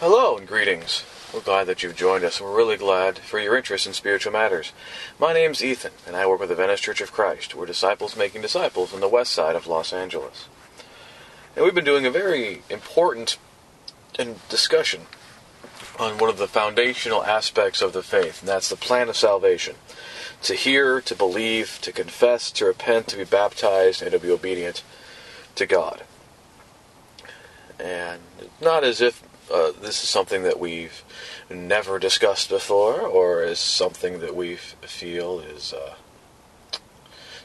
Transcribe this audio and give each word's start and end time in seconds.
Hello 0.00 0.38
and 0.38 0.48
greetings. 0.48 1.04
We're 1.30 1.42
glad 1.42 1.66
that 1.66 1.82
you've 1.82 1.94
joined 1.94 2.24
us. 2.24 2.40
We're 2.40 2.56
really 2.56 2.78
glad 2.78 3.18
for 3.18 3.38
your 3.38 3.54
interest 3.54 3.86
in 3.86 3.92
spiritual 3.92 4.32
matters. 4.32 4.72
My 5.18 5.34
name's 5.34 5.62
Ethan, 5.62 5.92
and 6.06 6.16
I 6.16 6.24
work 6.24 6.40
with 6.40 6.48
the 6.48 6.54
Venice 6.54 6.80
Church 6.80 7.02
of 7.02 7.12
Christ. 7.12 7.54
We're 7.54 7.66
disciples 7.66 8.16
making 8.16 8.40
disciples 8.40 8.94
on 8.94 9.00
the 9.00 9.10
west 9.10 9.30
side 9.30 9.56
of 9.56 9.66
Los 9.66 9.92
Angeles. 9.92 10.48
And 11.54 11.66
we've 11.66 11.74
been 11.74 11.84
doing 11.84 12.06
a 12.06 12.10
very 12.10 12.62
important 12.70 13.36
discussion 14.48 15.02
on 15.98 16.16
one 16.16 16.30
of 16.30 16.38
the 16.38 16.48
foundational 16.48 17.22
aspects 17.22 17.82
of 17.82 17.92
the 17.92 18.02
faith, 18.02 18.40
and 18.40 18.48
that's 18.48 18.70
the 18.70 18.76
plan 18.76 19.10
of 19.10 19.18
salvation. 19.18 19.76
To 20.44 20.54
hear, 20.54 21.02
to 21.02 21.14
believe, 21.14 21.78
to 21.82 21.92
confess, 21.92 22.50
to 22.52 22.64
repent, 22.64 23.08
to 23.08 23.18
be 23.18 23.24
baptized, 23.24 24.00
and 24.00 24.12
to 24.12 24.18
be 24.18 24.30
obedient 24.30 24.82
to 25.56 25.66
God. 25.66 26.04
And 27.78 28.22
not 28.62 28.82
as 28.82 29.02
if 29.02 29.22
uh, 29.50 29.72
this 29.80 30.02
is 30.02 30.08
something 30.08 30.42
that 30.44 30.58
we've 30.58 31.02
never 31.50 31.98
discussed 31.98 32.48
before, 32.48 33.00
or 33.00 33.42
is 33.42 33.58
something 33.58 34.20
that 34.20 34.34
we 34.34 34.56
feel 34.56 35.40
is 35.40 35.72
uh, 35.72 35.94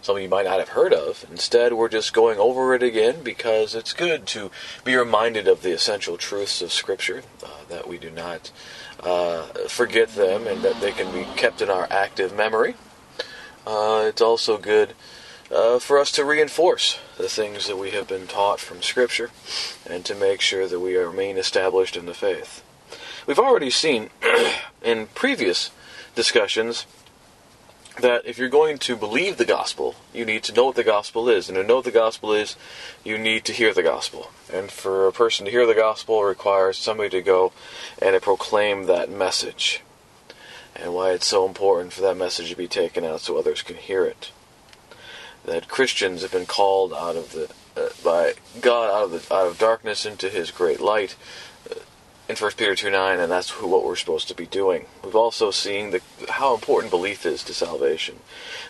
something 0.02 0.24
you 0.24 0.30
might 0.30 0.46
not 0.46 0.60
have 0.60 0.70
heard 0.70 0.94
of. 0.94 1.26
Instead, 1.32 1.74
we're 1.74 1.90
just 1.90 2.14
going 2.14 2.38
over 2.38 2.76
it 2.76 2.84
again 2.84 3.24
because 3.24 3.74
it's 3.74 3.94
good 3.94 4.28
to 4.28 4.52
be 4.84 4.96
reminded 4.96 5.48
of 5.48 5.64
the 5.64 5.72
essential 5.72 6.16
truths 6.16 6.62
of 6.62 6.72
Scripture, 6.72 7.24
uh, 7.44 7.48
that 7.70 7.88
we 7.88 7.98
do 7.98 8.12
not 8.12 8.52
uh, 9.04 9.44
forget 9.68 10.10
them 10.10 10.46
and 10.48 10.62
that 10.62 10.80
they 10.80 10.92
can 10.92 11.12
be 11.12 11.26
kept 11.36 11.62
in 11.62 11.70
our 11.70 11.88
active 11.90 12.36
memory. 12.36 12.76
Uh, 13.66 14.06
it's 14.08 14.22
also 14.22 14.60
good 14.60 14.94
uh, 15.52 15.80
for 15.80 15.98
us 15.98 16.12
to 16.14 16.26
reinforce 16.26 17.00
the 17.18 17.30
things 17.30 17.68
that 17.68 17.78
we 17.78 17.92
have 17.92 18.08
been 18.08 18.28
taught 18.28 18.60
from 18.60 18.82
Scripture 18.82 19.32
and 19.88 20.04
to 20.06 20.16
make 20.16 20.42
sure 20.42 20.68
that 20.68 20.80
we 20.80 20.96
remain 20.96 21.38
established 21.38 21.96
in 21.96 22.06
the 22.06 22.14
faith. 22.14 22.64
We've 23.28 23.40
already 23.40 23.70
seen 23.70 24.10
in 24.84 25.08
previous 25.08 25.72
discussions 26.16 26.86
that 28.00 28.26
if 28.26 28.38
you're 28.38 28.50
going 28.50 28.78
to 28.78 28.96
believe 28.96 29.38
the 29.38 29.46
gospel, 29.46 29.96
you 30.14 30.26
need 30.26 30.44
to 30.44 30.54
know 30.54 30.66
what 30.66 30.76
the 30.76 30.84
gospel 30.84 31.30
is. 31.30 31.48
And 31.48 31.56
to 31.56 31.64
know 31.64 31.78
what 31.78 31.86
the 31.86 31.92
gospel 31.92 32.34
is, 32.34 32.58
you 33.06 33.18
need 33.18 33.46
to 33.46 33.54
hear 33.54 33.74
the 33.74 33.84
gospel. 33.84 34.32
And 34.52 34.70
for 34.70 35.08
a 35.08 35.14
person 35.14 35.46
to 35.46 35.52
hear 35.52 35.66
the 35.66 35.74
gospel 35.74 36.22
requires 36.24 36.78
somebody 36.78 37.10
to 37.12 37.22
go 37.22 37.54
and 38.02 38.14
to 38.14 38.20
proclaim 38.20 38.86
that 38.86 39.10
message. 39.10 39.82
And 40.76 40.94
why 40.94 41.12
it's 41.12 41.28
so 41.28 41.48
important 41.48 41.94
for 41.94 42.02
that 42.02 42.18
message 42.18 42.50
to 42.50 42.58
be 42.58 42.68
taken 42.68 43.06
out 43.06 43.22
so 43.22 43.38
others 43.38 43.62
can 43.62 43.78
hear 43.78 44.04
it 44.04 44.32
that 45.46 45.68
Christians 45.68 46.22
have 46.22 46.32
been 46.32 46.46
called 46.46 46.94
out 46.94 47.16
of 47.16 47.32
the 47.32 47.50
uh, 47.78 47.90
by 48.04 48.34
God 48.62 48.90
out 48.90 49.04
of 49.04 49.12
the 49.28 49.34
out 49.34 49.48
of 49.48 49.58
darkness 49.58 50.06
into 50.06 50.30
His 50.30 50.52
great 50.52 50.80
light 50.80 51.16
uh, 51.70 51.76
in 52.30 52.36
1 52.36 52.52
Peter 52.52 52.76
2 52.76 52.90
9, 52.90 53.20
and 53.20 53.32
that's 53.32 53.50
what 53.62 53.86
we're 53.86 53.96
supposed 53.96 54.28
to 54.30 54.36
be 54.36 54.46
doing. 54.46 54.86
We've 55.04 55.16
also 55.16 55.52
seen 55.52 55.92
the, 55.92 56.02
how 56.30 56.56
important 56.56 56.92
belief 56.92 57.26
is 57.26 57.44
to 57.44 57.54
salvation. 57.54 58.20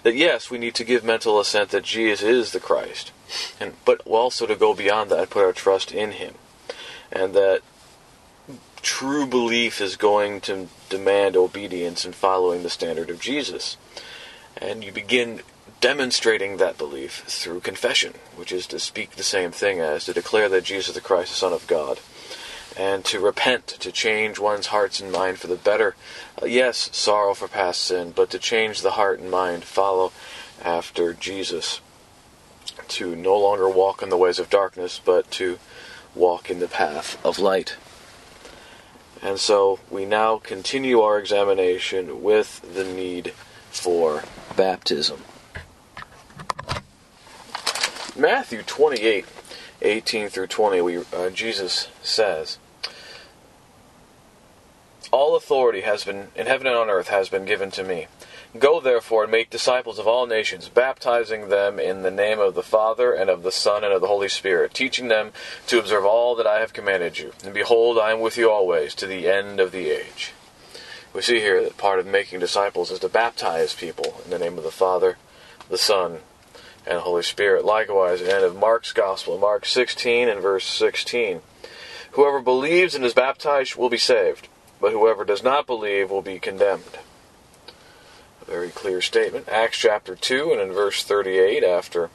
That 0.03 0.15
yes, 0.15 0.49
we 0.49 0.57
need 0.57 0.75
to 0.75 0.83
give 0.83 1.03
mental 1.03 1.39
assent 1.39 1.69
that 1.69 1.83
Jesus 1.83 2.27
is 2.27 2.51
the 2.51 2.59
Christ, 2.59 3.11
and 3.59 3.73
but 3.85 4.01
also 4.05 4.45
to 4.45 4.55
go 4.55 4.73
beyond 4.73 5.09
that, 5.11 5.29
put 5.29 5.45
our 5.45 5.53
trust 5.53 5.91
in 5.91 6.13
Him, 6.13 6.35
and 7.11 7.33
that 7.33 7.61
true 8.81 9.25
belief 9.25 9.81
is 9.81 9.95
going 9.95 10.39
to 10.39 10.67
demand 10.89 11.35
obedience 11.35 12.05
and 12.05 12.13
following 12.13 12.61
the 12.61 12.69
standard 12.69 13.09
of 13.09 13.19
Jesus. 13.19 13.77
And 14.57 14.83
you 14.83 14.91
begin 14.91 15.41
demonstrating 15.85 16.57
that 16.57 16.79
belief 16.79 17.23
through 17.27 17.59
confession, 17.59 18.11
which 18.35 18.51
is 18.51 18.65
to 18.65 18.79
speak 18.79 19.11
the 19.11 19.21
same 19.21 19.51
thing 19.51 19.79
as 19.79 20.05
to 20.05 20.13
declare 20.13 20.49
that 20.49 20.63
Jesus 20.63 20.95
the 20.95 20.99
Christ, 20.99 21.29
the 21.29 21.37
Son 21.37 21.53
of 21.53 21.67
God, 21.67 21.99
and 22.75 23.05
to 23.05 23.19
repent, 23.19 23.67
to 23.67 23.91
change 23.91 24.39
one's 24.39 24.65
hearts 24.65 24.99
and 24.99 25.11
mind 25.11 25.37
for 25.37 25.45
the 25.45 25.55
better. 25.55 25.95
Uh, 26.41 26.47
yes, 26.47 26.89
sorrow 26.91 27.35
for 27.35 27.47
past 27.47 27.83
sin, 27.83 28.11
but 28.15 28.31
to 28.31 28.39
change 28.39 28.81
the 28.81 28.93
heart 28.93 29.19
and 29.19 29.29
mind, 29.29 29.63
follow 29.63 30.11
after 30.63 31.13
Jesus, 31.13 31.81
to 32.87 33.15
no 33.15 33.37
longer 33.37 33.69
walk 33.69 34.01
in 34.01 34.09
the 34.09 34.17
ways 34.17 34.39
of 34.39 34.49
darkness, 34.49 34.99
but 35.05 35.29
to 35.29 35.59
walk 36.15 36.49
in 36.49 36.57
the 36.57 36.67
path 36.67 37.23
of 37.23 37.37
light. 37.37 37.75
And 39.21 39.39
so 39.39 39.77
we 39.91 40.05
now 40.05 40.37
continue 40.37 41.01
our 41.01 41.19
examination 41.19 42.23
with 42.23 42.73
the 42.73 42.85
need 42.85 43.33
for 43.69 44.23
baptism. 44.57 45.21
Matthew 48.17 48.63
28, 48.63 49.25
18 49.81 50.29
through 50.29 50.47
20, 50.47 50.81
we, 50.81 50.97
uh, 51.13 51.29
Jesus 51.31 51.89
says, 52.01 52.57
All 55.11 55.35
authority 55.35 55.81
has 55.81 56.05
been 56.05 56.29
in 56.33 56.47
heaven 56.47 56.65
and 56.65 56.77
on 56.77 56.89
earth 56.89 57.09
has 57.09 57.27
been 57.27 57.43
given 57.43 57.71
to 57.71 57.83
me. 57.83 58.07
Go 58.57 58.79
therefore 58.79 59.23
and 59.23 59.31
make 59.33 59.49
disciples 59.49 59.99
of 59.99 60.07
all 60.07 60.27
nations, 60.27 60.69
baptizing 60.69 61.49
them 61.49 61.77
in 61.77 62.03
the 62.03 62.11
name 62.11 62.39
of 62.39 62.55
the 62.55 62.63
Father 62.63 63.11
and 63.11 63.29
of 63.29 63.43
the 63.43 63.51
Son 63.51 63.83
and 63.83 63.91
of 63.91 63.99
the 63.99 64.07
Holy 64.07 64.29
Spirit, 64.29 64.73
teaching 64.73 65.09
them 65.09 65.33
to 65.67 65.77
observe 65.77 66.05
all 66.05 66.35
that 66.35 66.47
I 66.47 66.61
have 66.61 66.71
commanded 66.71 67.19
you. 67.19 67.33
And 67.43 67.53
behold, 67.53 67.97
I 67.97 68.13
am 68.13 68.21
with 68.21 68.37
you 68.37 68.49
always 68.49 68.95
to 68.95 69.07
the 69.07 69.29
end 69.29 69.59
of 69.59 69.73
the 69.73 69.89
age. 69.89 70.31
We 71.13 71.21
see 71.21 71.41
here 71.41 71.61
that 71.63 71.77
part 71.77 71.99
of 71.99 72.07
making 72.07 72.39
disciples 72.39 72.91
is 72.91 72.99
to 72.99 73.09
baptize 73.09 73.73
people 73.73 74.21
in 74.23 74.31
the 74.31 74.39
name 74.39 74.57
of 74.57 74.63
the 74.63 74.71
Father, 74.71 75.17
the 75.69 75.77
Son, 75.77 76.19
and 76.87 76.99
Holy 76.99 77.23
Spirit. 77.23 77.65
Likewise, 77.65 78.21
end 78.21 78.43
of 78.43 78.55
Mark's 78.55 78.93
Gospel, 78.93 79.37
Mark 79.37 79.65
16 79.65 80.29
and 80.29 80.41
verse 80.41 80.65
16. 80.65 81.41
Whoever 82.11 82.39
believes 82.41 82.95
and 82.95 83.03
is 83.03 83.13
baptized 83.13 83.75
will 83.75 83.89
be 83.89 83.97
saved, 83.97 84.47
but 84.79 84.91
whoever 84.91 85.25
does 85.25 85.43
not 85.43 85.67
believe 85.67 86.11
will 86.11 86.21
be 86.21 86.39
condemned. 86.39 86.99
A 88.41 88.45
very 88.45 88.69
clear 88.69 89.01
statement. 89.01 89.49
Acts 89.49 89.77
chapter 89.77 90.15
2 90.15 90.51
and 90.51 90.61
in 90.61 90.71
verse 90.71 91.03
38, 91.03 91.63
after 91.63 92.09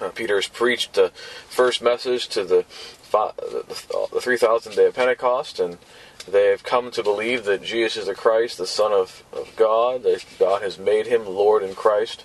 uh, 0.00 0.08
Peter 0.10 0.36
has 0.36 0.48
preached 0.48 0.94
the 0.94 1.10
first 1.48 1.82
message 1.82 2.28
to 2.28 2.44
the, 2.44 2.64
the, 3.12 4.08
the 4.12 4.20
3,000 4.20 4.74
day 4.74 4.86
of 4.86 4.94
Pentecost, 4.94 5.60
and 5.60 5.78
they 6.26 6.46
have 6.46 6.62
come 6.62 6.90
to 6.92 7.02
believe 7.02 7.44
that 7.44 7.62
Jesus 7.62 8.02
is 8.02 8.06
the 8.06 8.14
Christ, 8.14 8.56
the 8.56 8.66
Son 8.66 8.92
of, 8.92 9.22
of 9.32 9.54
God, 9.56 10.04
that 10.04 10.24
God 10.38 10.62
has 10.62 10.78
made 10.78 11.08
him 11.08 11.26
Lord 11.26 11.62
and 11.62 11.76
Christ 11.76 12.24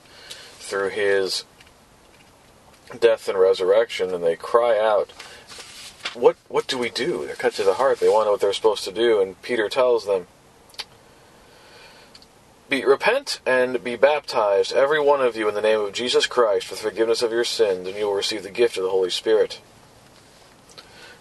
through 0.68 0.90
his 0.90 1.46
death 3.00 3.28
and 3.28 3.40
resurrection, 3.40 4.14
and 4.14 4.24
they 4.24 4.36
cry 4.36 4.78
out, 4.78 5.12
"What 6.14 6.36
what 6.48 6.68
do 6.68 6.78
we 6.78 6.90
do?" 6.90 7.26
They're 7.26 7.36
cut 7.36 7.54
to 7.54 7.64
the 7.64 7.76
heart. 7.76 8.00
They 8.00 8.10
want 8.10 8.22
to 8.22 8.26
know 8.26 8.32
what 8.32 8.42
they're 8.42 8.54
supposed 8.54 8.84
to 8.84 8.92
do, 8.92 9.22
and 9.22 9.42
Peter 9.42 9.70
tells 9.70 10.06
them, 10.06 10.28
"Be 12.70 12.84
repent 12.84 13.40
and 13.46 13.84
be 13.84 13.96
baptized, 13.96 14.74
every 14.74 15.00
one 15.00 15.22
of 15.22 15.36
you, 15.36 15.48
in 15.48 15.56
the 15.56 15.62
name 15.62 15.82
of 15.82 15.94
Jesus 15.94 16.26
Christ, 16.26 16.68
for 16.68 16.76
the 16.76 16.82
forgiveness 16.82 17.22
of 17.22 17.32
your 17.32 17.46
sins, 17.46 17.88
and 17.88 17.98
you 17.98 18.06
will 18.06 18.14
receive 18.14 18.44
the 18.44 18.50
gift 18.50 18.78
of 18.78 18.84
the 18.84 18.90
Holy 18.90 19.10
Spirit." 19.10 19.60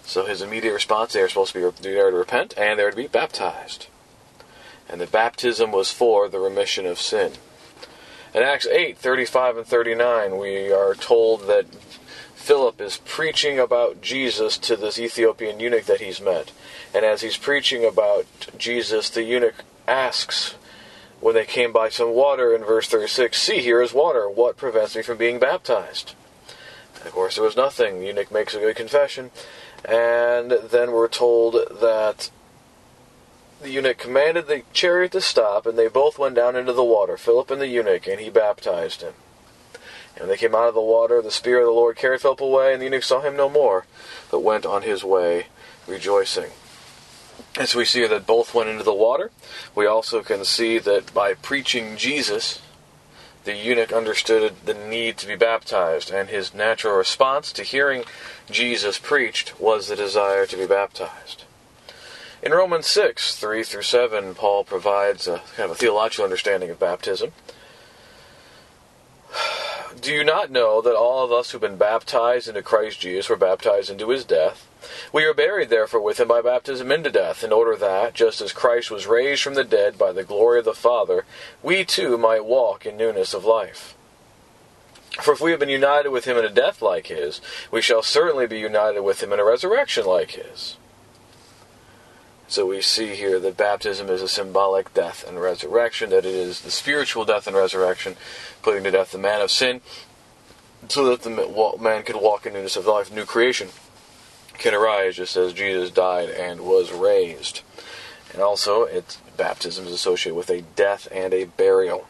So 0.04 0.24
his 0.24 0.42
immediate 0.42 0.72
response: 0.72 1.12
they 1.12 1.22
are 1.22 1.28
supposed 1.28 1.52
to 1.52 1.72
be 1.72 1.92
there 1.92 2.10
to 2.10 2.16
repent 2.16 2.54
and 2.56 2.78
they're 2.78 2.90
to 2.90 2.96
be 2.96 3.08
baptized, 3.08 3.86
and 4.88 5.00
the 5.00 5.06
baptism 5.06 5.72
was 5.72 5.90
for 5.90 6.28
the 6.28 6.38
remission 6.38 6.86
of 6.86 7.00
sin. 7.00 7.32
In 8.34 8.42
Acts 8.42 8.66
8 8.66 8.98
35 8.98 9.56
and 9.58 9.66
39, 9.66 10.38
we 10.38 10.72
are 10.72 10.94
told 10.94 11.46
that 11.46 11.66
Philip 12.34 12.80
is 12.80 12.98
preaching 13.04 13.58
about 13.58 14.00
Jesus 14.02 14.58
to 14.58 14.76
this 14.76 14.98
Ethiopian 14.98 15.58
eunuch 15.58 15.84
that 15.86 16.00
he's 16.00 16.20
met. 16.20 16.52
And 16.94 17.04
as 17.04 17.22
he's 17.22 17.36
preaching 17.36 17.84
about 17.84 18.26
Jesus, 18.58 19.10
the 19.10 19.22
eunuch 19.22 19.64
asks, 19.88 20.54
when 21.20 21.34
they 21.34 21.44
came 21.44 21.72
by 21.72 21.88
some 21.88 22.10
water 22.10 22.54
in 22.54 22.62
verse 22.62 22.88
36, 22.88 23.40
See, 23.40 23.62
here 23.62 23.80
is 23.80 23.92
water. 23.92 24.28
What 24.28 24.56
prevents 24.56 24.94
me 24.94 25.02
from 25.02 25.16
being 25.16 25.38
baptized? 25.38 26.14
Of 27.04 27.12
course, 27.12 27.36
there 27.36 27.44
was 27.44 27.56
nothing. 27.56 28.00
The 28.00 28.06
eunuch 28.06 28.30
makes 28.30 28.54
a 28.54 28.60
good 28.60 28.76
confession. 28.76 29.30
And 29.84 30.50
then 30.50 30.92
we're 30.92 31.08
told 31.08 31.54
that 31.80 32.30
the 33.60 33.70
eunuch 33.70 33.98
commanded 33.98 34.46
the 34.46 34.62
chariot 34.72 35.12
to 35.12 35.20
stop, 35.20 35.66
and 35.66 35.78
they 35.78 35.88
both 35.88 36.18
went 36.18 36.34
down 36.34 36.56
into 36.56 36.72
the 36.72 36.84
water, 36.84 37.16
Philip 37.16 37.50
and 37.50 37.60
the 37.60 37.68
eunuch, 37.68 38.06
and 38.06 38.20
he 38.20 38.30
baptized 38.30 39.02
him. 39.02 39.14
And 40.14 40.22
when 40.22 40.28
they 40.28 40.36
came 40.36 40.54
out 40.54 40.68
of 40.68 40.74
the 40.74 40.80
water, 40.80 41.20
the 41.20 41.30
Spirit 41.30 41.62
of 41.62 41.66
the 41.66 41.72
Lord 41.72 41.96
carried 41.96 42.20
Philip 42.20 42.40
away, 42.40 42.72
and 42.72 42.80
the 42.80 42.86
eunuch 42.86 43.02
saw 43.02 43.20
him 43.20 43.36
no 43.36 43.48
more, 43.48 43.86
but 44.30 44.40
went 44.40 44.66
on 44.66 44.82
his 44.82 45.04
way 45.04 45.46
rejoicing. 45.86 46.50
As 47.58 47.74
we 47.74 47.84
see 47.84 48.06
that 48.06 48.26
both 48.26 48.54
went 48.54 48.68
into 48.68 48.84
the 48.84 48.94
water, 48.94 49.30
we 49.74 49.86
also 49.86 50.22
can 50.22 50.44
see 50.44 50.78
that 50.78 51.12
by 51.14 51.34
preaching 51.34 51.96
Jesus, 51.96 52.60
the 53.44 53.54
eunuch 53.54 53.92
understood 53.92 54.54
the 54.64 54.74
need 54.74 55.16
to 55.18 55.26
be 55.26 55.36
baptized, 55.36 56.10
and 56.10 56.28
his 56.28 56.52
natural 56.52 56.96
response 56.96 57.52
to 57.52 57.62
hearing 57.62 58.04
Jesus 58.50 58.98
preached 58.98 59.58
was 59.58 59.88
the 59.88 59.96
desire 59.96 60.44
to 60.46 60.56
be 60.56 60.66
baptized. 60.66 61.45
In 62.46 62.52
Romans 62.52 62.86
6, 62.86 63.34
3 63.34 63.64
through 63.64 63.82
7, 63.82 64.36
Paul 64.36 64.62
provides 64.62 65.26
a 65.26 65.42
kind 65.56 65.68
of 65.68 65.72
a 65.72 65.74
theological 65.74 66.22
understanding 66.22 66.70
of 66.70 66.78
baptism. 66.78 67.32
Do 70.00 70.12
you 70.12 70.22
not 70.22 70.52
know 70.52 70.80
that 70.80 70.94
all 70.94 71.24
of 71.24 71.32
us 71.32 71.50
who've 71.50 71.60
been 71.60 71.76
baptized 71.76 72.46
into 72.46 72.62
Christ 72.62 73.00
Jesus 73.00 73.28
were 73.28 73.34
baptized 73.34 73.90
into 73.90 74.10
his 74.10 74.24
death? 74.24 74.68
We 75.12 75.24
are 75.24 75.34
buried 75.34 75.70
therefore 75.70 76.00
with 76.00 76.20
him 76.20 76.28
by 76.28 76.40
baptism 76.40 76.92
into 76.92 77.10
death, 77.10 77.42
in 77.42 77.52
order 77.52 77.74
that, 77.74 78.14
just 78.14 78.40
as 78.40 78.52
Christ 78.52 78.92
was 78.92 79.08
raised 79.08 79.42
from 79.42 79.54
the 79.54 79.64
dead 79.64 79.98
by 79.98 80.12
the 80.12 80.22
glory 80.22 80.60
of 80.60 80.66
the 80.66 80.72
Father, 80.72 81.24
we 81.64 81.84
too 81.84 82.16
might 82.16 82.44
walk 82.44 82.86
in 82.86 82.96
newness 82.96 83.34
of 83.34 83.44
life. 83.44 83.96
For 85.20 85.34
if 85.34 85.40
we 85.40 85.50
have 85.50 85.58
been 85.58 85.68
united 85.68 86.10
with 86.10 86.26
him 86.26 86.36
in 86.36 86.44
a 86.44 86.48
death 86.48 86.80
like 86.80 87.08
his, 87.08 87.40
we 87.72 87.82
shall 87.82 88.04
certainly 88.04 88.46
be 88.46 88.60
united 88.60 89.00
with 89.00 89.20
him 89.20 89.32
in 89.32 89.40
a 89.40 89.44
resurrection 89.44 90.06
like 90.06 90.30
his. 90.30 90.76
So 92.48 92.66
we 92.66 92.80
see 92.80 93.16
here 93.16 93.40
that 93.40 93.56
baptism 93.56 94.08
is 94.08 94.22
a 94.22 94.28
symbolic 94.28 94.94
death 94.94 95.26
and 95.26 95.40
resurrection, 95.40 96.10
that 96.10 96.24
it 96.24 96.34
is 96.34 96.60
the 96.60 96.70
spiritual 96.70 97.24
death 97.24 97.46
and 97.46 97.56
resurrection, 97.56 98.16
putting 98.62 98.84
to 98.84 98.90
death 98.90 99.12
the 99.12 99.18
man 99.18 99.40
of 99.40 99.50
sin, 99.50 99.80
so 100.88 101.04
that 101.06 101.22
the 101.22 101.78
man 101.80 102.04
could 102.04 102.16
walk 102.16 102.46
in 102.46 102.52
newness 102.52 102.76
of 102.76 102.86
life, 102.86 103.12
new 103.12 103.24
creation 103.24 103.68
can 104.58 104.74
arise 104.74 105.16
just 105.16 105.36
as 105.36 105.52
Jesus 105.52 105.90
died 105.90 106.30
and 106.30 106.60
was 106.60 106.92
raised. 106.92 107.62
And 108.32 108.42
also, 108.42 108.82
it's, 108.84 109.16
baptism 109.36 109.86
is 109.86 109.92
associated 109.92 110.36
with 110.36 110.50
a 110.50 110.62
death 110.62 111.08
and 111.12 111.32
a 111.32 111.44
burial. 111.44 112.06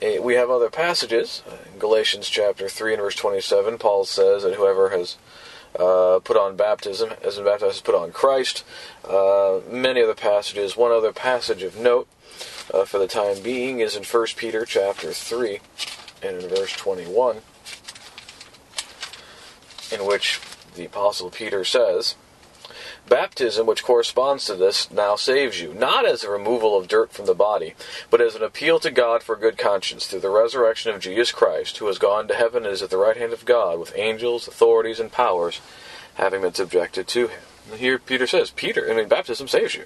Eh, 0.00 0.18
we 0.18 0.34
have 0.34 0.50
other 0.50 0.70
passages. 0.70 1.42
In 1.72 1.78
Galatians 1.78 2.28
chapter 2.28 2.68
3 2.68 2.94
and 2.94 3.02
verse 3.02 3.14
27, 3.14 3.78
Paul 3.78 4.04
says 4.04 4.42
that 4.42 4.54
whoever 4.54 4.90
has 4.90 5.16
uh, 5.78 6.20
put 6.22 6.36
on 6.36 6.56
baptism, 6.56 7.10
as 7.22 7.38
in 7.38 7.44
baptized, 7.44 7.74
has 7.74 7.80
put 7.80 7.94
on 7.94 8.12
Christ. 8.12 8.64
Uh, 9.08 9.60
many 9.70 10.02
other 10.02 10.14
passages. 10.14 10.76
One 10.76 10.92
other 10.92 11.12
passage 11.12 11.62
of 11.62 11.78
note 11.78 12.08
uh, 12.72 12.84
for 12.84 12.98
the 12.98 13.06
time 13.06 13.42
being 13.42 13.80
is 13.80 13.96
in 13.96 14.04
1 14.04 14.26
Peter 14.36 14.64
chapter 14.64 15.12
3 15.12 15.60
and 16.22 16.42
in 16.42 16.48
verse 16.48 16.72
21, 16.72 17.38
in 19.90 20.06
which 20.06 20.40
the 20.74 20.84
Apostle 20.84 21.30
Peter 21.30 21.64
says, 21.64 22.14
Baptism, 23.12 23.66
which 23.66 23.84
corresponds 23.84 24.46
to 24.46 24.54
this, 24.54 24.90
now 24.90 25.16
saves 25.16 25.60
you, 25.60 25.74
not 25.74 26.06
as 26.06 26.24
a 26.24 26.30
removal 26.30 26.78
of 26.78 26.88
dirt 26.88 27.12
from 27.12 27.26
the 27.26 27.34
body, 27.34 27.74
but 28.08 28.22
as 28.22 28.34
an 28.34 28.42
appeal 28.42 28.80
to 28.80 28.90
God 28.90 29.22
for 29.22 29.36
good 29.36 29.58
conscience 29.58 30.06
through 30.06 30.20
the 30.20 30.30
resurrection 30.30 30.94
of 30.94 31.02
Jesus 31.02 31.30
Christ, 31.30 31.76
who 31.76 31.88
has 31.88 31.98
gone 31.98 32.26
to 32.28 32.34
heaven 32.34 32.64
and 32.64 32.72
is 32.72 32.80
at 32.80 32.88
the 32.88 32.96
right 32.96 33.18
hand 33.18 33.34
of 33.34 33.44
God, 33.44 33.78
with 33.78 33.92
angels, 33.96 34.48
authorities, 34.48 34.98
and 34.98 35.12
powers 35.12 35.60
having 36.14 36.40
been 36.40 36.54
subjected 36.54 37.06
to 37.08 37.28
him. 37.28 37.40
Here 37.76 37.98
Peter 37.98 38.26
says, 38.26 38.50
Peter, 38.50 38.90
I 38.90 38.94
mean, 38.94 39.08
baptism 39.08 39.46
saves 39.46 39.74
you. 39.74 39.84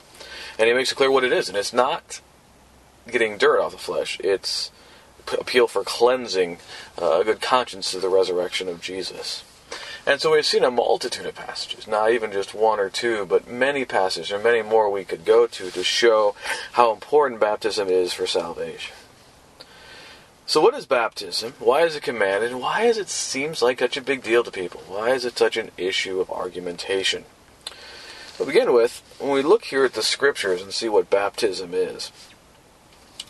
And 0.57 0.69
he 0.69 0.75
makes 0.75 0.93
it 0.93 0.95
clear 0.95 1.11
what 1.11 1.25
it 1.25 1.33
is, 1.33 1.49
and 1.49 1.59
it's 1.59 1.73
not 1.73 2.21
getting 3.11 3.39
dirt 3.39 3.61
off 3.61 3.73
the 3.73 3.79
flesh, 3.79 4.21
it's 4.23 4.71
appeal 5.37 5.67
for 5.67 5.83
cleansing 5.83 6.59
uh, 7.03 7.23
a 7.23 7.25
good 7.25 7.41
conscience 7.41 7.91
through 7.91 8.03
the 8.03 8.09
resurrection 8.09 8.69
of 8.69 8.81
Jesus. 8.81 9.43
And 10.07 10.21
so 10.21 10.33
we've 10.33 10.47
seen 10.47 10.63
a 10.63 10.71
multitude 10.71 11.27
of 11.27 11.35
passages, 11.35 11.89
not 11.89 12.13
even 12.13 12.31
just 12.31 12.55
one 12.55 12.79
or 12.79 12.89
two, 12.89 13.27
but 13.27 13.51
many 13.51 13.85
passages, 13.85 14.31
or 14.31 14.39
many 14.39 14.63
more 14.63 14.89
we 14.89 15.05
could 15.05 15.25
go 15.25 15.49
to 15.49 15.71
to 15.73 15.83
show 15.83 16.37
how 16.73 16.93
important 16.93 17.41
baptism 17.41 17.89
is 17.89 18.13
for 18.13 18.27
salvation. 18.27 18.95
So, 20.49 20.61
what 20.61 20.75
is 20.75 20.87
baptism? 20.87 21.55
Why 21.59 21.83
is 21.83 21.97
it 21.97 22.05
commanded? 22.05 22.53
And 22.53 22.61
why 22.61 22.87
does 22.87 22.99
it 22.99 23.09
seems 23.09 23.63
like 23.63 23.81
such 23.81 23.97
a 23.97 24.01
big 24.01 24.23
deal 24.23 24.45
to 24.45 24.51
people? 24.53 24.81
Why 24.87 25.11
is 25.11 25.25
it 25.25 25.37
such 25.37 25.57
an 25.57 25.73
issue 25.77 26.21
of 26.21 26.31
argumentation? 26.31 27.25
To 28.39 28.45
begin 28.45 28.73
with, 28.73 29.03
when 29.19 29.33
we 29.33 29.43
look 29.43 29.65
here 29.65 29.85
at 29.85 29.95
the 29.95 30.03
scriptures 30.03 30.63
and 30.63 30.73
see 30.73 30.89
what 30.89 31.11
baptism 31.11 31.75
is, 31.75 32.13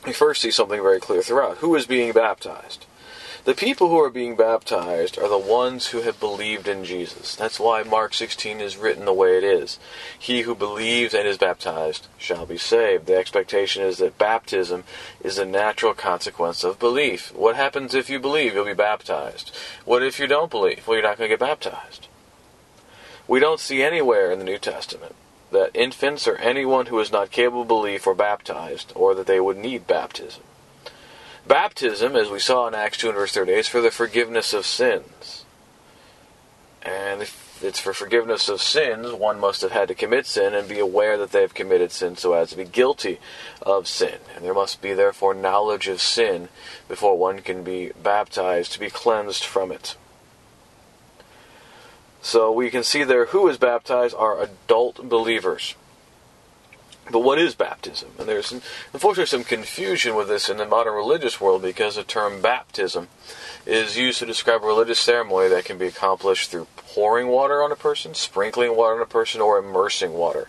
we 0.04 0.12
first 0.12 0.42
see 0.42 0.50
something 0.50 0.82
very 0.82 1.00
clear 1.00 1.22
throughout. 1.22 1.58
Who 1.58 1.74
is 1.74 1.86
being 1.86 2.12
baptized? 2.12 2.84
The 3.46 3.54
people 3.54 3.90
who 3.90 4.00
are 4.00 4.10
being 4.10 4.34
baptized 4.34 5.16
are 5.20 5.28
the 5.28 5.38
ones 5.38 5.86
who 5.86 6.00
have 6.00 6.18
believed 6.18 6.66
in 6.66 6.84
Jesus. 6.84 7.36
That's 7.36 7.60
why 7.60 7.84
Mark 7.84 8.12
16 8.12 8.60
is 8.60 8.76
written 8.76 9.04
the 9.04 9.12
way 9.12 9.38
it 9.38 9.44
is. 9.44 9.78
He 10.18 10.42
who 10.42 10.56
believes 10.56 11.14
and 11.14 11.28
is 11.28 11.38
baptized 11.38 12.08
shall 12.18 12.44
be 12.44 12.58
saved. 12.58 13.06
The 13.06 13.14
expectation 13.14 13.84
is 13.84 13.98
that 13.98 14.18
baptism 14.18 14.82
is 15.20 15.38
a 15.38 15.44
natural 15.44 15.94
consequence 15.94 16.64
of 16.64 16.80
belief. 16.80 17.32
What 17.36 17.54
happens 17.54 17.94
if 17.94 18.10
you 18.10 18.18
believe? 18.18 18.52
You'll 18.52 18.64
be 18.64 18.74
baptized. 18.74 19.56
What 19.84 20.02
if 20.02 20.18
you 20.18 20.26
don't 20.26 20.50
believe? 20.50 20.84
Well, 20.84 20.96
you're 20.96 21.06
not 21.06 21.16
going 21.16 21.30
to 21.30 21.36
get 21.36 21.38
baptized. 21.38 22.08
We 23.28 23.38
don't 23.38 23.60
see 23.60 23.80
anywhere 23.80 24.32
in 24.32 24.40
the 24.40 24.44
New 24.44 24.58
Testament 24.58 25.14
that 25.52 25.70
infants 25.72 26.26
or 26.26 26.34
anyone 26.38 26.86
who 26.86 26.98
is 26.98 27.12
not 27.12 27.30
capable 27.30 27.62
of 27.62 27.68
belief 27.68 28.06
were 28.06 28.14
baptized 28.16 28.92
or 28.96 29.14
that 29.14 29.28
they 29.28 29.38
would 29.38 29.56
need 29.56 29.86
baptism. 29.86 30.42
Baptism, 31.46 32.16
as 32.16 32.28
we 32.28 32.40
saw 32.40 32.66
in 32.66 32.74
Acts 32.74 32.98
2 32.98 33.08
and 33.08 33.16
verse 33.16 33.32
38, 33.32 33.58
is 33.58 33.68
for 33.68 33.80
the 33.80 33.90
forgiveness 33.90 34.52
of 34.52 34.66
sins. 34.66 35.44
And 36.82 37.22
if 37.22 37.62
it's 37.62 37.78
for 37.78 37.92
forgiveness 37.92 38.48
of 38.48 38.60
sins, 38.60 39.12
one 39.12 39.38
must 39.38 39.62
have 39.62 39.70
had 39.70 39.88
to 39.88 39.94
commit 39.94 40.26
sin 40.26 40.54
and 40.54 40.68
be 40.68 40.78
aware 40.78 41.16
that 41.16 41.30
they 41.30 41.42
have 41.42 41.54
committed 41.54 41.92
sin 41.92 42.16
so 42.16 42.32
as 42.32 42.50
to 42.50 42.56
be 42.56 42.64
guilty 42.64 43.18
of 43.62 43.86
sin. 43.86 44.18
And 44.34 44.44
there 44.44 44.54
must 44.54 44.82
be, 44.82 44.92
therefore, 44.92 45.34
knowledge 45.34 45.86
of 45.88 46.00
sin 46.00 46.48
before 46.88 47.16
one 47.16 47.40
can 47.40 47.62
be 47.62 47.92
baptized 48.02 48.72
to 48.72 48.80
be 48.80 48.90
cleansed 48.90 49.44
from 49.44 49.70
it. 49.70 49.96
So 52.22 52.50
we 52.50 52.70
can 52.70 52.82
see 52.82 53.04
there 53.04 53.26
who 53.26 53.46
is 53.48 53.56
baptized 53.56 54.16
are 54.16 54.42
adult 54.42 55.08
believers. 55.08 55.76
But 57.10 57.20
what 57.20 57.38
is 57.38 57.54
baptism? 57.54 58.10
And 58.18 58.28
there's 58.28 58.52
unfortunately 58.92 59.26
some 59.26 59.44
confusion 59.44 60.16
with 60.16 60.28
this 60.28 60.48
in 60.48 60.56
the 60.56 60.66
modern 60.66 60.94
religious 60.94 61.40
world 61.40 61.62
because 61.62 61.94
the 61.94 62.02
term 62.02 62.40
baptism 62.40 63.08
is 63.64 63.96
used 63.96 64.18
to 64.18 64.26
describe 64.26 64.64
a 64.64 64.66
religious 64.66 64.98
ceremony 64.98 65.48
that 65.48 65.64
can 65.64 65.78
be 65.78 65.86
accomplished 65.86 66.50
through 66.50 66.66
pouring 66.76 67.28
water 67.28 67.62
on 67.62 67.70
a 67.70 67.76
person, 67.76 68.14
sprinkling 68.14 68.76
water 68.76 68.96
on 68.96 69.02
a 69.02 69.06
person, 69.06 69.40
or 69.40 69.58
immersing 69.58 70.14
water, 70.14 70.48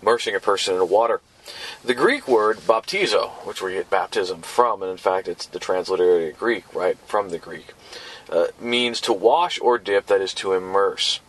immersing 0.00 0.34
a 0.34 0.40
person 0.40 0.74
in 0.74 0.88
water. 0.88 1.20
The 1.84 1.94
Greek 1.94 2.26
word 2.26 2.58
baptizo, 2.58 3.30
which 3.46 3.60
we 3.60 3.74
get 3.74 3.90
baptism 3.90 4.42
from, 4.42 4.82
and 4.82 4.90
in 4.90 4.96
fact 4.96 5.28
it's 5.28 5.46
the 5.46 5.58
transliterated 5.58 6.38
Greek, 6.38 6.72
right, 6.74 6.96
from 7.06 7.30
the 7.30 7.38
Greek, 7.38 7.74
uh, 8.30 8.46
means 8.60 9.00
to 9.02 9.12
wash 9.12 9.60
or 9.60 9.78
dip, 9.78 10.06
that 10.06 10.20
is 10.20 10.34
to 10.34 10.52
immerse. 10.52 11.20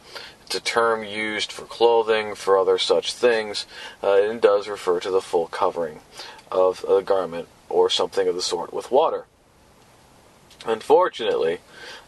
It's 0.46 0.56
a 0.56 0.62
term 0.62 1.04
used 1.04 1.52
for 1.52 1.66
clothing, 1.66 2.36
for 2.36 2.58
other 2.58 2.78
such 2.78 3.14
things, 3.14 3.66
uh, 4.04 4.22
and 4.22 4.42
does 4.42 4.68
refer 4.68 5.00
to 5.00 5.12
the 5.12 5.22
full 5.22 5.48
covering 5.48 6.00
of 6.52 6.84
a 6.88 7.02
garment 7.02 7.48
or 7.70 7.90
something 7.90 8.28
of 8.28 8.36
the 8.36 8.42
sort 8.42 8.74
with 8.74 8.92
water. 8.92 9.26
Unfortunately, 10.66 11.60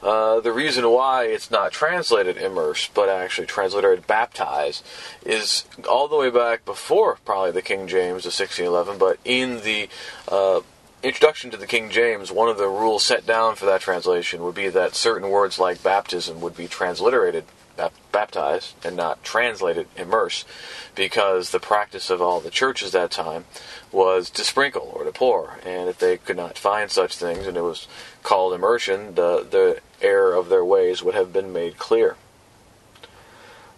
uh, 0.02 0.40
the 0.40 0.52
reason 0.52 0.90
why 0.90 1.26
it's 1.26 1.52
not 1.52 1.72
translated 1.72 2.38
immerse, 2.38 2.90
but 2.94 3.10
actually 3.10 3.48
translated 3.48 4.08
baptize, 4.08 4.82
is 5.26 5.66
all 5.90 6.08
the 6.08 6.16
way 6.16 6.30
back 6.30 6.64
before 6.64 7.18
probably 7.26 7.52
the 7.52 7.62
King 7.62 7.88
James 7.88 8.26
of 8.26 8.32
1611, 8.32 8.98
but 8.98 9.18
in 9.26 9.62
the 9.62 9.90
uh, 10.30 10.62
introduction 11.04 11.52
to 11.52 11.58
the 11.58 11.68
King 11.68 11.90
James, 11.90 12.32
one 12.32 12.48
of 12.48 12.58
the 12.58 12.68
rules 12.68 13.04
set 13.04 13.26
down 13.26 13.56
for 13.56 13.66
that 13.66 13.82
translation 13.82 14.44
would 14.44 14.56
be 14.56 14.70
that 14.70 14.96
certain 14.96 15.30
words 15.30 15.60
like 15.60 15.84
baptism 15.84 16.40
would 16.40 16.56
be 16.56 16.68
transliterated 16.68 17.44
baptize 18.12 18.74
and 18.84 18.96
not 18.96 19.24
translated 19.24 19.88
immerse 19.98 20.46
because 20.96 21.52
the 21.52 21.60
practice 21.60 22.10
of 22.10 22.22
all 22.22 22.40
the 22.40 22.50
churches 22.50 22.92
that 22.92 23.12
time 23.12 23.46
was 23.92 24.30
to 24.30 24.44
sprinkle 24.44 24.92
or 24.96 25.04
to 25.04 25.12
pour 25.12 25.58
and 25.66 25.90
if 25.90 26.00
they 26.00 26.18
could 26.18 26.38
not 26.38 26.58
find 26.58 26.90
such 26.90 27.18
things 27.18 27.46
and 27.46 27.58
it 27.58 27.62
was 27.62 27.88
called 28.24 28.54
immersion 28.54 29.16
the, 29.16 29.46
the 29.50 29.80
error 30.02 30.34
of 30.34 30.50
their 30.50 30.64
ways 30.64 31.04
would 31.04 31.16
have 31.16 31.34
been 31.34 31.52
made 31.52 31.78
clear 31.78 32.16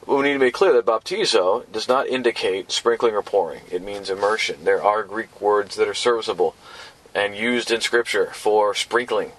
we 0.07 0.21
need 0.21 0.33
to 0.33 0.39
make 0.39 0.53
clear 0.53 0.73
that 0.73 0.85
baptizo 0.85 1.69
does 1.71 1.89
not 1.89 2.07
indicate 2.07 2.71
sprinkling 2.71 3.13
or 3.13 3.21
pouring. 3.21 3.61
It 3.69 3.81
means 3.81 4.09
immersion. 4.09 4.63
There 4.63 4.81
are 4.81 5.03
Greek 5.03 5.41
words 5.41 5.75
that 5.75 5.87
are 5.87 5.93
serviceable 5.93 6.55
and 7.13 7.35
used 7.35 7.71
in 7.71 7.81
Scripture 7.81 8.27
for 8.27 8.73
sprinkling 8.73 9.33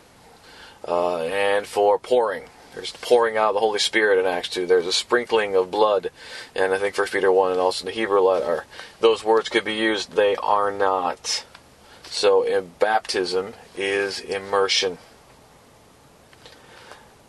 uh, 0.86 1.22
and 1.22 1.66
for 1.66 1.98
pouring. 1.98 2.44
There's 2.78 2.92
pouring 2.92 3.36
out 3.36 3.54
the 3.54 3.58
Holy 3.58 3.80
Spirit 3.80 4.20
in 4.20 4.26
Acts 4.26 4.50
2. 4.50 4.64
There's 4.64 4.86
a 4.86 4.92
sprinkling 4.92 5.56
of 5.56 5.68
blood. 5.68 6.10
And 6.54 6.72
I 6.72 6.78
think 6.78 6.96
1 6.96 7.08
Peter 7.08 7.32
1 7.32 7.50
and 7.50 7.60
also 7.60 7.84
the 7.84 7.90
Hebrew 7.90 8.20
letter. 8.20 8.66
Those 9.00 9.24
words 9.24 9.48
could 9.48 9.64
be 9.64 9.74
used. 9.74 10.12
They 10.12 10.36
are 10.36 10.70
not. 10.70 11.44
So 12.04 12.46
baptism 12.78 13.54
is 13.76 14.20
immersion. 14.20 14.98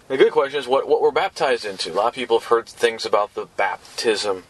The 0.07 0.17
good 0.17 0.31
question 0.31 0.59
is 0.59 0.67
what, 0.67 0.87
what 0.87 1.01
we're 1.01 1.09
baptized 1.09 1.65
into. 1.65 1.91
A 1.91 1.95
lot 1.95 2.09
of 2.09 2.13
people 2.13 2.37
have 2.37 2.49
heard 2.49 2.69
things 2.69 3.03
about 3.03 3.33
the 3.33 3.47
baptism 3.47 4.43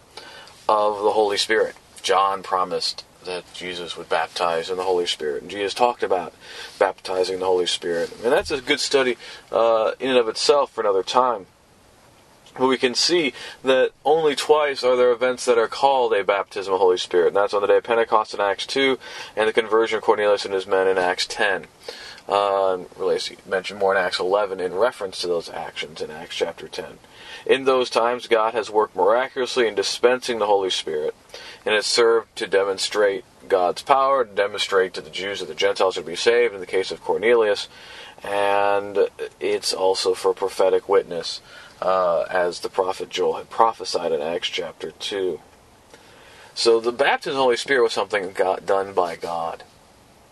of 0.67 1.01
the 1.01 1.11
Holy 1.11 1.37
Spirit. 1.37 1.77
John 1.99 2.43
promised 2.43 3.05
that 3.25 3.43
Jesus 3.53 3.97
would 3.97 4.09
baptize 4.09 4.69
in 4.69 4.77
the 4.77 4.83
Holy 4.83 5.05
Spirit. 5.05 5.41
And 5.41 5.51
Jesus 5.51 5.73
talked 5.73 6.03
about 6.03 6.33
baptizing 6.77 7.39
the 7.39 7.45
Holy 7.45 7.65
Spirit. 7.65 8.11
And 8.23 8.31
that's 8.31 8.51
a 8.51 8.61
good 8.61 8.79
study 8.79 9.17
uh, 9.51 9.91
in 9.99 10.09
and 10.09 10.17
of 10.17 10.27
itself 10.27 10.71
for 10.71 10.81
another 10.81 11.03
time. 11.03 11.45
But 12.57 12.67
we 12.67 12.77
can 12.77 12.95
see 12.95 13.33
that 13.63 13.91
only 14.03 14.35
twice 14.35 14.83
are 14.83 14.95
there 14.95 15.11
events 15.11 15.45
that 15.45 15.57
are 15.57 15.67
called 15.67 16.13
a 16.13 16.23
baptism 16.23 16.73
of 16.73 16.79
the 16.79 16.83
Holy 16.83 16.97
Spirit. 16.97 17.27
And 17.27 17.35
that's 17.35 17.53
on 17.53 17.61
the 17.61 17.67
day 17.67 17.77
of 17.77 17.83
Pentecost 17.83 18.33
in 18.33 18.41
Acts 18.41 18.65
2 18.65 18.97
and 19.35 19.47
the 19.47 19.53
conversion 19.53 19.97
of 19.97 20.03
Cornelius 20.03 20.45
and 20.45 20.53
his 20.53 20.67
men 20.67 20.87
in 20.87 20.97
Acts 20.97 21.27
10. 21.27 21.67
Uh, 22.27 22.77
relates, 22.95 23.31
mentioned 23.47 23.79
more 23.79 23.95
in 23.95 23.99
Acts 23.99 24.19
11 24.19 24.59
in 24.59 24.75
reference 24.75 25.19
to 25.19 25.27
those 25.27 25.49
actions 25.49 25.99
in 25.99 26.11
Acts 26.11 26.35
chapter 26.35 26.67
10. 26.67 26.99
In 27.47 27.63
those 27.63 27.89
times, 27.89 28.27
God 28.27 28.53
has 28.53 28.69
worked 28.69 28.95
miraculously 28.95 29.67
in 29.67 29.73
dispensing 29.73 30.37
the 30.37 30.45
Holy 30.45 30.69
Spirit, 30.69 31.15
and 31.65 31.75
it 31.75 31.85
served 31.85 32.35
to 32.37 32.47
demonstrate 32.47 33.25
God's 33.47 33.81
power, 33.81 34.23
to 34.23 34.33
demonstrate 34.33 34.93
to 34.93 35.01
the 35.01 35.09
Jews 35.09 35.39
that 35.39 35.47
the 35.47 35.55
Gentiles 35.55 35.97
would 35.97 36.05
be 36.05 36.15
saved 36.15 36.53
in 36.53 36.59
the 36.59 36.65
case 36.65 36.91
of 36.91 37.01
Cornelius, 37.01 37.67
and 38.23 39.09
it's 39.39 39.73
also 39.73 40.13
for 40.13 40.33
prophetic 40.33 40.89
witness, 40.89 41.41
uh, 41.81 42.21
as 42.29 42.59
the 42.59 42.69
prophet 42.69 43.09
Joel 43.09 43.37
had 43.37 43.49
prophesied 43.49 44.11
in 44.11 44.21
Acts 44.21 44.49
chapter 44.49 44.91
2. 44.91 45.39
So 46.53 46.79
the 46.79 46.91
baptism 46.91 47.31
of 47.31 47.37
the 47.37 47.43
Holy 47.43 47.57
Spirit 47.57 47.83
was 47.83 47.93
something 47.93 48.33
God, 48.33 48.65
done 48.65 48.93
by 48.93 49.15
God. 49.15 49.63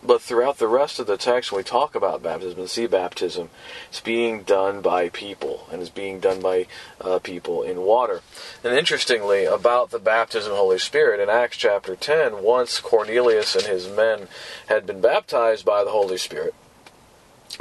But 0.03 0.21
throughout 0.21 0.59
the 0.59 0.67
rest 0.67 0.99
of 0.99 1.07
the 1.07 1.17
text, 1.17 1.51
when 1.51 1.59
we 1.59 1.63
talk 1.63 1.95
about 1.95 2.21
baptism 2.21 2.59
and 2.59 2.69
see 2.69 2.85
baptism, 2.85 3.49
it's 3.89 3.99
being 3.99 4.43
done 4.43 4.81
by 4.81 5.09
people, 5.09 5.67
and 5.71 5.81
it's 5.81 5.89
being 5.89 6.19
done 6.19 6.39
by 6.39 6.67
uh, 7.01 7.19
people 7.19 7.63
in 7.63 7.81
water. 7.81 8.21
And 8.63 8.77
interestingly, 8.77 9.45
about 9.45 9.89
the 9.89 9.99
baptism 9.99 10.51
of 10.51 10.57
the 10.57 10.61
Holy 10.61 10.79
Spirit, 10.79 11.19
in 11.19 11.29
Acts 11.29 11.57
chapter 11.57 11.95
10, 11.95 12.43
once 12.43 12.79
Cornelius 12.79 13.55
and 13.55 13.65
his 13.65 13.87
men 13.87 14.27
had 14.67 14.85
been 14.85 15.01
baptized 15.01 15.65
by 15.65 15.83
the 15.83 15.91
Holy 15.91 16.17
Spirit, 16.17 16.53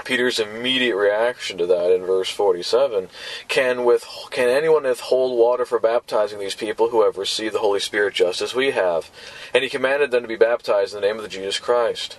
Peter's 0.05 0.39
immediate 0.39 0.97
reaction 0.97 1.57
to 1.59 1.67
that 1.67 1.91
in 1.91 2.05
verse 2.05 2.29
47 2.29 3.09
can 3.49 3.85
with 3.85 4.07
can 4.31 4.49
anyone 4.49 4.83
withhold 4.83 5.39
water 5.39 5.65
for 5.65 5.79
baptizing 5.79 6.39
these 6.39 6.55
people 6.55 6.91
who 6.91 7.05
have 7.05 7.17
received 7.17 7.55
the 7.55 7.61
Holy 7.61 7.81
Spirit 7.81 8.15
just 8.15 8.43
as 8.43 8.55
we 8.55 8.73
have? 8.73 9.11
And 9.55 9.65
he 9.65 9.71
commanded 9.71 10.11
them 10.11 10.23
to 10.23 10.29
be 10.29 10.37
baptized 10.37 10.95
in 10.95 11.01
the 11.01 11.07
name 11.07 11.17
of 11.17 11.23
the 11.23 11.29
Jesus 11.29 11.59
Christ. 11.59 12.19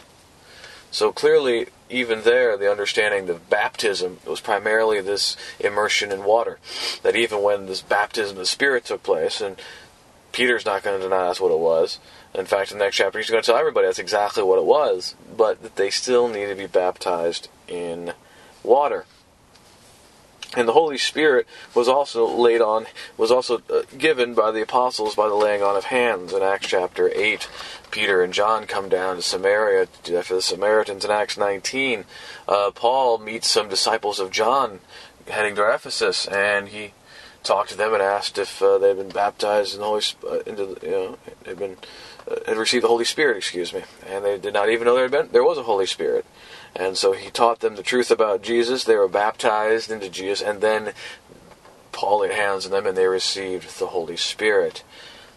So 0.89 1.11
clearly, 1.11 1.67
even 1.89 2.23
there, 2.23 2.57
the 2.57 2.71
understanding 2.71 3.29
of 3.29 3.49
baptism 3.49 4.19
was 4.25 4.39
primarily 4.39 5.01
this 5.01 5.35
immersion 5.59 6.11
in 6.11 6.23
water. 6.23 6.59
That 7.03 7.15
even 7.15 7.43
when 7.43 7.65
this 7.65 7.81
baptism 7.81 8.37
of 8.37 8.39
the 8.39 8.45
Spirit 8.45 8.85
took 8.85 9.03
place, 9.03 9.41
and 9.41 9.57
Peter's 10.31 10.65
not 10.65 10.83
going 10.83 10.97
to 10.97 11.03
deny 11.03 11.27
that's 11.27 11.41
what 11.41 11.51
it 11.51 11.59
was. 11.59 11.99
In 12.33 12.45
fact, 12.45 12.71
in 12.71 12.77
the 12.77 12.83
next 12.83 12.97
chapter, 12.97 13.19
he's 13.19 13.29
going 13.29 13.41
to 13.41 13.45
tell 13.45 13.57
everybody 13.57 13.87
that's 13.87 13.99
exactly 13.99 14.43
what 14.43 14.59
it 14.59 14.65
was, 14.65 15.15
but 15.35 15.61
that 15.63 15.75
they 15.75 15.89
still 15.89 16.27
need 16.27 16.47
to 16.47 16.55
be 16.55 16.67
baptized 16.67 17.49
in 17.67 18.13
water. 18.63 19.05
And 20.55 20.67
the 20.67 20.73
Holy 20.73 20.97
Spirit 20.97 21.45
was 21.75 21.89
also 21.89 22.25
laid 22.25 22.61
on, 22.61 22.85
was 23.17 23.31
also 23.31 23.61
uh, 23.69 23.81
given 23.97 24.33
by 24.33 24.51
the 24.51 24.61
apostles 24.61 25.13
by 25.13 25.27
the 25.27 25.35
laying 25.35 25.61
on 25.61 25.75
of 25.75 25.85
hands 25.85 26.31
in 26.31 26.41
Acts 26.41 26.67
chapter 26.67 27.11
8. 27.13 27.49
Peter 27.91 28.23
and 28.23 28.33
John 28.33 28.65
come 28.65 28.87
down 28.87 29.17
to 29.17 29.21
Samaria 29.21 29.87
for 29.87 30.35
the 30.35 30.41
Samaritans 30.41 31.03
in 31.03 31.11
Acts 31.11 31.37
19. 31.37 32.05
Uh, 32.47 32.71
Paul 32.71 33.17
meets 33.17 33.49
some 33.49 33.67
disciples 33.67 34.19
of 34.19 34.31
John 34.31 34.79
heading 35.27 35.55
to 35.55 35.73
Ephesus, 35.73 36.25
and 36.27 36.69
he 36.69 36.93
talked 37.43 37.69
to 37.69 37.77
them 37.77 37.93
and 37.93 38.01
asked 38.01 38.37
if 38.37 38.61
uh, 38.61 38.77
they 38.77 38.89
had 38.89 38.97
been 38.97 39.09
baptized 39.09 39.73
in 39.73 39.79
the 39.81 39.85
Holy, 39.85 40.03
uh, 40.29 40.39
into 40.45 40.77
you 40.81 40.91
know, 40.91 41.17
had 41.45 41.59
been 41.59 41.77
had 42.45 42.57
received 42.57 42.83
the 42.83 42.89
Holy 42.89 43.05
Spirit, 43.05 43.37
excuse 43.37 43.73
me, 43.73 43.83
and 44.05 44.23
they 44.25 44.37
did 44.37 44.53
not 44.53 44.69
even 44.69 44.85
know 44.85 44.95
there 44.95 45.03
had 45.03 45.11
been 45.11 45.29
there 45.31 45.43
was 45.43 45.57
a 45.57 45.63
Holy 45.63 45.85
Spirit. 45.85 46.25
And 46.75 46.97
so 46.97 47.13
he 47.13 47.31
taught 47.31 47.59
them 47.59 47.75
the 47.75 47.83
truth 47.83 48.11
about 48.11 48.43
Jesus. 48.43 48.83
They 48.83 48.95
were 48.95 49.07
baptized 49.07 49.89
into 49.89 50.09
Jesus, 50.09 50.41
and 50.41 50.61
then 50.61 50.93
Paul 51.91 52.19
laid 52.19 52.31
hands 52.31 52.65
on 52.65 52.71
them 52.71 52.85
and 52.85 52.95
they 52.95 53.07
received 53.07 53.79
the 53.79 53.87
Holy 53.87 54.17
Spirit. 54.17 54.83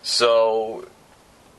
So 0.03 0.87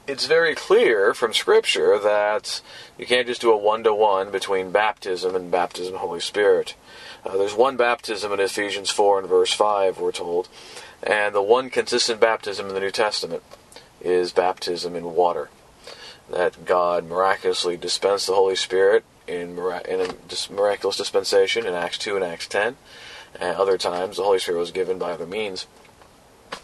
it's 0.08 0.28
very 0.28 0.54
clear 0.54 1.14
from 1.14 1.34
Scripture 1.34 1.98
that 1.98 2.62
you 2.98 3.06
can't 3.06 3.28
just 3.28 3.42
do 3.42 3.52
a 3.52 3.58
one 3.58 3.84
to 3.84 3.94
one 3.94 4.30
between 4.30 4.72
baptism 4.72 5.36
and 5.36 5.50
baptism 5.50 5.94
the 5.94 6.00
Holy 6.00 6.20
Spirit. 6.20 6.76
Uh, 7.26 7.38
there's 7.38 7.56
one 7.56 7.78
baptism 7.78 8.32
in 8.32 8.40
Ephesians 8.40 8.90
4 8.90 9.20
and 9.20 9.30
verse 9.30 9.54
5, 9.54 10.00
we're 10.00 10.12
told, 10.12 10.50
and 11.02 11.34
the 11.34 11.42
one 11.42 11.70
consistent 11.70 12.20
baptism 12.20 12.68
in 12.68 12.74
the 12.74 12.80
New 12.80 12.92
Testament 12.92 13.44
is 14.04 14.32
baptism 14.32 14.96
in 14.96 15.16
water. 15.16 15.50
That 16.30 16.66
God 16.66 17.06
miraculously 17.06 17.78
dispensed 17.78 18.28
the 18.28 18.36
Holy 18.36 18.56
Spirit 18.56 19.04
in, 19.28 19.58
in 19.58 20.02
a 20.02 20.52
miraculous 20.52 20.98
dispensation 20.98 21.66
in 21.66 21.74
Acts 21.74 21.98
2 21.98 22.16
and 22.16 22.24
Acts 22.24 22.48
10. 22.48 22.78
And 23.40 23.58
other 23.58 23.78
times, 23.78 24.18
the 24.18 24.24
Holy 24.24 24.40
Spirit 24.40 24.60
was 24.60 24.72
given 24.72 24.98
by 24.98 25.12
other 25.12 25.28
means. 25.28 25.68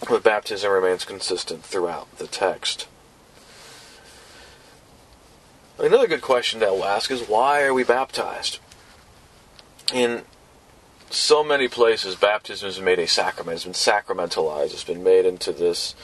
But 0.07 0.23
baptism 0.23 0.71
remains 0.71 1.05
consistent 1.05 1.63
throughout 1.63 2.17
the 2.17 2.27
text. 2.27 2.87
Another 5.79 6.07
good 6.07 6.21
question 6.21 6.59
that 6.59 6.73
we'll 6.73 6.85
ask 6.85 7.11
is 7.11 7.27
why 7.27 7.63
are 7.63 7.73
we 7.73 7.83
baptized? 7.83 8.59
In 9.93 10.23
so 11.09 11.43
many 11.43 11.67
places, 11.67 12.15
baptism 12.15 12.67
has 12.67 12.79
made 12.79 12.99
a 12.99 13.07
sacrament. 13.07 13.55
It's 13.55 13.65
been 13.65 13.73
sacramentalized. 13.73 14.73
It's 14.73 14.83
been 14.83 15.03
made 15.03 15.25
into 15.25 15.51
this 15.51 15.95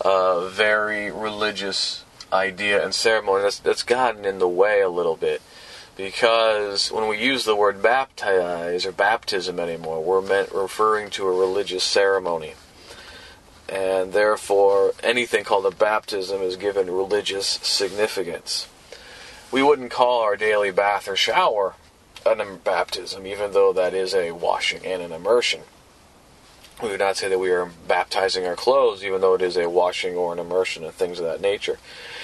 uh, 0.00 0.48
very 0.48 1.10
religious 1.10 2.04
idea 2.32 2.82
and 2.82 2.94
ceremony 2.94 3.42
that's, 3.42 3.58
that's 3.58 3.82
gotten 3.82 4.24
in 4.24 4.38
the 4.38 4.48
way 4.48 4.80
a 4.80 4.88
little 4.88 5.16
bit 5.16 5.42
because 5.96 6.90
when 6.90 7.06
we 7.08 7.18
use 7.18 7.44
the 7.44 7.56
word 7.56 7.82
baptize 7.82 8.86
or 8.86 8.92
baptism 8.92 9.60
anymore, 9.60 10.02
we're 10.02 10.22
meant 10.22 10.50
referring 10.52 11.10
to 11.10 11.26
a 11.26 11.38
religious 11.38 11.84
ceremony. 11.84 12.54
And 13.68 14.12
therefore, 14.12 14.92
anything 15.02 15.44
called 15.44 15.66
a 15.66 15.70
baptism 15.70 16.42
is 16.42 16.56
given 16.56 16.90
religious 16.90 17.46
significance. 17.46 18.68
We 19.50 19.62
wouldn't 19.62 19.90
call 19.90 20.20
our 20.20 20.36
daily 20.36 20.70
bath 20.70 21.08
or 21.08 21.16
shower 21.16 21.74
an 22.26 22.60
baptism, 22.64 23.26
even 23.26 23.52
though 23.52 23.72
that 23.72 23.94
is 23.94 24.14
a 24.14 24.32
washing 24.32 24.84
and 24.86 25.02
an 25.02 25.12
immersion. 25.12 25.62
We 26.82 26.88
would 26.88 27.00
not 27.00 27.16
say 27.16 27.28
that 27.28 27.38
we 27.38 27.50
are 27.50 27.70
baptizing 27.86 28.44
our 28.46 28.56
clothes, 28.56 29.04
even 29.04 29.20
though 29.20 29.34
it 29.34 29.42
is 29.42 29.56
a 29.56 29.68
washing 29.68 30.16
or 30.16 30.32
an 30.32 30.38
immersion 30.38 30.84
and 30.84 30.92
things 30.92 31.18
of 31.20 31.24
that 31.26 31.40
nature. 31.40 31.78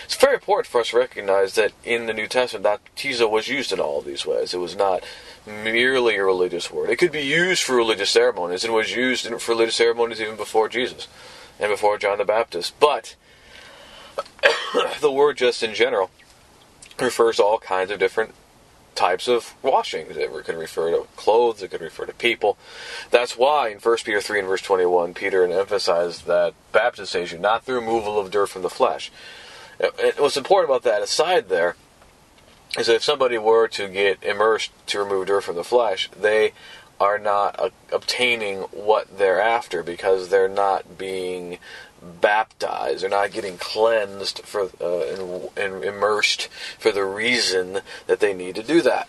It's 0.05 0.17
very 0.17 0.35
important 0.35 0.67
for 0.67 0.81
us 0.81 0.89
to 0.89 0.99
recognize 0.99 1.55
that 1.55 1.73
in 1.85 2.07
the 2.07 2.15
New 2.15 2.27
Testament, 2.27 2.65
baptizo 2.65 3.31
was 3.31 3.47
used 3.47 3.73
in 3.73 3.79
all 3.79 4.01
of 4.01 4.05
these 4.05 4.27
ways. 4.27 4.55
It 4.55 4.59
was 4.59 4.75
not 4.75 5.05
merely 5.47 6.17
a 6.17 6.25
religious 6.25 6.71
word. 6.71 6.91
It 6.91 6.97
could 6.97 7.13
be 7.13 7.23
used 7.23 7.63
for 7.63 7.77
religious 7.77 8.11
ceremonies, 8.11 8.65
and 8.65 8.75
was 8.75 8.95
used 8.95 9.27
for 9.27 9.53
religious 9.53 9.77
ceremonies 9.77 10.21
even 10.21 10.37
before 10.37 10.69
Jesus 10.69 11.07
and 11.61 11.71
before 11.71 11.99
John 11.99 12.19
the 12.19 12.25
Baptist. 12.25 12.75
But 12.81 13.17
the 15.01 15.13
word, 15.13 15.37
just 15.37 15.63
in 15.63 15.75
general, 15.75 16.11
refers 16.99 17.37
to 17.37 17.45
all 17.45 17.59
kinds 17.59 17.91
of 17.91 17.99
different 17.99 18.35
types 18.99 19.29
of 19.29 19.55
washings. 19.63 20.17
It 20.17 20.33
could 20.45 20.57
refer 20.57 20.91
to 20.91 21.07
clothes, 21.15 21.63
it 21.63 21.71
could 21.71 21.81
refer 21.81 22.05
to 22.05 22.13
people. 22.13 22.59
That's 23.13 23.37
why 23.37 23.69
in 23.69 23.79
1 23.79 23.97
Peter 24.05 24.21
3 24.21 24.41
and 24.41 24.49
verse 24.49 24.61
21, 24.61 25.15
Peter 25.15 25.45
emphasized 25.45 26.27
that 26.27 26.55
baptism 26.73 27.07
saves 27.07 27.33
you 27.33 27.39
not 27.39 27.65
the 27.65 27.75
removal 27.75 28.19
of 28.19 28.33
dirt 28.33 28.49
from 28.49 28.63
the 28.63 28.71
flesh. 28.71 29.13
What's 30.19 30.37
important 30.37 30.71
about 30.71 30.83
that 30.83 31.03
aside 31.03 31.49
there 31.49 31.77
is 32.77 32.89
that 32.89 32.97
if 32.97 33.05
somebody 33.05 33.39
were 33.39 33.69
to 33.69 33.89
get 33.89 34.23
immersed 34.25 34.73
to 34.89 34.99
remove 34.99 35.29
dirt 35.29 35.45
from 35.45 35.55
the 35.55 35.65
flesh, 35.65 36.11
they 36.19 36.53
are 37.01 37.19
not 37.19 37.59
uh, 37.61 37.71
obtaining 37.93 38.63
what 38.73 39.19
they're 39.19 39.41
after 39.41 39.85
because 39.85 40.29
they're 40.29 40.49
not 40.49 40.99
being 40.99 41.59
baptized. 42.03 43.03
They're 43.03 43.11
not 43.11 43.33
getting 43.33 43.59
cleansed 43.59 44.41
for 44.41 44.71
uh, 44.81 45.01
and, 45.07 45.49
and 45.57 45.85
immersed 45.85 46.49
for 46.79 46.93
the 46.93 47.05
reason 47.05 47.81
that 48.07 48.21
they 48.21 48.35
need 48.35 48.55
to 48.57 48.63
do 48.63 48.81
that. 48.83 49.09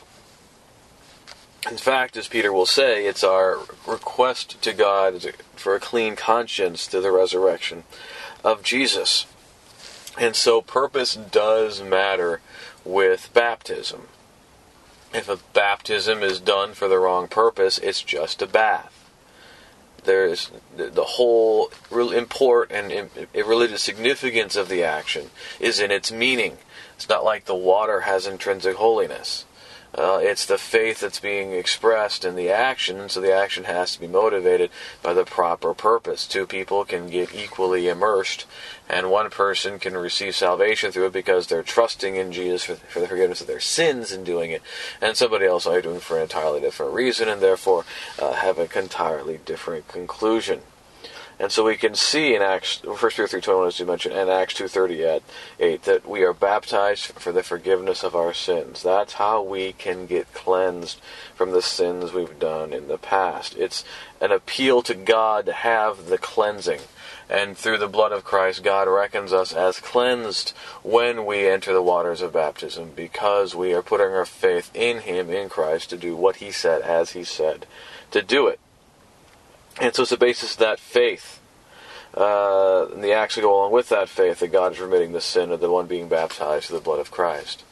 In 1.69 1.77
fact, 1.77 2.15
as 2.15 2.27
Peter 2.27 2.53
will 2.53 2.65
say, 2.65 3.05
it's 3.05 3.24
our 3.24 3.60
request 3.86 4.62
to 4.62 4.74
God 4.74 5.36
for 5.55 5.75
a 5.75 5.79
clean 5.79 6.15
conscience 6.15 6.88
to 6.88 7.01
the 7.01 7.12
resurrection 7.12 7.84
of 8.43 8.63
Jesus. 8.63 9.25
And 10.17 10.36
so, 10.36 10.62
purpose 10.62 11.15
does 11.15 11.81
matter 11.81 12.41
with 12.86 13.29
baptism. 13.34 14.08
If 15.13 15.27
a 15.27 15.39
baptism 15.53 16.24
is 16.24 16.39
done 16.39 16.74
for 16.74 16.88
the 16.88 17.00
wrong 17.00 17.27
purpose, 17.27 17.77
it's 17.77 18.01
just 18.01 18.41
a 18.41 18.48
bath 18.48 18.98
there's 20.09 20.49
the 20.75 21.03
whole 21.03 21.69
import 21.91 22.71
and 22.71 23.11
religious 23.35 23.83
significance 23.83 24.55
of 24.55 24.67
the 24.67 24.83
action 24.83 25.29
is 25.59 25.79
in 25.79 25.91
its 25.91 26.11
meaning. 26.11 26.57
It's 26.95 27.07
not 27.07 27.23
like 27.23 27.45
the 27.45 27.53
water 27.53 28.01
has 28.01 28.25
intrinsic 28.25 28.77
holiness. 28.77 29.45
Uh, 29.93 30.19
it's 30.21 30.47
the 30.47 30.57
faith 30.57 30.99
that's 31.01 31.19
being 31.19 31.51
expressed 31.51 32.25
in 32.25 32.35
the 32.35 32.49
action, 32.49 33.07
so 33.07 33.21
the 33.21 33.33
action 33.33 33.65
has 33.65 33.93
to 33.93 33.99
be 33.99 34.07
motivated 34.07 34.71
by 35.03 35.13
the 35.13 35.25
proper 35.25 35.75
purpose. 35.75 36.25
Two 36.27 36.47
people 36.47 36.85
can 36.85 37.07
get 37.09 37.33
equally 37.33 37.87
immersed, 37.87 38.45
and 38.89 39.12
one 39.12 39.29
person 39.29 39.77
can 39.77 39.96
receive 39.96 40.36
salvation 40.36 40.91
through 40.91 41.05
it 41.05 41.13
because 41.13 41.48
they're 41.48 41.63
trusting 41.63 42.15
in 42.15 42.31
Jesus 42.31 42.63
for, 42.63 42.75
for 42.75 43.00
the 43.00 43.08
forgiveness 43.08 43.41
of 43.41 43.48
their 43.48 43.60
sins 43.60 44.12
in 44.12 44.24
doing 44.24 44.51
it, 44.51 44.63
and 45.01 45.15
somebody 45.15 45.46
else 45.46 45.67
are 45.67 45.81
doing 45.81 45.98
it 45.98 46.01
for 46.01 46.17
an 46.17 46.24
entirely 46.24 46.60
different 46.60 46.93
reason, 46.93 47.29
and 47.29 47.41
therefore 47.41 47.86
uh, 48.17 48.34
have 48.34 48.58
an 48.58 48.69
entirely 48.75 49.39
different 49.46 49.88
conclusion. 49.88 50.62
And 51.41 51.53
so 51.53 51.63
we 51.63 51.77
can 51.77 51.96
see 51.96 52.36
in 52.36 52.41
Acts, 52.41 52.84
1 52.84 52.98
Peter 52.98 53.24
3.21 53.24 53.67
as 53.67 53.79
you 53.79 53.86
mentioned, 53.86 54.13
and 54.13 54.29
Acts 54.29 54.55
2.30 54.55 55.15
at 55.15 55.24
8, 55.58 55.84
that 55.84 56.10
we 56.10 56.24
are 56.24 56.34
baptized 56.34 57.05
for 57.05 57.31
the 57.31 57.43
forgiveness 57.43 58.03
of 58.03 58.13
our 58.13 58.34
sins. 58.34 58.84
That's 58.84 59.13
how 59.13 59.41
we 59.41 59.72
can 59.72 60.05
get 60.05 60.34
cleansed 60.34 61.00
from 61.36 61.51
the 61.51 61.62
sins 61.62 62.12
we've 62.12 62.39
done 62.39 62.74
in 62.74 62.89
the 62.89 62.98
past. 62.98 63.55
It's 63.55 63.86
an 64.19 64.34
appeal 64.34 64.81
to 64.81 64.93
God 64.93 65.46
to 65.46 65.53
have 65.53 66.08
the 66.08 66.17
cleansing. 66.17 66.81
And 67.29 67.55
through 67.55 67.77
the 67.77 67.88
blood 67.88 68.12
of 68.12 68.24
Christ, 68.24 68.63
God 68.63 68.88
reckons 68.88 69.31
us 69.31 69.53
as 69.53 69.79
cleansed 69.79 70.50
when 70.81 71.27
we 71.27 71.48
enter 71.48 71.71
the 71.71 71.81
waters 71.81 72.21
of 72.21 72.33
baptism 72.33 72.93
because 72.95 73.53
we 73.53 73.71
are 73.74 73.83
putting 73.83 74.07
our 74.07 74.25
faith 74.25 74.71
in 74.74 75.01
Him, 75.01 75.29
in 75.29 75.48
Christ, 75.48 75.91
to 75.91 75.98
do 75.98 76.15
what 76.15 76.38
He 76.38 76.51
said 76.51 76.81
as 76.81 77.12
He 77.12 77.24
said 77.24 77.67
to 78.12 78.24
do 78.24 78.48
it. 78.48 78.59
And 79.79 79.93
so 79.93 80.01
it's 80.01 80.12
the 80.12 80.17
basis 80.17 80.53
of 80.53 80.59
that 80.59 80.79
faith. 80.79 81.39
Uh, 82.17 82.88
and 82.88 83.03
the 83.03 83.13
acts 83.13 83.36
that 83.36 83.41
go 83.41 83.55
along 83.55 83.71
with 83.71 83.89
that 83.89 84.09
faith 84.09 84.39
that 84.39 84.51
God 84.51 84.74
is 84.74 84.79
remitting 84.79 85.12
the 85.12 85.21
sin 85.21 85.51
of 85.51 85.59
the 85.59 85.69
one 85.69 85.86
being 85.86 86.09
baptized 86.09 86.67
to 86.67 86.74
the 86.74 86.79
blood 86.79 87.00
of 87.00 87.12
Christ. 87.12 87.63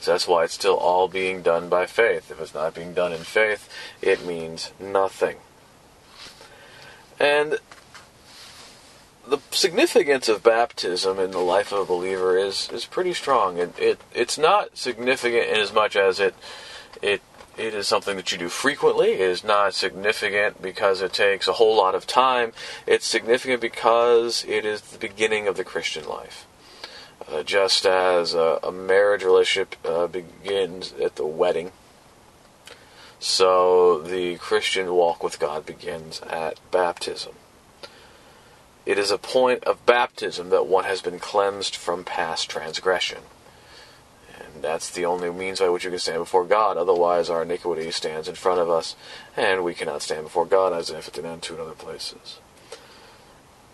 So 0.00 0.12
that's 0.12 0.28
why 0.28 0.44
it's 0.44 0.52
still 0.52 0.76
all 0.76 1.08
being 1.08 1.40
done 1.40 1.70
by 1.70 1.86
faith. 1.86 2.30
If 2.30 2.40
it's 2.40 2.54
not 2.54 2.74
being 2.74 2.92
done 2.92 3.14
in 3.14 3.22
faith, 3.22 3.68
it 4.02 4.26
means 4.26 4.72
nothing. 4.78 5.36
And 7.18 7.58
the 9.28 9.38
significance 9.50 10.28
of 10.28 10.42
baptism 10.42 11.18
in 11.18 11.32
the 11.32 11.38
life 11.38 11.72
of 11.72 11.80
a 11.80 11.84
believer 11.84 12.38
is, 12.38 12.68
is 12.72 12.84
pretty 12.84 13.12
strong. 13.12 13.58
It, 13.58 13.78
it 13.78 14.00
it's 14.14 14.38
not 14.38 14.76
significant 14.76 15.48
in 15.48 15.56
as 15.56 15.72
much 15.72 15.96
as 15.96 16.20
it 16.20 16.34
it 17.02 17.22
it 17.56 17.74
is 17.74 17.88
something 17.88 18.16
that 18.16 18.30
you 18.32 18.38
do 18.38 18.48
frequently. 18.48 19.12
It 19.12 19.20
is 19.20 19.42
not 19.42 19.74
significant 19.74 20.60
because 20.60 21.00
it 21.00 21.12
takes 21.12 21.48
a 21.48 21.54
whole 21.54 21.76
lot 21.76 21.94
of 21.94 22.06
time. 22.06 22.52
It's 22.86 23.06
significant 23.06 23.60
because 23.60 24.44
it 24.46 24.64
is 24.64 24.82
the 24.82 24.98
beginning 24.98 25.48
of 25.48 25.56
the 25.56 25.64
Christian 25.64 26.06
life. 26.06 26.46
Uh, 27.26 27.42
just 27.42 27.86
as 27.86 28.34
a, 28.34 28.60
a 28.62 28.70
marriage 28.70 29.24
relationship 29.24 29.74
uh, 29.84 30.06
begins 30.06 30.92
at 31.02 31.16
the 31.16 31.26
wedding, 31.26 31.72
so 33.18 34.00
the 34.02 34.36
Christian 34.36 34.92
walk 34.92 35.22
with 35.22 35.40
God 35.40 35.64
begins 35.64 36.20
at 36.20 36.60
baptism. 36.70 37.32
It 38.86 38.98
is 38.98 39.10
a 39.10 39.18
point 39.18 39.64
of 39.64 39.84
baptism 39.84 40.50
that 40.50 40.66
one 40.66 40.84
has 40.84 41.02
been 41.02 41.18
cleansed 41.18 41.74
from 41.74 42.04
past 42.04 42.48
transgression. 42.48 43.18
And 44.38 44.62
that's 44.62 44.90
the 44.90 45.04
only 45.04 45.30
means 45.30 45.58
by 45.58 45.68
which 45.68 45.84
we 45.84 45.90
can 45.90 45.98
stand 45.98 46.20
before 46.20 46.44
God. 46.44 46.76
Otherwise, 46.76 47.28
our 47.28 47.42
iniquity 47.42 47.90
stands 47.90 48.28
in 48.28 48.36
front 48.36 48.60
of 48.60 48.70
us, 48.70 48.94
and 49.36 49.64
we 49.64 49.74
cannot 49.74 50.02
stand 50.02 50.22
before 50.22 50.46
God 50.46 50.72
as 50.72 50.90
if 50.90 51.08
it 51.08 51.14
did 51.14 51.26
unto 51.26 51.54
in 51.54 51.60
other 51.60 51.72
places. 51.72 52.38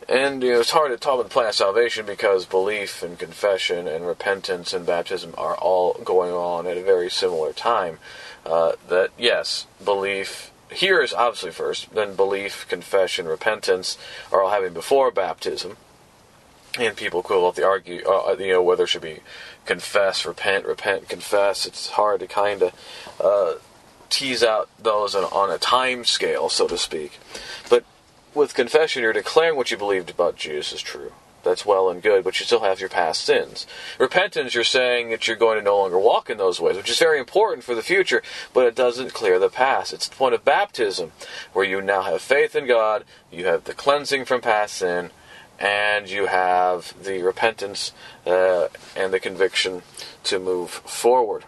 And 0.08 0.42
you 0.42 0.52
know, 0.52 0.60
it's 0.60 0.70
hard 0.70 0.90
to 0.90 0.96
talk 0.96 1.14
about 1.14 1.24
the 1.24 1.32
plan 1.32 1.48
of 1.48 1.54
salvation 1.54 2.06
because 2.06 2.46
belief 2.46 3.02
and 3.02 3.18
confession 3.18 3.86
and 3.86 4.06
repentance 4.06 4.72
and 4.72 4.84
baptism 4.84 5.34
are 5.36 5.54
all 5.56 5.94
going 6.04 6.32
on 6.32 6.66
at 6.66 6.76
a 6.76 6.82
very 6.82 7.10
similar 7.10 7.52
time. 7.52 7.98
Uh, 8.44 8.72
that, 8.88 9.10
yes, 9.16 9.66
belief 9.84 10.51
here 10.72 11.00
is 11.00 11.12
obviously 11.12 11.50
first, 11.50 11.94
then 11.94 12.14
belief, 12.14 12.66
confession, 12.68 13.26
repentance 13.26 13.98
are 14.30 14.42
all 14.42 14.50
happening 14.50 14.72
before 14.72 15.10
baptism. 15.10 15.76
And 16.78 16.96
people 16.96 17.22
could 17.22 17.42
love 17.42 17.56
to 17.56 17.66
argue, 17.66 18.02
uh, 18.06 18.34
you 18.38 18.52
know, 18.52 18.62
whether 18.62 18.84
it 18.84 18.88
should 18.88 19.02
be 19.02 19.20
confess, 19.66 20.24
repent, 20.24 20.64
repent, 20.64 21.08
confess. 21.08 21.66
It's 21.66 21.90
hard 21.90 22.20
to 22.20 22.26
kind 22.26 22.62
of 22.62 22.74
uh, 23.20 23.54
tease 24.08 24.42
out 24.42 24.70
those 24.78 25.14
on, 25.14 25.24
on 25.24 25.50
a 25.50 25.58
time 25.58 26.04
scale, 26.04 26.48
so 26.48 26.66
to 26.68 26.78
speak. 26.78 27.18
But 27.68 27.84
with 28.34 28.54
confession, 28.54 29.02
you're 29.02 29.12
declaring 29.12 29.56
what 29.56 29.70
you 29.70 29.76
believed 29.76 30.10
about 30.10 30.36
Jesus 30.36 30.72
is 30.72 30.80
true 30.80 31.12
that's 31.42 31.66
well 31.66 31.90
and 31.90 32.02
good, 32.02 32.24
but 32.24 32.38
you 32.38 32.46
still 32.46 32.60
have 32.60 32.80
your 32.80 32.88
past 32.88 33.24
sins. 33.24 33.66
Repentance, 33.98 34.54
you're 34.54 34.64
saying 34.64 35.10
that 35.10 35.26
you're 35.26 35.36
going 35.36 35.58
to 35.58 35.64
no 35.64 35.78
longer 35.78 35.98
walk 35.98 36.30
in 36.30 36.38
those 36.38 36.60
ways, 36.60 36.76
which 36.76 36.90
is 36.90 36.98
very 36.98 37.18
important 37.18 37.64
for 37.64 37.74
the 37.74 37.82
future, 37.82 38.22
but 38.52 38.66
it 38.66 38.74
doesn't 38.74 39.12
clear 39.12 39.38
the 39.38 39.48
past. 39.48 39.92
It's 39.92 40.08
the 40.08 40.16
point 40.16 40.34
of 40.34 40.44
baptism, 40.44 41.12
where 41.52 41.64
you 41.64 41.80
now 41.80 42.02
have 42.02 42.22
faith 42.22 42.54
in 42.54 42.66
God, 42.66 43.04
you 43.30 43.46
have 43.46 43.64
the 43.64 43.74
cleansing 43.74 44.24
from 44.24 44.40
past 44.40 44.76
sin, 44.76 45.10
and 45.58 46.08
you 46.08 46.26
have 46.26 46.94
the 47.02 47.22
repentance 47.22 47.92
uh, 48.26 48.68
and 48.96 49.12
the 49.12 49.20
conviction 49.20 49.82
to 50.24 50.38
move 50.38 50.70
forward. 50.70 51.44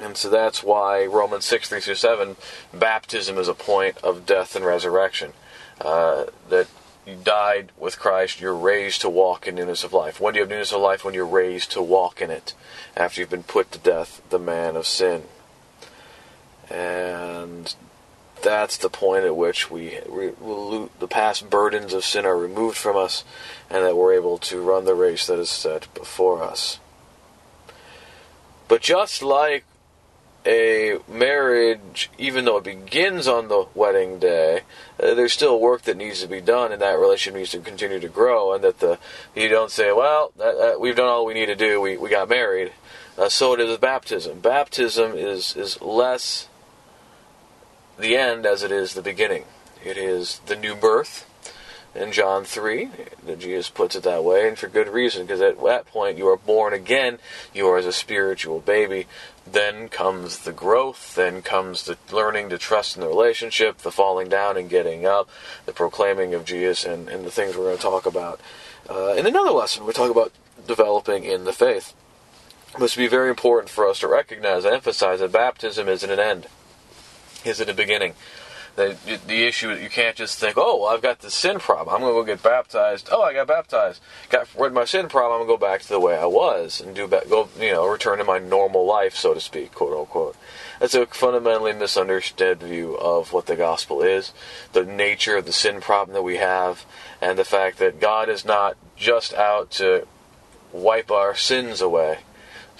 And 0.00 0.16
so 0.16 0.30
that's 0.30 0.62
why 0.62 1.04
Romans 1.04 1.44
6, 1.44 1.68
3 1.68 1.80
through 1.80 1.94
7, 1.96 2.36
baptism 2.72 3.36
is 3.36 3.48
a 3.48 3.54
point 3.54 3.98
of 3.98 4.24
death 4.24 4.56
and 4.56 4.64
resurrection. 4.64 5.32
Uh, 5.80 6.26
that 6.48 6.68
you 7.06 7.16
died 7.16 7.70
with 7.76 7.98
Christ, 7.98 8.40
you're 8.40 8.54
raised 8.54 9.00
to 9.00 9.10
walk 9.10 9.46
in 9.46 9.56
newness 9.56 9.84
of 9.84 9.92
life. 9.92 10.20
When 10.20 10.34
do 10.34 10.38
you 10.38 10.42
have 10.42 10.50
newness 10.50 10.72
of 10.72 10.80
life? 10.80 11.04
When 11.04 11.14
you're 11.14 11.26
raised 11.26 11.72
to 11.72 11.82
walk 11.82 12.20
in 12.20 12.30
it, 12.30 12.54
after 12.96 13.20
you've 13.20 13.30
been 13.30 13.42
put 13.42 13.72
to 13.72 13.78
death, 13.78 14.22
the 14.30 14.38
man 14.38 14.76
of 14.76 14.86
sin. 14.86 15.24
And 16.70 17.74
that's 18.42 18.76
the 18.76 18.88
point 18.88 19.24
at 19.24 19.36
which 19.36 19.70
we, 19.70 19.98
the 19.98 21.08
past 21.08 21.50
burdens 21.50 21.92
of 21.92 22.04
sin 22.04 22.24
are 22.24 22.36
removed 22.36 22.76
from 22.76 22.96
us, 22.96 23.24
and 23.68 23.84
that 23.84 23.96
we're 23.96 24.14
able 24.14 24.38
to 24.38 24.60
run 24.60 24.84
the 24.84 24.94
race 24.94 25.26
that 25.26 25.38
is 25.38 25.50
set 25.50 25.92
before 25.94 26.42
us. 26.42 26.78
But 28.68 28.80
just 28.80 29.22
like 29.22 29.64
a 30.44 30.98
marriage, 31.08 32.10
even 32.18 32.44
though 32.44 32.56
it 32.56 32.64
begins 32.64 33.28
on 33.28 33.48
the 33.48 33.66
wedding 33.74 34.18
day, 34.18 34.62
uh, 35.00 35.14
there's 35.14 35.32
still 35.32 35.60
work 35.60 35.82
that 35.82 35.96
needs 35.96 36.20
to 36.20 36.28
be 36.28 36.40
done, 36.40 36.72
and 36.72 36.82
that 36.82 36.98
relationship 36.98 37.38
needs 37.38 37.50
to 37.50 37.60
continue 37.60 38.00
to 38.00 38.08
grow. 38.08 38.52
And 38.52 38.64
that 38.64 38.80
the 38.80 38.98
you 39.34 39.48
don't 39.48 39.70
say, 39.70 39.92
"Well, 39.92 40.32
that, 40.36 40.80
we've 40.80 40.96
done 40.96 41.08
all 41.08 41.24
we 41.24 41.34
need 41.34 41.46
to 41.46 41.54
do. 41.54 41.80
We 41.80 41.96
we 41.96 42.10
got 42.10 42.28
married." 42.28 42.72
Uh, 43.16 43.28
so 43.28 43.52
it 43.54 43.60
is 43.60 43.70
with 43.70 43.80
baptism. 43.80 44.40
Baptism 44.40 45.14
is 45.14 45.54
is 45.56 45.80
less 45.80 46.48
the 47.98 48.16
end 48.16 48.46
as 48.46 48.62
it 48.62 48.72
is 48.72 48.94
the 48.94 49.02
beginning. 49.02 49.44
It 49.84 49.96
is 49.96 50.40
the 50.46 50.56
new 50.56 50.74
birth 50.74 51.26
in 51.94 52.12
John 52.12 52.44
3. 52.44 52.90
That 53.26 53.38
Jesus 53.38 53.68
puts 53.68 53.96
it 53.96 54.02
that 54.04 54.24
way, 54.24 54.48
and 54.48 54.58
for 54.58 54.68
good 54.68 54.88
reason, 54.88 55.22
because 55.22 55.40
at 55.40 55.62
that 55.62 55.86
point 55.86 56.18
you 56.18 56.28
are 56.28 56.36
born 56.36 56.72
again. 56.72 57.18
You 57.52 57.68
are 57.68 57.78
as 57.78 57.86
a 57.86 57.92
spiritual 57.92 58.60
baby. 58.60 59.06
Then 59.46 59.88
comes 59.88 60.40
the 60.40 60.52
growth, 60.52 61.14
then 61.14 61.42
comes 61.42 61.84
the 61.84 61.98
learning 62.12 62.48
to 62.50 62.58
trust 62.58 62.96
in 62.96 63.02
the 63.02 63.08
relationship, 63.08 63.78
the 63.78 63.90
falling 63.90 64.28
down 64.28 64.56
and 64.56 64.70
getting 64.70 65.04
up, 65.04 65.28
the 65.66 65.72
proclaiming 65.72 66.32
of 66.32 66.44
Jesus, 66.44 66.84
and, 66.84 67.08
and 67.08 67.24
the 67.24 67.30
things 67.30 67.56
we're 67.56 67.64
going 67.64 67.76
to 67.76 67.82
talk 67.82 68.06
about. 68.06 68.40
Uh, 68.88 69.14
in 69.14 69.26
another 69.26 69.50
lesson, 69.50 69.84
we 69.84 69.92
talk 69.92 70.10
about 70.10 70.32
developing 70.66 71.24
in 71.24 71.44
the 71.44 71.52
faith. 71.52 71.92
It 72.74 72.80
must 72.80 72.96
be 72.96 73.08
very 73.08 73.30
important 73.30 73.68
for 73.68 73.86
us 73.86 74.00
to 74.00 74.08
recognize 74.08 74.64
and 74.64 74.74
emphasize 74.74 75.20
that 75.20 75.32
baptism 75.32 75.88
isn't 75.88 76.10
an 76.10 76.20
end, 76.20 76.46
is 77.44 77.60
it 77.60 77.68
a 77.68 77.74
beginning? 77.74 78.14
The, 78.74 78.96
the 79.26 79.44
issue 79.44 79.70
is 79.70 79.82
you 79.82 79.90
can't 79.90 80.16
just 80.16 80.38
think, 80.38 80.54
oh, 80.56 80.80
well, 80.80 80.88
I've 80.94 81.02
got 81.02 81.18
the 81.18 81.30
sin 81.30 81.58
problem. 81.58 81.94
I'm 81.94 82.00
going 82.00 82.14
to 82.14 82.20
go 82.20 82.24
get 82.24 82.42
baptized. 82.42 83.10
Oh, 83.12 83.22
I 83.22 83.34
got 83.34 83.46
baptized. 83.46 84.00
Got 84.30 84.48
rid 84.58 84.68
of 84.68 84.72
my 84.72 84.86
sin 84.86 85.08
problem. 85.08 85.42
I'm 85.42 85.46
going 85.46 85.58
to 85.58 85.64
go 85.64 85.70
back 85.72 85.82
to 85.82 85.88
the 85.88 86.00
way 86.00 86.16
I 86.16 86.24
was 86.24 86.80
and 86.80 86.94
do 86.94 87.06
back, 87.06 87.28
go, 87.28 87.50
you 87.60 87.72
know, 87.72 87.86
return 87.86 88.16
to 88.18 88.24
my 88.24 88.38
normal 88.38 88.86
life, 88.86 89.14
so 89.14 89.34
to 89.34 89.40
speak, 89.40 89.74
quote 89.74 89.98
unquote. 89.98 90.36
That's 90.80 90.94
a 90.94 91.04
fundamentally 91.06 91.74
misunderstood 91.74 92.62
view 92.62 92.94
of 92.96 93.34
what 93.34 93.44
the 93.46 93.56
gospel 93.56 94.00
is, 94.00 94.32
the 94.72 94.86
nature 94.86 95.36
of 95.36 95.44
the 95.44 95.52
sin 95.52 95.82
problem 95.82 96.14
that 96.14 96.22
we 96.22 96.38
have, 96.38 96.86
and 97.20 97.38
the 97.38 97.44
fact 97.44 97.78
that 97.78 98.00
God 98.00 98.30
is 98.30 98.44
not 98.44 98.76
just 98.96 99.34
out 99.34 99.70
to 99.72 100.06
wipe 100.72 101.10
our 101.10 101.34
sins 101.34 101.82
away 101.82 102.20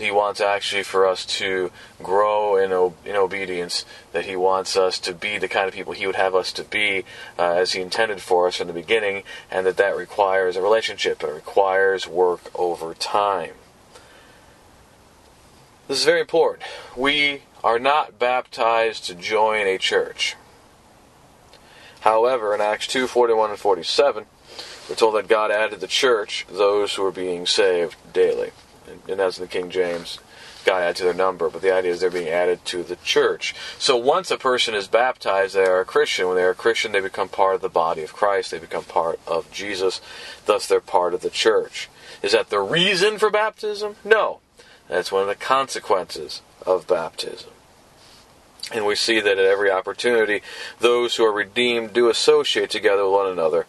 he 0.03 0.11
wants 0.11 0.41
actually 0.41 0.83
for 0.83 1.07
us 1.07 1.25
to 1.38 1.71
grow 2.03 2.57
in, 2.57 2.73
in 3.09 3.15
obedience, 3.15 3.85
that 4.11 4.25
He 4.25 4.35
wants 4.35 4.77
us 4.77 4.99
to 4.99 5.15
be 5.15 5.38
the 5.38 5.47
kind 5.47 5.69
of 5.69 5.75
people 5.75 5.93
He 5.93 6.09
would 6.09 6.17
have 6.17 6.35
us 6.35 6.53
to 6.55 6.65
be 6.65 7.05
uh, 7.38 7.53
as 7.53 7.73
He 7.73 7.81
intended 7.81 8.21
for 8.21 8.49
us 8.49 8.57
from 8.57 8.67
the 8.67 8.73
beginning, 8.73 9.23
and 9.49 9.65
that 9.65 9.77
that 9.77 9.97
requires 9.97 10.57
a 10.57 10.62
relationship, 10.62 11.23
it 11.23 11.33
requires 11.33 12.09
work 12.09 12.51
over 12.53 12.95
time. 12.95 13.53
This 15.87 16.01
is 16.01 16.05
very 16.05 16.21
important. 16.21 16.69
We 16.97 17.43
are 17.62 17.79
not 17.79 18.19
baptized 18.19 19.05
to 19.05 19.15
join 19.15 19.69
a 19.69 19.79
church. 19.79 20.35
However, 22.01 22.57
in 22.57 22.61
Acts 22.61 22.88
2 22.88 23.07
41 23.07 23.51
and 23.51 23.59
47, 23.59 24.27
we're 24.88 24.97
told 24.97 25.15
that 25.15 25.29
God 25.29 25.53
added 25.53 25.75
to 25.75 25.77
the 25.77 25.87
church 25.87 26.45
those 26.51 26.95
who 26.95 27.05
were 27.05 27.12
being 27.12 27.47
saved 27.47 27.95
daily 28.12 28.51
and 29.09 29.18
that's 29.18 29.38
the 29.38 29.47
King 29.47 29.71
James, 29.71 30.18
God 30.64 30.83
add 30.83 30.97
to 30.97 31.05
their 31.05 31.14
number, 31.14 31.49
but 31.49 31.62
the 31.62 31.75
idea 31.75 31.90
is 31.90 32.01
they're 32.01 32.11
being 32.11 32.29
added 32.29 32.64
to 32.66 32.83
the 32.83 32.97
church. 32.97 33.55
So 33.79 33.97
once 33.97 34.31
a 34.31 34.38
person 34.38 34.75
is 34.75 34.87
baptized, 34.87 35.55
they 35.55 35.64
are 35.64 35.81
a 35.81 35.85
Christian. 35.85 36.29
When 36.29 36.37
they 36.37 36.45
are 36.45 36.51
a 36.51 36.55
Christian, 36.55 36.92
they 36.92 37.01
become 37.01 37.29
part 37.29 37.57
of 37.57 37.61
the 37.61 37.68
body 37.68 38.03
of 38.03 38.12
Christ. 38.12 38.51
They 38.51 38.59
become 38.59 38.85
part 38.85 39.18
of 39.27 39.51
Jesus. 39.51 40.01
Thus, 40.47 40.66
they're 40.66 40.81
part 40.81 41.14
of 41.14 41.23
the 41.23 41.31
church. 41.31 41.88
Is 42.23 42.33
that 42.33 42.51
the 42.51 42.61
reason 42.61 43.18
for 43.18 43.31
baptism? 43.31 43.97
No. 44.05 44.38
That's 44.88 45.11
one 45.11 45.23
of 45.23 45.29
the 45.29 45.35
consequences 45.35 46.42
of 46.64 46.87
baptism. 46.87 47.51
And 48.73 48.87
we 48.87 48.95
see 48.95 49.21
that 49.21 49.38
at 49.38 49.45
every 49.45 49.71
opportunity, 49.71 50.42
those 50.79 51.16
who 51.16 51.25
are 51.25 51.33
redeemed 51.33 51.92
do 51.92 52.09
associate 52.09 52.71
together 52.71 53.05
with 53.05 53.12
one 53.12 53.31
another 53.31 53.66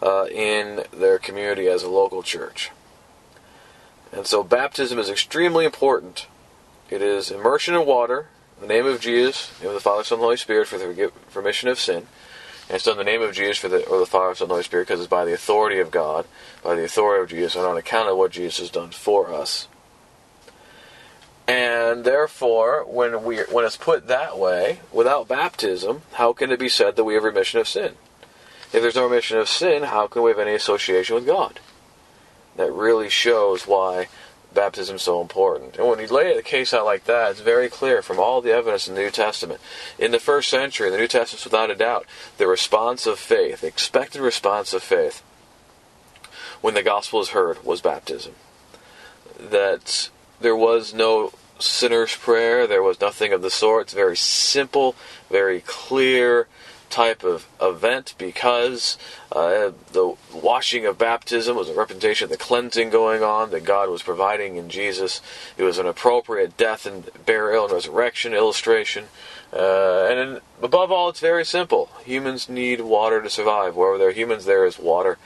uh, 0.00 0.26
in 0.26 0.84
their 0.92 1.18
community 1.18 1.66
as 1.66 1.82
a 1.82 1.88
local 1.88 2.22
church. 2.22 2.70
And 4.16 4.26
so 4.26 4.42
baptism 4.42 4.98
is 4.98 5.10
extremely 5.10 5.66
important. 5.66 6.26
It 6.88 7.02
is 7.02 7.30
immersion 7.30 7.74
in 7.74 7.84
water, 7.84 8.28
in 8.56 8.66
the 8.66 8.74
name 8.74 8.86
of 8.86 8.98
Jesus, 8.98 9.50
in 9.50 9.58
the 9.58 9.64
name 9.64 9.76
of 9.76 9.82
the 9.82 9.88
Father, 9.88 10.04
Son, 10.04 10.16
and 10.16 10.24
Holy 10.24 10.38
Spirit 10.38 10.68
for 10.68 10.78
the 10.78 11.12
remission 11.34 11.68
of 11.68 11.78
sin. 11.78 12.06
And 12.68 12.76
it's 12.76 12.84
done 12.84 12.98
in 12.98 13.04
the 13.04 13.12
name 13.12 13.20
of 13.20 13.34
Jesus 13.34 13.58
for 13.58 13.68
the 13.68 13.86
or 13.86 13.98
the 13.98 14.06
Father, 14.06 14.34
Son, 14.34 14.46
and 14.46 14.52
Holy 14.52 14.62
Spirit 14.62 14.88
because 14.88 15.00
it's 15.00 15.10
by 15.10 15.26
the 15.26 15.34
authority 15.34 15.80
of 15.80 15.90
God, 15.90 16.24
by 16.64 16.74
the 16.74 16.84
authority 16.84 17.24
of 17.24 17.28
Jesus, 17.28 17.56
and 17.56 17.66
on 17.66 17.76
account 17.76 18.08
of 18.08 18.16
what 18.16 18.32
Jesus 18.32 18.58
has 18.60 18.70
done 18.70 18.90
for 18.90 19.34
us. 19.34 19.68
And 21.46 22.04
therefore, 22.06 22.86
when 22.86 23.22
we 23.22 23.40
when 23.40 23.66
it's 23.66 23.76
put 23.76 24.08
that 24.08 24.38
way, 24.38 24.80
without 24.90 25.28
baptism, 25.28 26.02
how 26.14 26.32
can 26.32 26.50
it 26.50 26.58
be 26.58 26.70
said 26.70 26.96
that 26.96 27.04
we 27.04 27.14
have 27.14 27.22
remission 27.22 27.60
of 27.60 27.68
sin? 27.68 27.96
If 28.72 28.80
there's 28.80 28.96
no 28.96 29.04
remission 29.04 29.36
of 29.36 29.50
sin, 29.50 29.82
how 29.82 30.06
can 30.06 30.22
we 30.22 30.30
have 30.30 30.40
any 30.40 30.54
association 30.54 31.14
with 31.14 31.26
God? 31.26 31.60
That 32.56 32.72
really 32.72 33.08
shows 33.08 33.66
why 33.66 34.08
baptism 34.54 34.96
is 34.96 35.02
so 35.02 35.20
important. 35.20 35.76
And 35.76 35.86
when 35.86 36.00
you 36.00 36.06
lay 36.06 36.34
the 36.34 36.42
case 36.42 36.72
out 36.72 36.84
like 36.84 37.04
that, 37.04 37.32
it's 37.32 37.40
very 37.40 37.68
clear 37.68 38.02
from 38.02 38.18
all 38.18 38.40
the 38.40 38.52
evidence 38.52 38.88
in 38.88 38.94
the 38.94 39.02
New 39.02 39.10
Testament. 39.10 39.60
In 39.98 40.10
the 40.10 40.18
first 40.18 40.48
century, 40.48 40.88
in 40.88 40.92
the 40.92 40.98
New 40.98 41.08
Testament, 41.08 41.44
without 41.44 41.70
a 41.70 41.74
doubt, 41.74 42.06
the 42.38 42.46
response 42.46 43.06
of 43.06 43.18
faith, 43.18 43.60
the 43.60 43.66
expected 43.66 44.20
response 44.20 44.72
of 44.72 44.82
faith, 44.82 45.22
when 46.62 46.74
the 46.74 46.82
gospel 46.82 47.20
is 47.20 47.28
heard, 47.28 47.64
was 47.64 47.80
baptism. 47.80 48.32
That 49.38 50.08
there 50.40 50.56
was 50.56 50.94
no 50.94 51.32
sinner's 51.58 52.16
prayer, 52.16 52.66
there 52.66 52.82
was 52.82 53.00
nothing 53.00 53.32
of 53.32 53.42
the 53.42 53.50
sort. 53.50 53.84
It's 53.84 53.94
very 53.94 54.16
simple, 54.16 54.94
very 55.30 55.60
clear, 55.60 56.48
type 56.90 57.24
of 57.24 57.46
event 57.60 58.14
because 58.18 58.96
uh, 59.32 59.72
the 59.92 60.14
washing 60.32 60.86
of 60.86 60.98
baptism 60.98 61.56
was 61.56 61.68
a 61.68 61.74
representation 61.74 62.24
of 62.26 62.30
the 62.30 62.36
cleansing 62.36 62.90
going 62.90 63.22
on 63.22 63.50
that 63.50 63.64
God 63.64 63.88
was 63.88 64.02
providing 64.02 64.56
in 64.56 64.68
Jesus. 64.68 65.20
It 65.56 65.62
was 65.62 65.78
an 65.78 65.86
appropriate 65.86 66.56
death 66.56 66.86
and 66.86 67.10
burial 67.24 67.64
and 67.64 67.72
resurrection 67.72 68.32
illustration. 68.34 69.06
Uh, 69.52 70.06
and 70.10 70.40
above 70.62 70.90
all, 70.90 71.08
it's 71.08 71.20
very 71.20 71.44
simple. 71.44 71.90
Humans 72.04 72.48
need 72.48 72.80
water 72.80 73.22
to 73.22 73.30
survive. 73.30 73.76
Wherever 73.76 73.98
there 73.98 74.08
are 74.08 74.12
humans, 74.12 74.44
there 74.44 74.66
is 74.66 74.78
water, 74.78 75.18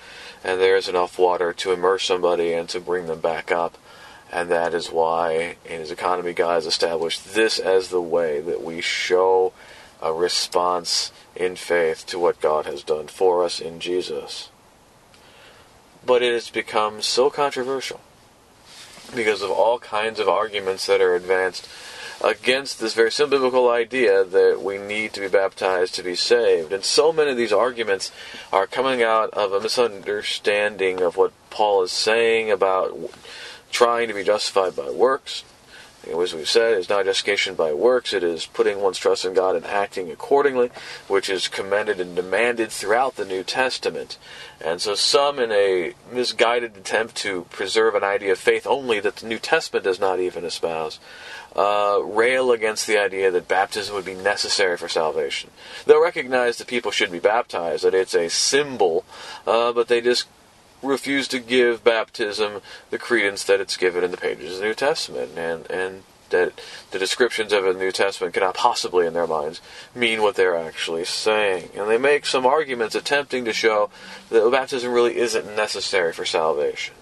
and 0.44 0.60
there 0.60 0.76
is 0.76 0.88
enough 0.88 1.18
water 1.18 1.52
to 1.52 1.72
immerse 1.72 2.04
somebody 2.04 2.52
and 2.52 2.68
to 2.68 2.80
bring 2.80 3.06
them 3.06 3.20
back 3.20 3.50
up. 3.50 3.76
And 4.32 4.48
that 4.50 4.74
is 4.74 4.92
why, 4.92 5.56
in 5.64 5.80
his 5.80 5.90
economy, 5.90 6.32
God 6.32 6.54
has 6.54 6.66
established 6.66 7.34
this 7.34 7.58
as 7.58 7.88
the 7.88 8.00
way 8.00 8.40
that 8.40 8.62
we 8.62 8.80
show 8.80 9.52
a 10.02 10.12
response 10.12 11.12
in 11.36 11.56
faith 11.56 12.06
to 12.06 12.18
what 12.18 12.40
God 12.40 12.66
has 12.66 12.82
done 12.82 13.08
for 13.08 13.44
us 13.44 13.60
in 13.60 13.80
Jesus. 13.80 14.50
But 16.04 16.22
it 16.22 16.32
has 16.32 16.50
become 16.50 17.02
so 17.02 17.30
controversial 17.30 18.00
because 19.14 19.42
of 19.42 19.50
all 19.50 19.78
kinds 19.78 20.20
of 20.20 20.28
arguments 20.28 20.86
that 20.86 21.00
are 21.00 21.14
advanced 21.14 21.68
against 22.22 22.80
this 22.80 22.94
very 22.94 23.10
simple 23.10 23.38
biblical 23.38 23.70
idea 23.70 24.24
that 24.24 24.62
we 24.62 24.78
need 24.78 25.12
to 25.14 25.20
be 25.20 25.28
baptized 25.28 25.94
to 25.94 26.02
be 26.02 26.14
saved. 26.14 26.72
And 26.72 26.84
so 26.84 27.12
many 27.12 27.30
of 27.30 27.36
these 27.36 27.52
arguments 27.52 28.12
are 28.52 28.66
coming 28.66 29.02
out 29.02 29.30
of 29.30 29.52
a 29.52 29.60
misunderstanding 29.60 31.00
of 31.00 31.16
what 31.16 31.32
Paul 31.48 31.82
is 31.82 31.92
saying 31.92 32.50
about 32.50 32.96
trying 33.70 34.08
to 34.08 34.14
be 34.14 34.24
justified 34.24 34.76
by 34.76 34.90
works 34.90 35.44
as 36.06 36.34
we've 36.34 36.48
said, 36.48 36.74
it's 36.74 36.88
not 36.88 37.04
justification 37.04 37.54
by 37.54 37.72
works, 37.72 38.12
it 38.12 38.22
is 38.22 38.46
putting 38.46 38.80
one's 38.80 38.98
trust 38.98 39.24
in 39.24 39.34
God 39.34 39.56
and 39.56 39.66
acting 39.66 40.10
accordingly, 40.10 40.70
which 41.08 41.28
is 41.28 41.48
commended 41.48 42.00
and 42.00 42.16
demanded 42.16 42.70
throughout 42.70 43.16
the 43.16 43.24
New 43.24 43.42
Testament. 43.42 44.18
And 44.60 44.80
so 44.80 44.94
some, 44.94 45.38
in 45.38 45.52
a 45.52 45.94
misguided 46.12 46.76
attempt 46.76 47.16
to 47.16 47.44
preserve 47.50 47.94
an 47.94 48.04
idea 48.04 48.32
of 48.32 48.38
faith 48.38 48.66
only 48.66 49.00
that 49.00 49.16
the 49.16 49.26
New 49.26 49.38
Testament 49.38 49.84
does 49.84 50.00
not 50.00 50.20
even 50.20 50.44
espouse, 50.44 50.98
uh, 51.56 52.00
rail 52.04 52.52
against 52.52 52.86
the 52.86 52.98
idea 52.98 53.30
that 53.30 53.48
baptism 53.48 53.94
would 53.94 54.04
be 54.04 54.14
necessary 54.14 54.76
for 54.76 54.88
salvation. 54.88 55.50
They'll 55.84 56.02
recognize 56.02 56.58
that 56.58 56.66
people 56.66 56.90
should 56.90 57.10
be 57.10 57.18
baptized, 57.18 57.84
that 57.84 57.94
it's 57.94 58.14
a 58.14 58.28
symbol, 58.28 59.04
uh, 59.46 59.72
but 59.72 59.88
they 59.88 60.00
just 60.00 60.26
refuse 60.82 61.28
to 61.28 61.38
give 61.38 61.84
baptism 61.84 62.62
the 62.90 62.98
credence 62.98 63.44
that 63.44 63.60
it's 63.60 63.76
given 63.76 64.04
in 64.04 64.10
the 64.10 64.16
pages 64.16 64.54
of 64.54 64.60
the 64.60 64.66
New 64.66 64.74
Testament, 64.74 65.32
and 65.36 65.70
and 65.70 66.02
that 66.30 66.60
the 66.90 66.98
descriptions 66.98 67.52
of 67.52 67.64
the 67.64 67.74
New 67.74 67.92
Testament 67.92 68.34
cannot 68.34 68.54
possibly, 68.54 69.06
in 69.06 69.12
their 69.12 69.26
minds, 69.26 69.60
mean 69.94 70.22
what 70.22 70.36
they're 70.36 70.56
actually 70.56 71.04
saying. 71.04 71.70
And 71.76 71.88
they 71.88 71.98
make 71.98 72.24
some 72.24 72.46
arguments 72.46 72.94
attempting 72.94 73.44
to 73.44 73.52
show 73.52 73.90
that 74.30 74.48
baptism 74.50 74.92
really 74.92 75.16
isn't 75.16 75.56
necessary 75.56 76.12
for 76.12 76.24
salvation. 76.24 76.94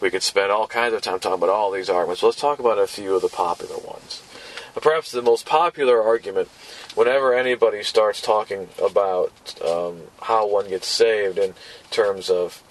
We 0.00 0.10
could 0.10 0.22
spend 0.22 0.50
all 0.50 0.66
kinds 0.66 0.94
of 0.94 1.02
time 1.02 1.20
talking 1.20 1.38
about 1.38 1.48
all 1.48 1.70
these 1.70 1.88
arguments. 1.88 2.22
Let's 2.22 2.40
talk 2.40 2.58
about 2.58 2.78
a 2.78 2.86
few 2.86 3.14
of 3.14 3.22
the 3.22 3.28
popular 3.28 3.78
ones. 3.78 4.22
Perhaps 4.74 5.12
the 5.12 5.22
most 5.22 5.44
popular 5.46 6.02
argument 6.02 6.48
whenever 6.94 7.34
anybody 7.34 7.82
starts 7.82 8.20
talking 8.20 8.68
about 8.82 9.54
um, 9.64 10.02
how 10.22 10.46
one 10.46 10.68
gets 10.68 10.88
saved 10.88 11.38
in 11.38 11.54
terms 11.90 12.30
of 12.30 12.62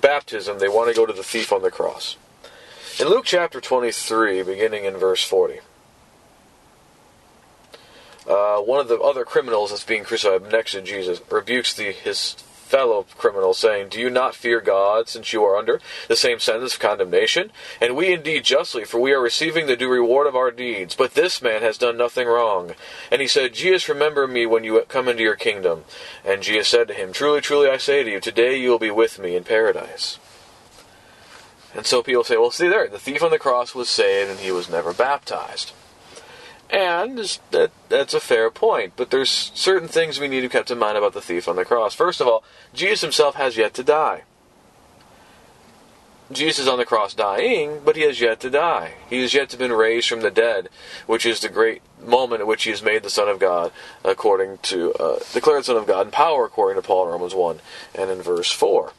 baptism, 0.00 0.58
they 0.58 0.68
want 0.68 0.88
to 0.88 0.94
go 0.94 1.06
to 1.06 1.12
the 1.12 1.22
thief 1.22 1.52
on 1.52 1.62
the 1.62 1.70
cross. 1.70 2.16
In 2.98 3.08
Luke 3.08 3.24
chapter 3.24 3.60
23, 3.60 4.42
beginning 4.42 4.84
in 4.84 4.96
verse 4.96 5.24
40, 5.24 5.60
uh, 8.28 8.58
one 8.58 8.80
of 8.80 8.88
the 8.88 9.00
other 9.00 9.24
criminals 9.24 9.70
that's 9.70 9.84
being 9.84 10.04
crucified 10.04 10.52
next 10.52 10.72
to 10.72 10.82
Jesus 10.82 11.20
rebukes 11.30 11.74
the, 11.74 11.92
his 11.92 12.36
fellow 12.70 13.04
criminal, 13.18 13.52
saying, 13.52 13.88
Do 13.88 14.00
you 14.00 14.08
not 14.08 14.34
fear 14.34 14.60
God, 14.60 15.08
since 15.08 15.32
you 15.32 15.42
are 15.44 15.56
under 15.56 15.80
the 16.08 16.16
same 16.16 16.38
sentence 16.38 16.74
of 16.74 16.80
condemnation? 16.80 17.50
And 17.80 17.96
we 17.96 18.12
indeed 18.12 18.44
justly, 18.44 18.84
for 18.84 19.00
we 19.00 19.12
are 19.12 19.20
receiving 19.20 19.66
the 19.66 19.76
due 19.76 19.90
reward 19.90 20.26
of 20.26 20.36
our 20.36 20.50
deeds. 20.50 20.94
But 20.94 21.14
this 21.14 21.42
man 21.42 21.62
has 21.62 21.78
done 21.78 21.96
nothing 21.96 22.28
wrong. 22.28 22.72
And 23.10 23.20
he 23.20 23.26
said, 23.26 23.54
Jesus, 23.54 23.88
remember 23.88 24.26
me 24.26 24.46
when 24.46 24.64
you 24.64 24.80
come 24.88 25.08
into 25.08 25.22
your 25.22 25.36
kingdom. 25.36 25.84
And 26.24 26.42
Jesus 26.42 26.68
said 26.68 26.88
to 26.88 26.94
him, 26.94 27.12
Truly, 27.12 27.40
truly, 27.40 27.68
I 27.68 27.76
say 27.76 28.04
to 28.04 28.10
you, 28.10 28.20
today 28.20 28.56
you 28.56 28.70
will 28.70 28.78
be 28.78 28.90
with 28.90 29.18
me 29.18 29.34
in 29.34 29.44
paradise. 29.44 30.18
And 31.74 31.86
so 31.86 32.02
people 32.02 32.24
say, 32.24 32.36
well, 32.36 32.50
see 32.50 32.68
there, 32.68 32.88
the 32.88 32.98
thief 32.98 33.22
on 33.22 33.30
the 33.30 33.38
cross 33.38 33.74
was 33.74 33.88
saved 33.88 34.30
and 34.30 34.40
he 34.40 34.50
was 34.50 34.68
never 34.68 34.92
baptized. 34.92 35.72
And 36.72 37.18
that, 37.50 37.72
that's 37.88 38.14
a 38.14 38.20
fair 38.20 38.48
point, 38.50 38.92
but 38.96 39.10
there's 39.10 39.50
certain 39.54 39.88
things 39.88 40.20
we 40.20 40.28
need 40.28 40.42
to 40.42 40.48
keep 40.48 40.70
in 40.70 40.78
mind 40.78 40.96
about 40.96 41.14
the 41.14 41.20
thief 41.20 41.48
on 41.48 41.56
the 41.56 41.64
cross. 41.64 41.94
First 41.94 42.20
of 42.20 42.28
all, 42.28 42.44
Jesus 42.72 43.00
himself 43.00 43.34
has 43.34 43.56
yet 43.56 43.74
to 43.74 43.82
die. 43.82 44.22
Jesus 46.30 46.60
is 46.60 46.68
on 46.68 46.78
the 46.78 46.84
cross 46.84 47.12
dying, 47.12 47.80
but 47.84 47.96
he 47.96 48.02
has 48.02 48.20
yet 48.20 48.38
to 48.40 48.50
die. 48.50 48.92
He 49.08 49.20
has 49.22 49.34
yet 49.34 49.48
to 49.48 49.56
been 49.56 49.72
raised 49.72 50.08
from 50.08 50.20
the 50.20 50.30
dead, 50.30 50.68
which 51.06 51.26
is 51.26 51.40
the 51.40 51.48
great 51.48 51.82
moment 52.00 52.40
at 52.40 52.46
which 52.46 52.62
he 52.62 52.70
is 52.70 52.84
made 52.84 53.02
the 53.02 53.10
Son 53.10 53.28
of 53.28 53.40
God, 53.40 53.72
according 54.04 54.58
to 54.58 54.92
uh, 54.94 55.18
declared 55.32 55.64
Son 55.64 55.76
of 55.76 55.88
God 55.88 56.06
in 56.06 56.12
power, 56.12 56.44
according 56.44 56.80
to 56.80 56.86
Paul 56.86 57.06
in 57.06 57.12
Romans 57.12 57.34
one 57.34 57.58
and 57.96 58.10
in 58.10 58.22
verse 58.22 58.52
four 58.52 58.92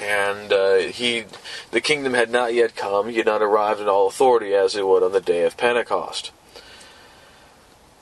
and 0.00 0.52
uh, 0.52 0.76
he, 0.76 1.24
the 1.70 1.80
kingdom 1.80 2.14
had 2.14 2.30
not 2.30 2.54
yet 2.54 2.76
come; 2.76 3.08
he 3.08 3.16
had 3.16 3.26
not 3.26 3.42
arrived 3.42 3.80
in 3.80 3.88
all 3.88 4.08
authority 4.08 4.54
as 4.54 4.76
it 4.76 4.86
would 4.86 5.02
on 5.02 5.12
the 5.12 5.20
day 5.20 5.44
of 5.44 5.56
Pentecost. 5.56 6.32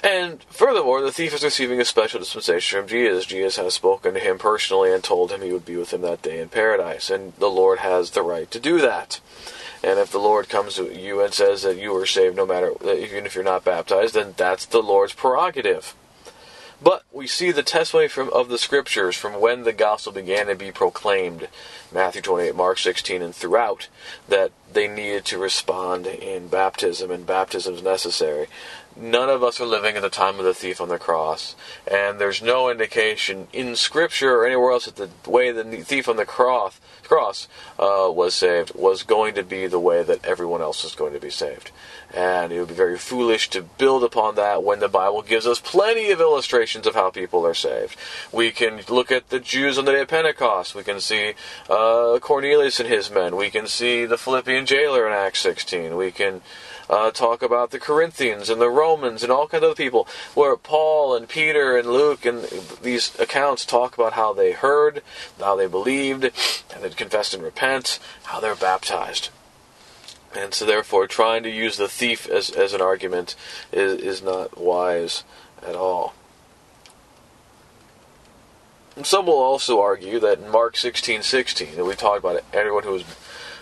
And 0.02 0.42
furthermore, 0.44 1.02
the 1.02 1.12
thief 1.12 1.34
is 1.34 1.44
receiving 1.44 1.80
a 1.80 1.84
special 1.84 2.20
dispensation 2.20 2.80
from 2.80 2.88
Jesus. 2.88 3.26
Jesus 3.26 3.56
has 3.56 3.74
spoken 3.74 4.14
to 4.14 4.20
him 4.20 4.38
personally 4.38 4.92
and 4.92 5.04
told 5.04 5.30
him 5.30 5.42
he 5.42 5.52
would 5.52 5.66
be 5.66 5.76
with 5.76 5.92
him 5.92 6.00
that 6.02 6.22
day 6.22 6.40
in 6.40 6.48
paradise, 6.48 7.10
and 7.10 7.34
the 7.34 7.50
Lord 7.50 7.80
has 7.80 8.10
the 8.10 8.22
right 8.22 8.50
to 8.50 8.60
do 8.60 8.80
that. 8.80 9.20
And 9.82 9.98
if 9.98 10.10
the 10.10 10.18
Lord 10.18 10.48
comes 10.48 10.74
to 10.74 10.92
you 10.92 11.22
and 11.22 11.32
says 11.32 11.62
that 11.62 11.78
you 11.78 11.94
are 11.96 12.06
saved 12.06 12.36
no 12.36 12.46
matter, 12.46 12.72
even 12.82 13.26
if 13.26 13.34
you're 13.34 13.44
not 13.44 13.64
baptized, 13.64 14.14
then 14.14 14.34
that's 14.36 14.66
the 14.66 14.82
Lord's 14.82 15.14
prerogative. 15.14 15.94
But 16.82 17.02
we 17.12 17.26
see 17.26 17.50
the 17.50 17.62
testimony 17.62 18.08
from, 18.08 18.30
of 18.30 18.48
the 18.48 18.58
scriptures 18.58 19.14
from 19.14 19.40
when 19.40 19.64
the 19.64 19.72
gospel 19.72 20.12
began 20.12 20.46
to 20.46 20.54
be 20.54 20.72
proclaimed, 20.72 21.48
Matthew 21.92 22.22
28, 22.22 22.54
Mark 22.54 22.78
16, 22.78 23.20
and 23.20 23.34
throughout, 23.34 23.88
that 24.28 24.52
they 24.72 24.88
needed 24.88 25.24
to 25.26 25.38
respond 25.38 26.06
in 26.06 26.48
baptism, 26.48 27.10
and 27.10 27.26
baptism 27.26 27.74
is 27.74 27.82
necessary. 27.82 28.46
None 28.96 29.30
of 29.30 29.42
us 29.42 29.60
are 29.60 29.66
living 29.66 29.96
at 29.96 30.02
the 30.02 30.10
time 30.10 30.38
of 30.38 30.44
the 30.44 30.52
thief 30.52 30.80
on 30.80 30.88
the 30.88 30.98
cross, 30.98 31.54
and 31.90 32.18
there's 32.18 32.42
no 32.42 32.68
indication 32.68 33.46
in 33.52 33.76
Scripture 33.76 34.36
or 34.36 34.46
anywhere 34.46 34.72
else 34.72 34.86
that 34.86 34.96
the 34.96 35.30
way 35.30 35.52
the 35.52 35.64
thief 35.84 36.08
on 36.08 36.16
the 36.16 36.26
cross, 36.26 36.78
cross 37.04 37.48
uh, 37.78 38.10
was 38.10 38.34
saved 38.34 38.72
was 38.74 39.02
going 39.02 39.34
to 39.34 39.42
be 39.42 39.66
the 39.66 39.80
way 39.80 40.02
that 40.02 40.24
everyone 40.24 40.60
else 40.60 40.84
is 40.84 40.94
going 40.94 41.12
to 41.12 41.20
be 41.20 41.30
saved. 41.30 41.70
And 42.12 42.52
it 42.52 42.58
would 42.58 42.68
be 42.68 42.74
very 42.74 42.98
foolish 42.98 43.48
to 43.50 43.62
build 43.62 44.02
upon 44.02 44.34
that 44.34 44.64
when 44.64 44.80
the 44.80 44.88
Bible 44.88 45.22
gives 45.22 45.46
us 45.46 45.60
plenty 45.60 46.10
of 46.10 46.20
illustrations 46.20 46.86
of 46.86 46.94
how 46.94 47.10
people 47.10 47.46
are 47.46 47.54
saved. 47.54 47.96
We 48.32 48.50
can 48.50 48.82
look 48.88 49.12
at 49.12 49.30
the 49.30 49.40
Jews 49.40 49.78
on 49.78 49.84
the 49.84 49.92
day 49.92 50.00
of 50.00 50.08
Pentecost. 50.08 50.74
We 50.74 50.82
can 50.82 51.00
see 51.00 51.34
uh, 51.68 52.18
Cornelius 52.20 52.80
and 52.80 52.88
his 52.88 53.10
men. 53.10 53.36
We 53.36 53.50
can 53.50 53.66
see 53.66 54.04
the 54.04 54.18
Philippian 54.18 54.66
jailer 54.66 55.06
in 55.06 55.12
Acts 55.12 55.40
16. 55.40 55.96
We 55.96 56.10
can 56.10 56.42
uh, 56.90 57.10
talk 57.12 57.40
about 57.40 57.70
the 57.70 57.78
Corinthians 57.78 58.50
and 58.50 58.60
the 58.60 58.68
Romans 58.68 59.22
and 59.22 59.30
all 59.30 59.46
kinds 59.46 59.64
of 59.64 59.76
people, 59.76 60.08
where 60.34 60.56
Paul 60.56 61.14
and 61.14 61.28
Peter 61.28 61.78
and 61.78 61.88
Luke 61.88 62.26
and 62.26 62.42
these 62.82 63.18
accounts 63.18 63.64
talk 63.64 63.94
about 63.94 64.14
how 64.14 64.32
they 64.32 64.52
heard, 64.52 65.02
how 65.38 65.54
they 65.54 65.68
believed, 65.68 66.24
and 66.24 66.82
they 66.82 66.90
confessed 66.90 67.32
and 67.32 67.42
repent, 67.42 68.00
how 68.24 68.40
they're 68.40 68.56
baptized. 68.56 69.30
And 70.34 70.52
so, 70.52 70.64
therefore, 70.64 71.06
trying 71.06 71.42
to 71.44 71.50
use 71.50 71.76
the 71.76 71.88
thief 71.88 72.28
as, 72.28 72.50
as 72.50 72.72
an 72.72 72.80
argument 72.80 73.34
is, 73.72 74.00
is 74.00 74.22
not 74.22 74.58
wise 74.58 75.24
at 75.66 75.74
all. 75.74 76.14
And 78.96 79.06
some 79.06 79.26
will 79.26 79.38
also 79.38 79.80
argue 79.80 80.20
that 80.20 80.40
in 80.40 80.48
Mark 80.48 80.74
16:16, 80.74 81.76
that 81.76 81.84
we 81.84 81.94
talked 81.94 82.18
about 82.18 82.36
it, 82.36 82.44
everyone 82.52 82.82
who 82.82 82.96
is 82.96 83.04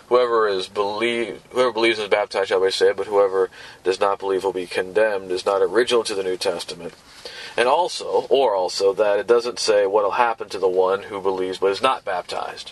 whoever 0.09 0.47
is 0.47 0.67
believe 0.67 1.41
whoever 1.51 1.71
believes 1.71 1.99
is 1.99 2.09
baptized 2.09 2.49
shall 2.49 2.63
be 2.63 2.71
saved, 2.71 2.97
but 2.97 3.07
whoever 3.07 3.49
does 3.83 3.99
not 3.99 4.19
believe 4.19 4.43
will 4.43 4.53
be 4.53 4.67
condemned 4.67 5.31
is 5.31 5.45
not 5.45 5.61
original 5.61 6.03
to 6.03 6.15
the 6.15 6.23
New 6.23 6.37
Testament. 6.37 6.93
And 7.55 7.67
also, 7.67 8.27
or 8.29 8.55
also 8.55 8.93
that 8.93 9.19
it 9.19 9.27
doesn't 9.27 9.59
say 9.59 9.85
what 9.85 10.03
will 10.03 10.11
happen 10.11 10.49
to 10.49 10.59
the 10.59 10.67
one 10.67 11.03
who 11.03 11.21
believes 11.21 11.59
but 11.59 11.71
is 11.71 11.81
not 11.81 12.05
baptized. 12.05 12.71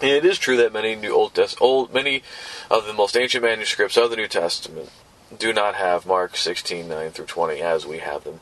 And 0.00 0.10
it 0.10 0.24
is 0.24 0.38
true 0.38 0.56
that 0.56 0.72
many 0.72 0.96
new 0.96 1.12
Old, 1.12 1.34
Test, 1.34 1.60
old 1.60 1.94
many 1.94 2.22
of 2.70 2.86
the 2.86 2.92
most 2.92 3.16
ancient 3.16 3.44
manuscripts 3.44 3.96
of 3.96 4.10
the 4.10 4.16
New 4.16 4.28
Testament 4.28 4.90
do 5.38 5.52
not 5.52 5.74
have 5.74 6.06
Mark 6.06 6.36
16, 6.36 6.88
9 6.88 7.10
through 7.10 7.26
20 7.26 7.60
as 7.60 7.86
we 7.86 7.98
have 7.98 8.24
them 8.24 8.40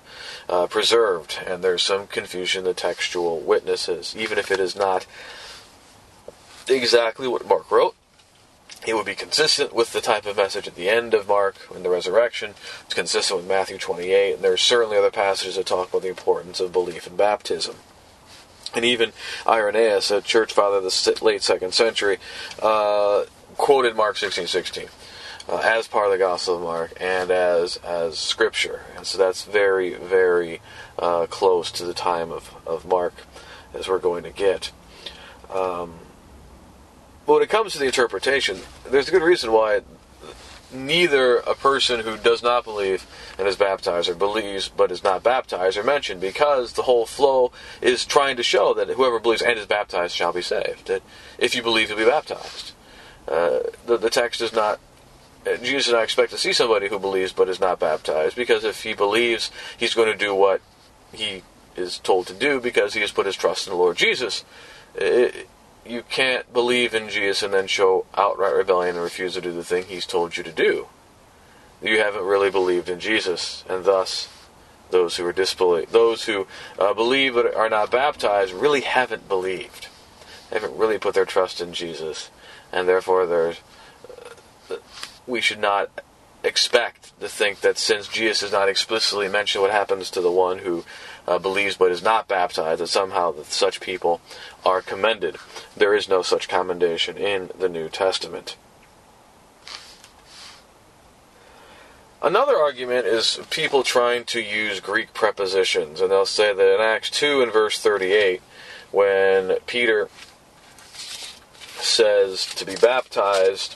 uh, 0.48 0.66
preserved. 0.66 1.38
And 1.46 1.62
there's 1.62 1.82
some 1.82 2.06
confusion 2.06 2.60
in 2.60 2.64
the 2.64 2.74
textual 2.74 3.40
witnesses, 3.40 4.14
even 4.16 4.38
if 4.38 4.50
it 4.50 4.60
is 4.60 4.76
not 4.76 5.06
exactly 6.70 7.28
what 7.28 7.46
Mark 7.46 7.70
wrote. 7.70 7.94
It 8.84 8.94
would 8.94 9.06
be 9.06 9.14
consistent 9.14 9.72
with 9.72 9.92
the 9.92 10.00
type 10.00 10.26
of 10.26 10.36
message 10.36 10.66
at 10.66 10.74
the 10.74 10.88
end 10.88 11.14
of 11.14 11.28
Mark 11.28 11.56
in 11.74 11.84
the 11.84 11.88
resurrection. 11.88 12.54
It's 12.84 12.94
consistent 12.94 13.38
with 13.38 13.48
Matthew 13.48 13.78
28, 13.78 14.34
and 14.34 14.44
there 14.44 14.52
are 14.52 14.56
certainly 14.56 14.96
other 14.96 15.10
passages 15.10 15.54
that 15.54 15.66
talk 15.66 15.90
about 15.90 16.02
the 16.02 16.08
importance 16.08 16.58
of 16.58 16.72
belief 16.72 17.06
and 17.06 17.16
baptism. 17.16 17.76
And 18.74 18.84
even 18.84 19.12
Irenaeus, 19.46 20.10
a 20.10 20.20
church 20.20 20.52
father 20.52 20.78
of 20.78 20.84
the 20.84 21.18
late 21.22 21.42
second 21.42 21.74
century, 21.74 22.18
uh, 22.60 23.24
quoted 23.56 23.94
Mark 23.94 24.16
16:16 24.16 24.48
16, 24.48 24.88
uh, 25.48 25.58
as 25.58 25.86
part 25.86 26.06
of 26.06 26.12
the 26.12 26.18
Gospel 26.18 26.56
of 26.56 26.62
Mark 26.62 26.92
and 26.98 27.30
as 27.30 27.76
as 27.84 28.18
scripture. 28.18 28.82
And 28.96 29.06
so 29.06 29.18
that's 29.18 29.44
very 29.44 29.94
very 29.94 30.60
uh, 30.98 31.26
close 31.26 31.70
to 31.72 31.84
the 31.84 31.94
time 31.94 32.32
of, 32.32 32.54
of 32.66 32.86
Mark 32.86 33.14
as 33.74 33.88
we're 33.88 33.98
going 33.98 34.22
to 34.24 34.30
get. 34.30 34.72
Um, 35.50 35.94
but 37.26 37.34
when 37.34 37.42
it 37.42 37.48
comes 37.48 37.72
to 37.72 37.78
the 37.78 37.86
interpretation, 37.86 38.58
there's 38.90 39.08
a 39.08 39.12
good 39.12 39.22
reason 39.22 39.52
why 39.52 39.82
neither 40.72 41.36
a 41.38 41.54
person 41.54 42.00
who 42.00 42.16
does 42.16 42.42
not 42.42 42.64
believe 42.64 43.06
and 43.38 43.46
is 43.46 43.56
baptized 43.56 44.08
or 44.08 44.14
believes 44.14 44.68
but 44.68 44.90
is 44.90 45.04
not 45.04 45.22
baptized 45.22 45.76
are 45.76 45.84
mentioned 45.84 46.20
because 46.20 46.72
the 46.72 46.82
whole 46.82 47.06
flow 47.06 47.52
is 47.80 48.04
trying 48.04 48.36
to 48.36 48.42
show 48.42 48.74
that 48.74 48.88
whoever 48.88 49.18
believes 49.18 49.42
and 49.42 49.58
is 49.58 49.66
baptized 49.66 50.14
shall 50.14 50.32
be 50.32 50.42
saved. 50.42 50.86
That 50.86 51.02
if 51.38 51.54
you 51.54 51.62
believe, 51.62 51.88
you'll 51.88 51.98
be 51.98 52.04
baptized. 52.04 52.72
Uh, 53.28 53.60
the, 53.86 53.96
the 53.96 54.10
text 54.10 54.40
does 54.40 54.52
not. 54.52 54.80
Jesus 55.62 55.88
and 55.88 55.96
I 55.96 56.04
expect 56.04 56.30
to 56.30 56.38
see 56.38 56.52
somebody 56.52 56.88
who 56.88 57.00
believes 57.00 57.32
but 57.32 57.48
is 57.48 57.58
not 57.58 57.80
baptized 57.80 58.36
because 58.36 58.62
if 58.62 58.84
he 58.84 58.94
believes, 58.94 59.50
he's 59.76 59.94
going 59.94 60.10
to 60.10 60.16
do 60.16 60.34
what 60.34 60.60
he 61.12 61.42
is 61.74 61.98
told 61.98 62.28
to 62.28 62.34
do 62.34 62.60
because 62.60 62.94
he 62.94 63.00
has 63.00 63.10
put 63.10 63.26
his 63.26 63.34
trust 63.34 63.66
in 63.66 63.72
the 63.72 63.76
Lord 63.76 63.96
Jesus. 63.96 64.44
It, 64.94 65.48
you 65.86 66.02
can't 66.02 66.52
believe 66.52 66.94
in 66.94 67.08
Jesus 67.08 67.42
and 67.42 67.52
then 67.52 67.66
show 67.66 68.06
outright 68.14 68.54
rebellion 68.54 68.94
and 68.94 69.04
refuse 69.04 69.34
to 69.34 69.40
do 69.40 69.52
the 69.52 69.64
thing 69.64 69.84
he's 69.84 70.06
told 70.06 70.36
you 70.36 70.44
to 70.44 70.52
do. 70.52 70.86
You 71.82 71.98
haven't 71.98 72.24
really 72.24 72.50
believed 72.50 72.88
in 72.88 73.00
Jesus, 73.00 73.64
and 73.68 73.84
thus 73.84 74.28
those 74.90 75.16
who 75.16 75.26
are 75.26 75.32
disbelieve, 75.32 75.90
those 75.90 76.24
who 76.26 76.46
uh, 76.78 76.94
believe 76.94 77.34
but 77.34 77.54
are 77.54 77.68
not 77.68 77.90
baptized, 77.90 78.52
really 78.52 78.82
haven't 78.82 79.28
believed. 79.28 79.88
They 80.50 80.60
haven't 80.60 80.78
really 80.78 80.98
put 80.98 81.14
their 81.14 81.24
trust 81.24 81.60
in 81.60 81.72
Jesus, 81.72 82.30
and 82.70 82.86
therefore 82.86 83.26
there's, 83.26 83.60
uh, 84.70 84.76
we 85.26 85.40
should 85.40 85.58
not 85.58 85.90
expect 86.44 87.18
to 87.20 87.28
think 87.28 87.60
that 87.60 87.78
since 87.78 88.06
Jesus 88.06 88.40
does 88.40 88.52
not 88.52 88.68
explicitly 88.68 89.28
mention 89.28 89.60
what 89.60 89.70
happens 89.70 90.10
to 90.10 90.20
the 90.20 90.30
one 90.30 90.58
who 90.58 90.84
uh, 91.26 91.38
believes 91.38 91.76
but 91.76 91.92
is 91.92 92.02
not 92.02 92.28
baptized, 92.28 92.80
that 92.80 92.88
somehow 92.88 93.32
that 93.32 93.46
such 93.46 93.80
people 93.80 94.20
are 94.64 94.82
commended. 94.82 95.36
There 95.76 95.94
is 95.94 96.08
no 96.08 96.22
such 96.22 96.48
commendation 96.48 97.16
in 97.16 97.50
the 97.58 97.68
New 97.68 97.88
Testament. 97.88 98.56
Another 102.20 102.56
argument 102.56 103.06
is 103.06 103.40
people 103.50 103.82
trying 103.82 104.24
to 104.26 104.40
use 104.40 104.78
Greek 104.78 105.12
prepositions, 105.12 106.00
and 106.00 106.10
they'll 106.10 106.24
say 106.24 106.54
that 106.54 106.74
in 106.74 106.80
Acts 106.80 107.10
2 107.10 107.42
and 107.42 107.52
verse 107.52 107.80
38, 107.80 108.40
when 108.92 109.56
Peter 109.66 110.08
says 111.78 112.46
to 112.54 112.64
be 112.64 112.76
baptized, 112.76 113.74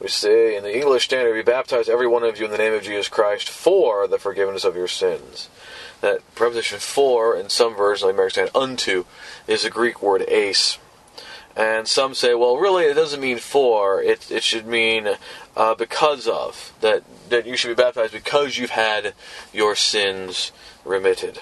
we 0.00 0.08
say 0.08 0.56
in 0.56 0.62
the 0.62 0.74
English 0.74 1.04
Standard, 1.04 1.34
be 1.34 1.42
baptized 1.42 1.90
every 1.90 2.06
one 2.06 2.22
of 2.22 2.38
you 2.38 2.46
in 2.46 2.50
the 2.50 2.56
name 2.56 2.72
of 2.72 2.82
Jesus 2.82 3.08
Christ 3.08 3.50
for 3.50 4.06
the 4.06 4.18
forgiveness 4.18 4.64
of 4.64 4.76
your 4.76 4.88
sins 4.88 5.50
that 6.00 6.20
preposition 6.34 6.78
for 6.78 7.36
in 7.36 7.48
some 7.48 7.76
versions 7.76 8.04
like 8.04 8.14
American 8.14 8.46
Standard 8.46 8.56
unto 8.56 9.04
is 9.46 9.64
a 9.64 9.70
Greek 9.70 10.02
word 10.02 10.22
eis. 10.30 10.78
And 11.56 11.88
some 11.88 12.14
say, 12.14 12.34
well, 12.34 12.56
really, 12.56 12.84
it 12.84 12.94
doesn't 12.94 13.20
mean 13.20 13.38
for. 13.38 14.00
It, 14.00 14.30
it 14.30 14.44
should 14.44 14.66
mean 14.66 15.08
uh, 15.56 15.74
because 15.74 16.28
of. 16.28 16.72
That, 16.80 17.02
that 17.30 17.46
you 17.46 17.56
should 17.56 17.76
be 17.76 17.82
baptized 17.82 18.12
because 18.12 18.58
you've 18.58 18.70
had 18.70 19.12
your 19.52 19.74
sins 19.74 20.52
remitted. 20.84 21.40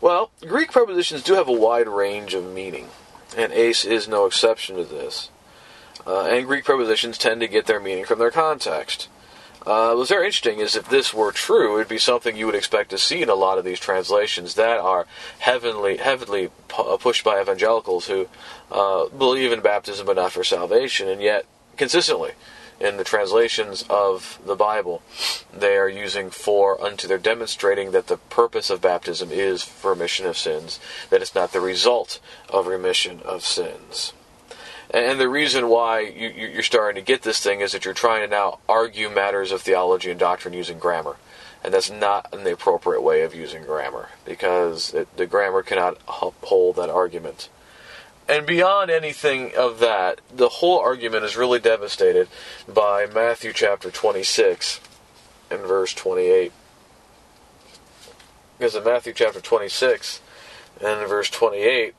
Well, 0.00 0.30
Greek 0.40 0.72
prepositions 0.72 1.22
do 1.22 1.34
have 1.34 1.48
a 1.48 1.52
wide 1.52 1.88
range 1.88 2.32
of 2.32 2.50
meaning, 2.50 2.88
and 3.36 3.52
eis 3.52 3.84
is 3.84 4.08
no 4.08 4.24
exception 4.24 4.76
to 4.76 4.84
this. 4.84 5.30
Uh, 6.06 6.24
and 6.24 6.46
Greek 6.46 6.64
prepositions 6.64 7.18
tend 7.18 7.40
to 7.40 7.48
get 7.48 7.66
their 7.66 7.80
meaning 7.80 8.04
from 8.04 8.18
their 8.18 8.30
context. 8.30 9.08
Uh, 9.66 9.94
what's 9.96 10.10
very 10.10 10.26
interesting 10.26 10.60
is 10.60 10.76
if 10.76 10.88
this 10.88 11.12
were 11.12 11.32
true, 11.32 11.74
it 11.74 11.78
would 11.78 11.88
be 11.88 11.98
something 11.98 12.36
you 12.36 12.46
would 12.46 12.54
expect 12.54 12.88
to 12.88 12.96
see 12.96 13.20
in 13.20 13.28
a 13.28 13.34
lot 13.34 13.58
of 13.58 13.64
these 13.64 13.80
translations 13.80 14.54
that 14.54 14.78
are 14.78 15.08
heavily, 15.40 15.96
heavily 15.96 16.50
uh, 16.78 16.96
pushed 16.98 17.24
by 17.24 17.40
evangelicals 17.40 18.06
who 18.06 18.28
uh, 18.70 19.08
believe 19.08 19.50
in 19.50 19.60
baptism 19.60 20.06
but 20.06 20.14
not 20.14 20.30
for 20.30 20.44
salvation, 20.44 21.08
and 21.08 21.20
yet 21.20 21.46
consistently 21.76 22.30
in 22.78 22.96
the 22.96 23.02
translations 23.02 23.84
of 23.90 24.38
the 24.46 24.54
Bible, 24.54 25.02
they 25.52 25.76
are 25.76 25.88
using 25.88 26.30
for 26.30 26.80
unto. 26.80 27.08
They're 27.08 27.18
demonstrating 27.18 27.90
that 27.90 28.06
the 28.06 28.18
purpose 28.18 28.70
of 28.70 28.80
baptism 28.80 29.32
is 29.32 29.64
for 29.64 29.90
remission 29.90 30.26
of 30.26 30.38
sins, 30.38 30.78
that 31.10 31.22
it's 31.22 31.34
not 31.34 31.52
the 31.52 31.60
result 31.60 32.20
of 32.50 32.68
remission 32.68 33.20
of 33.24 33.44
sins. 33.44 34.12
And 34.90 35.20
the 35.20 35.28
reason 35.28 35.68
why 35.68 36.00
you, 36.00 36.58
are 36.58 36.62
starting 36.62 37.02
to 37.02 37.06
get 37.06 37.22
this 37.22 37.40
thing 37.40 37.60
is 37.60 37.72
that 37.72 37.84
you're 37.84 37.94
trying 37.94 38.22
to 38.22 38.28
now 38.28 38.58
argue 38.68 39.10
matters 39.10 39.52
of 39.52 39.62
theology 39.62 40.10
and 40.10 40.20
doctrine 40.20 40.54
using 40.54 40.78
grammar. 40.78 41.16
And 41.64 41.74
that's 41.74 41.90
not 41.90 42.30
the 42.30 42.52
appropriate 42.52 43.02
way 43.02 43.22
of 43.22 43.34
using 43.34 43.64
grammar, 43.64 44.10
because 44.24 44.94
it, 44.94 45.14
the 45.16 45.26
grammar 45.26 45.62
cannot 45.62 45.98
uphold 46.06 46.76
that 46.76 46.90
argument. 46.90 47.48
And 48.28 48.46
beyond 48.46 48.90
anything 48.90 49.52
of 49.56 49.78
that, 49.80 50.20
the 50.34 50.48
whole 50.48 50.78
argument 50.78 51.24
is 51.24 51.36
really 51.36 51.60
devastated 51.60 52.28
by 52.68 53.06
Matthew 53.06 53.52
chapter 53.52 53.90
26 53.90 54.80
and 55.50 55.60
verse 55.60 55.92
28. 55.94 56.52
Because 58.58 58.74
in 58.74 58.84
Matthew 58.84 59.12
chapter 59.12 59.40
26 59.40 60.20
and 60.80 61.08
verse 61.08 61.30
28, 61.30 61.94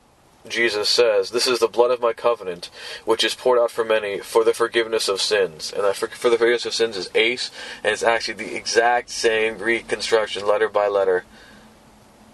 Jesus 0.50 0.90
says, 0.90 1.32
This 1.32 1.48
is 1.48 1.60
the 1.60 1.68
blood 1.68 1.92
of 1.92 2.02
my 2.02 2.14
covenant, 2.14 2.70
which 3.06 3.24
is 3.24 3.36
poured 3.36 3.60
out 3.60 3.72
for 3.72 3.84
many 3.84 4.20
for 4.20 4.44
the 4.44 4.54
forgiveness 4.54 5.08
of 5.08 5.22
sins. 5.22 5.72
And 5.74 5.84
that 5.84 5.96
for, 5.96 6.08
for 6.08 6.30
the 6.30 6.38
forgiveness 6.38 6.66
of 6.66 6.74
sins 6.74 6.98
is 6.98 7.10
eis, 7.16 7.52
and 7.84 7.94
it's 7.94 8.04
actually 8.04 8.36
the 8.36 8.56
exact 8.56 9.10
same 9.10 9.58
Greek 9.58 9.88
construction, 9.88 10.46
letter 10.48 10.70
by 10.70 10.88
letter, 10.88 11.26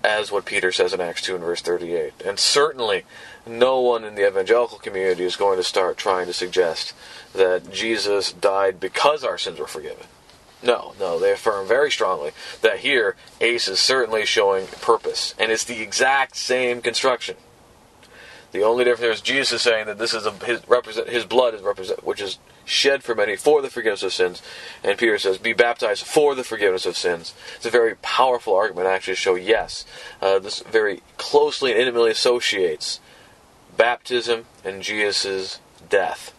as 0.03 0.31
what 0.31 0.45
Peter 0.45 0.71
says 0.71 0.93
in 0.93 1.01
Acts 1.01 1.21
2 1.21 1.35
and 1.35 1.43
verse 1.43 1.61
38. 1.61 2.13
And 2.25 2.37
certainly, 2.37 3.03
no 3.45 3.79
one 3.79 4.03
in 4.03 4.15
the 4.15 4.27
evangelical 4.27 4.79
community 4.79 5.23
is 5.23 5.35
going 5.35 5.57
to 5.57 5.63
start 5.63 5.97
trying 5.97 6.27
to 6.27 6.33
suggest 6.33 6.93
that 7.33 7.71
Jesus 7.71 8.31
died 8.31 8.79
because 8.79 9.23
our 9.23 9.37
sins 9.37 9.59
were 9.59 9.67
forgiven. 9.67 10.07
No, 10.63 10.93
no, 10.97 11.19
they 11.19 11.31
affirm 11.31 11.67
very 11.67 11.91
strongly 11.91 12.31
that 12.61 12.79
here, 12.79 13.17
eis 13.41 13.67
is 13.67 13.79
certainly 13.79 14.25
showing 14.25 14.67
purpose, 14.67 15.35
and 15.37 15.51
it's 15.51 15.65
the 15.65 15.81
exact 15.81 16.37
same 16.37 16.81
construction. 16.81 17.35
The 18.53 18.61
only 18.61 18.83
difference 18.83 19.15
is 19.15 19.21
Jesus 19.21 19.53
is 19.53 19.61
saying 19.63 19.87
that 19.87 19.97
this 19.97 20.13
is 20.13 20.27
a, 20.27 20.31
his 20.45 20.67
represent 20.69 21.09
his 21.09 21.25
blood 21.25 21.55
is 21.55 21.61
represent 21.61 22.05
which 22.05 22.21
is 22.21 22.37
shed 22.65 23.03
for 23.03 23.15
many 23.15 23.35
for 23.35 23.63
the 23.63 23.69
forgiveness 23.69 24.03
of 24.03 24.13
sins, 24.13 24.43
and 24.83 24.97
Peter 24.97 25.17
says, 25.17 25.39
"Be 25.39 25.53
baptized 25.53 26.05
for 26.05 26.35
the 26.35 26.43
forgiveness 26.43 26.85
of 26.85 26.95
sins." 26.95 27.33
It's 27.55 27.65
a 27.65 27.71
very 27.71 27.95
powerful 27.95 28.55
argument 28.55 28.87
actually 28.87 29.15
to 29.15 29.19
show 29.19 29.35
yes, 29.35 29.85
uh, 30.21 30.37
this 30.37 30.59
very 30.61 31.01
closely 31.17 31.71
and 31.71 31.81
intimately 31.81 32.11
associates 32.11 32.99
baptism 33.75 34.45
and 34.63 34.83
Jesus' 34.83 35.59
death. 35.89 36.31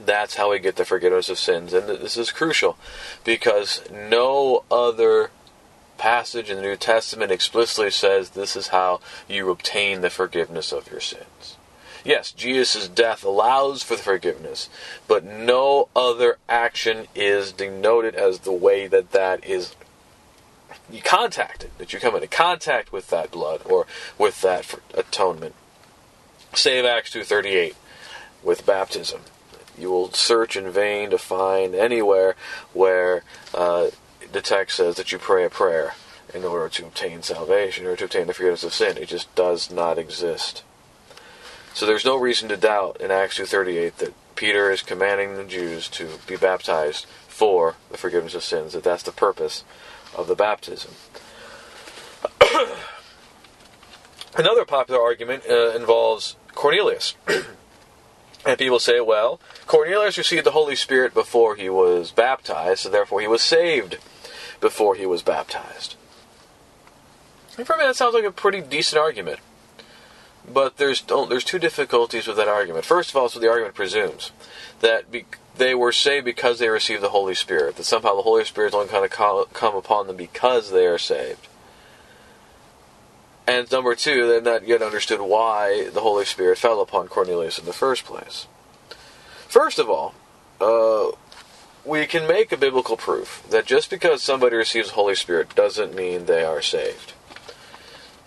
That's 0.00 0.34
how 0.34 0.50
we 0.50 0.58
get 0.58 0.76
the 0.76 0.84
forgiveness 0.84 1.28
of 1.28 1.38
sins. 1.38 1.72
And 1.72 1.88
this 1.88 2.16
is 2.16 2.32
crucial 2.32 2.76
because 3.24 3.82
no 3.90 4.64
other 4.68 5.30
passage 5.98 6.48
in 6.48 6.56
the 6.56 6.62
New 6.62 6.76
Testament 6.76 7.30
explicitly 7.30 7.90
says 7.90 8.30
this 8.30 8.56
is 8.56 8.68
how 8.68 9.00
you 9.28 9.50
obtain 9.50 10.00
the 10.00 10.10
forgiveness 10.10 10.72
of 10.72 10.90
your 10.90 11.00
sins. 11.00 11.56
Yes, 12.04 12.32
Jesus' 12.32 12.88
death 12.88 13.24
allows 13.24 13.82
for 13.82 13.96
the 13.96 14.02
forgiveness, 14.02 14.70
but 15.06 15.24
no 15.24 15.88
other 15.94 16.38
action 16.48 17.06
is 17.14 17.52
denoted 17.52 18.14
as 18.14 18.40
the 18.40 18.52
way 18.52 18.86
that 18.86 19.10
that 19.10 19.44
is 19.44 19.74
you 20.90 21.02
contacted, 21.02 21.70
that 21.78 21.92
you 21.92 22.00
come 22.00 22.14
into 22.14 22.28
contact 22.28 22.92
with 22.92 23.10
that 23.10 23.30
blood 23.30 23.60
or 23.64 23.86
with 24.16 24.40
that 24.42 24.74
atonement. 24.94 25.54
Save 26.54 26.84
Acts 26.84 27.12
2.38 27.12 27.74
with 28.42 28.64
baptism. 28.64 29.20
You 29.76 29.90
will 29.90 30.12
search 30.12 30.56
in 30.56 30.70
vain 30.70 31.10
to 31.10 31.18
find 31.18 31.74
anywhere 31.74 32.36
where 32.72 33.22
uh, 33.54 33.88
the 34.32 34.40
text 34.40 34.76
says 34.76 34.96
that 34.96 35.12
you 35.12 35.18
pray 35.18 35.44
a 35.44 35.50
prayer 35.50 35.94
in 36.34 36.44
order 36.44 36.68
to 36.68 36.86
obtain 36.86 37.22
salvation 37.22 37.86
or 37.86 37.96
to 37.96 38.04
obtain 38.04 38.26
the 38.26 38.34
forgiveness 38.34 38.64
of 38.64 38.74
sin. 38.74 38.96
It 38.96 39.08
just 39.08 39.34
does 39.34 39.70
not 39.70 39.98
exist. 39.98 40.62
So 41.74 41.86
there's 41.86 42.04
no 42.04 42.16
reason 42.16 42.48
to 42.48 42.56
doubt 42.56 43.00
in 43.00 43.10
Acts 43.10 43.38
2.38 43.38 43.96
that 43.96 44.14
Peter 44.34 44.70
is 44.70 44.82
commanding 44.82 45.34
the 45.34 45.44
Jews 45.44 45.88
to 45.88 46.08
be 46.26 46.36
baptized 46.36 47.06
for 47.26 47.76
the 47.90 47.96
forgiveness 47.96 48.34
of 48.34 48.42
sins, 48.42 48.72
that 48.72 48.82
that's 48.82 49.02
the 49.02 49.12
purpose 49.12 49.64
of 50.16 50.26
the 50.26 50.34
baptism. 50.34 50.92
Another 54.36 54.64
popular 54.64 55.00
argument 55.00 55.44
uh, 55.48 55.70
involves 55.70 56.36
Cornelius. 56.54 57.14
and 58.46 58.58
people 58.58 58.78
say, 58.78 59.00
well, 59.00 59.40
Cornelius 59.66 60.18
received 60.18 60.46
the 60.46 60.52
Holy 60.52 60.76
Spirit 60.76 61.14
before 61.14 61.56
he 61.56 61.68
was 61.68 62.10
baptized, 62.10 62.80
so 62.80 62.90
therefore 62.90 63.20
he 63.20 63.28
was 63.28 63.42
saved 63.42 63.98
before 64.60 64.94
he 64.94 65.06
was 65.06 65.22
baptized. 65.22 65.96
And 67.56 67.66
for 67.66 67.76
me, 67.76 67.84
that 67.84 67.96
sounds 67.96 68.14
like 68.14 68.24
a 68.24 68.30
pretty 68.30 68.60
decent 68.60 69.00
argument. 69.00 69.40
But 70.50 70.76
there's 70.78 71.02
there's 71.02 71.44
two 71.44 71.58
difficulties 71.58 72.26
with 72.26 72.36
that 72.36 72.48
argument. 72.48 72.84
First 72.84 73.10
of 73.10 73.16
all, 73.16 73.28
so 73.28 73.38
the 73.38 73.50
argument 73.50 73.74
presumes 73.74 74.32
that 74.80 75.10
be, 75.10 75.26
they 75.56 75.74
were 75.74 75.92
saved 75.92 76.24
because 76.24 76.58
they 76.58 76.68
received 76.68 77.02
the 77.02 77.10
Holy 77.10 77.34
Spirit. 77.34 77.76
That 77.76 77.84
somehow 77.84 78.16
the 78.16 78.22
Holy 78.22 78.44
Spirit 78.44 78.68
is 78.68 78.74
only 78.74 78.88
going 78.88 79.08
to 79.08 79.46
come 79.52 79.76
upon 79.76 80.06
them 80.06 80.16
because 80.16 80.70
they 80.70 80.86
are 80.86 80.98
saved. 80.98 81.48
And 83.46 83.70
number 83.72 83.94
two, 83.94 84.28
they've 84.28 84.42
not 84.42 84.66
yet 84.66 84.82
understood 84.82 85.20
why 85.20 85.88
the 85.90 86.00
Holy 86.00 86.24
Spirit 86.24 86.58
fell 86.58 86.80
upon 86.80 87.08
Cornelius 87.08 87.58
in 87.58 87.64
the 87.64 87.72
first 87.72 88.04
place. 88.04 88.46
First 89.48 89.78
of 89.78 89.88
all, 89.88 90.14
uh, 90.60 91.16
we 91.84 92.06
can 92.06 92.26
make 92.26 92.52
a 92.52 92.56
biblical 92.56 92.96
proof 92.96 93.44
that 93.50 93.66
just 93.66 93.90
because 93.90 94.22
somebody 94.22 94.56
receives 94.56 94.88
the 94.88 94.94
Holy 94.94 95.14
Spirit 95.14 95.54
doesn't 95.54 95.94
mean 95.94 96.26
they 96.26 96.44
are 96.44 96.62
saved. 96.62 97.12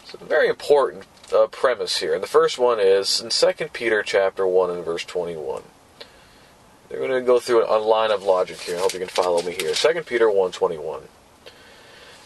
It's 0.03 0.13
a 0.13 0.17
very 0.17 0.49
important 0.49 1.05
uh, 1.33 1.47
premise 1.47 1.99
here. 1.99 2.13
And 2.13 2.23
the 2.23 2.27
first 2.27 2.57
one 2.57 2.79
is 2.79 3.21
in 3.21 3.29
2 3.29 3.69
Peter 3.69 4.03
chapter 4.03 4.45
1 4.45 4.69
and 4.69 4.83
verse 4.83 5.05
21. 5.05 5.63
They're 6.89 6.99
going 6.99 7.11
to 7.11 7.21
go 7.21 7.39
through 7.39 7.65
a 7.65 7.79
line 7.79 8.11
of 8.11 8.23
logic 8.23 8.59
here. 8.59 8.77
I 8.77 8.79
hope 8.79 8.93
you 8.93 8.99
can 8.99 9.07
follow 9.07 9.41
me 9.41 9.53
here. 9.53 9.73
2 9.73 10.01
Peter 10.03 10.27
1.21 10.27 11.03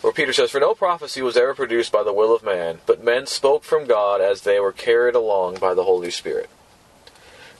where 0.05 0.13
Peter 0.13 0.33
says, 0.33 0.51
For 0.51 0.59
no 0.59 0.75
prophecy 0.75 1.23
was 1.23 1.35
ever 1.35 1.55
produced 1.55 1.91
by 1.91 2.03
the 2.03 2.13
will 2.13 2.35
of 2.35 2.43
man, 2.43 2.77
but 2.85 3.03
men 3.03 3.25
spoke 3.25 3.63
from 3.63 3.87
God 3.87 4.21
as 4.21 4.41
they 4.41 4.59
were 4.59 4.71
carried 4.71 5.15
along 5.15 5.55
by 5.55 5.73
the 5.73 5.83
Holy 5.83 6.11
Spirit. 6.11 6.47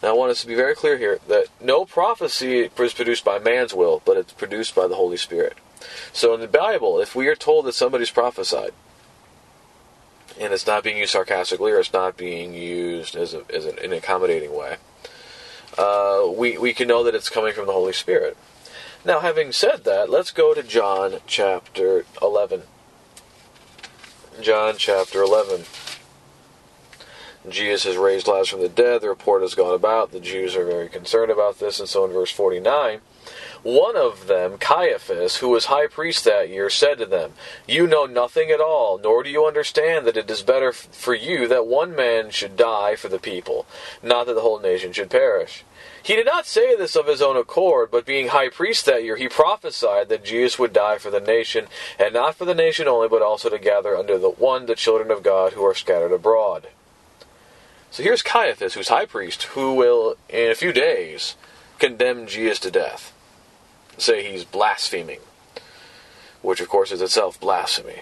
Now 0.06 0.12
I 0.12 0.18
want 0.18 0.30
us 0.30 0.42
to 0.42 0.48
be 0.48 0.54
very 0.54 0.76
clear 0.76 1.00
here 1.00 1.18
that 1.28 1.48
no 1.60 1.84
prophecy 1.84 2.60
is 2.60 2.94
produced 2.94 3.26
by 3.26 3.40
man's 3.40 3.74
will, 3.74 4.04
but 4.06 4.18
it's 4.18 4.34
produced 4.34 4.76
by 4.76 4.88
the 4.88 4.94
Holy 4.94 5.18
Spirit. 5.18 5.58
So 6.14 6.36
in 6.36 6.42
the 6.42 6.48
Bible, 6.48 7.00
if 7.00 7.16
we 7.16 7.28
are 7.28 7.36
told 7.36 7.66
that 7.66 7.74
somebody's 7.74 8.12
prophesied, 8.12 8.74
and 10.40 10.54
it's 10.54 10.68
not 10.68 10.84
being 10.84 10.98
used 10.98 11.14
sarcastically 11.14 11.72
or 11.72 11.80
it's 11.80 11.92
not 11.92 12.18
being 12.18 12.54
used 12.54 13.16
as, 13.16 13.34
a, 13.34 13.46
as 13.52 13.66
an, 13.66 13.80
an 13.80 13.94
accommodating 13.94 14.56
way, 14.56 14.78
uh, 15.76 16.30
we, 16.30 16.56
we 16.60 16.72
can 16.72 16.88
know 16.88 17.04
that 17.04 17.16
it's 17.16 17.32
coming 17.32 17.54
from 17.54 17.66
the 17.66 17.74
Holy 17.74 17.94
Spirit. 17.94 18.38
Now, 19.04 19.22
having 19.22 19.52
said 19.52 19.86
that, 19.86 20.12
let's 20.12 20.30
go 20.30 20.54
to 20.54 20.62
John 20.62 21.16
chapter 21.26 22.06
11. 22.22 22.62
John 24.40 24.76
chapter 24.78 25.24
11. 25.24 25.64
Jesus 27.50 27.84
has 27.84 27.98
raised 27.98 28.28
Lazarus 28.28 28.50
from 28.50 28.62
the 28.62 28.70
dead. 28.70 29.02
The 29.02 29.10
report 29.10 29.42
has 29.42 29.56
gone 29.56 29.74
about. 29.74 30.12
The 30.12 30.20
Jews 30.20 30.56
are 30.56 30.66
very 30.66 30.90
concerned 30.90 31.32
about 31.32 31.60
this. 31.60 31.80
And 31.80 31.90
so 31.90 32.06
in 32.06 32.12
verse 32.12 32.32
49, 32.32 33.02
one 33.64 33.98
of 33.98 34.28
them, 34.28 34.60
Caiaphas, 34.60 35.38
who 35.38 35.50
was 35.50 35.66
high 35.66 35.88
priest 35.88 36.24
that 36.26 36.50
year, 36.50 36.70
said 36.70 37.00
to 37.00 37.06
them, 37.08 37.34
You 37.68 37.88
know 37.88 38.06
nothing 38.06 38.52
at 38.52 38.62
all, 38.62 39.00
nor 39.00 39.24
do 39.24 39.30
you 39.32 39.46
understand 39.46 40.06
that 40.06 40.18
it 40.18 40.30
is 40.30 40.44
better 40.44 40.72
for 40.72 41.16
you 41.16 41.48
that 41.48 41.66
one 41.66 41.96
man 41.96 42.30
should 42.30 42.56
die 42.56 42.96
for 42.96 43.10
the 43.10 43.18
people, 43.18 43.66
not 44.04 44.28
that 44.28 44.36
the 44.36 44.42
whole 44.42 44.60
nation 44.60 44.94
should 44.94 45.10
perish. 45.10 45.64
He 46.04 46.16
did 46.16 46.28
not 46.28 46.46
say 46.46 46.76
this 46.76 46.96
of 46.96 47.08
his 47.08 47.24
own 47.24 47.36
accord, 47.36 47.90
but 47.90 48.06
being 48.06 48.28
high 48.28 48.50
priest 48.50 48.86
that 48.86 49.04
year, 49.04 49.16
he 49.16 49.28
prophesied 49.28 50.10
that 50.10 50.24
Jesus 50.24 50.60
would 50.60 50.72
die 50.72 51.00
for 51.00 51.10
the 51.10 51.20
nation, 51.20 51.66
and 51.98 52.14
not 52.14 52.36
for 52.36 52.46
the 52.46 52.54
nation 52.54 52.88
only, 52.88 53.08
but 53.08 53.24
also 53.24 53.50
to 53.50 53.58
gather 53.58 53.98
under 53.98 54.20
the 54.20 54.30
one 54.30 54.68
the 54.68 54.76
children 54.76 55.10
of 55.10 55.24
God 55.24 55.54
who 55.54 55.66
are 55.66 55.74
scattered 55.74 56.12
abroad. 56.12 56.68
So 57.96 58.04
here's 58.04 58.22
Caiaphas, 58.22 58.74
who's 58.74 58.90
high 58.90 59.06
priest, 59.06 59.44
who 59.44 59.74
will, 59.74 60.18
in 60.28 60.52
a 60.52 60.56
few 60.56 60.74
days, 60.74 61.38
condemn 61.80 62.28
Jesus 62.28 62.60
to 62.60 62.70
death. 62.70 63.14
Say 63.98 64.30
he's 64.30 64.44
blaspheming, 64.44 65.22
which 66.42 66.60
of 66.60 66.68
course 66.68 66.92
is 66.92 67.02
itself 67.02 67.40
blasphemy. 67.40 68.02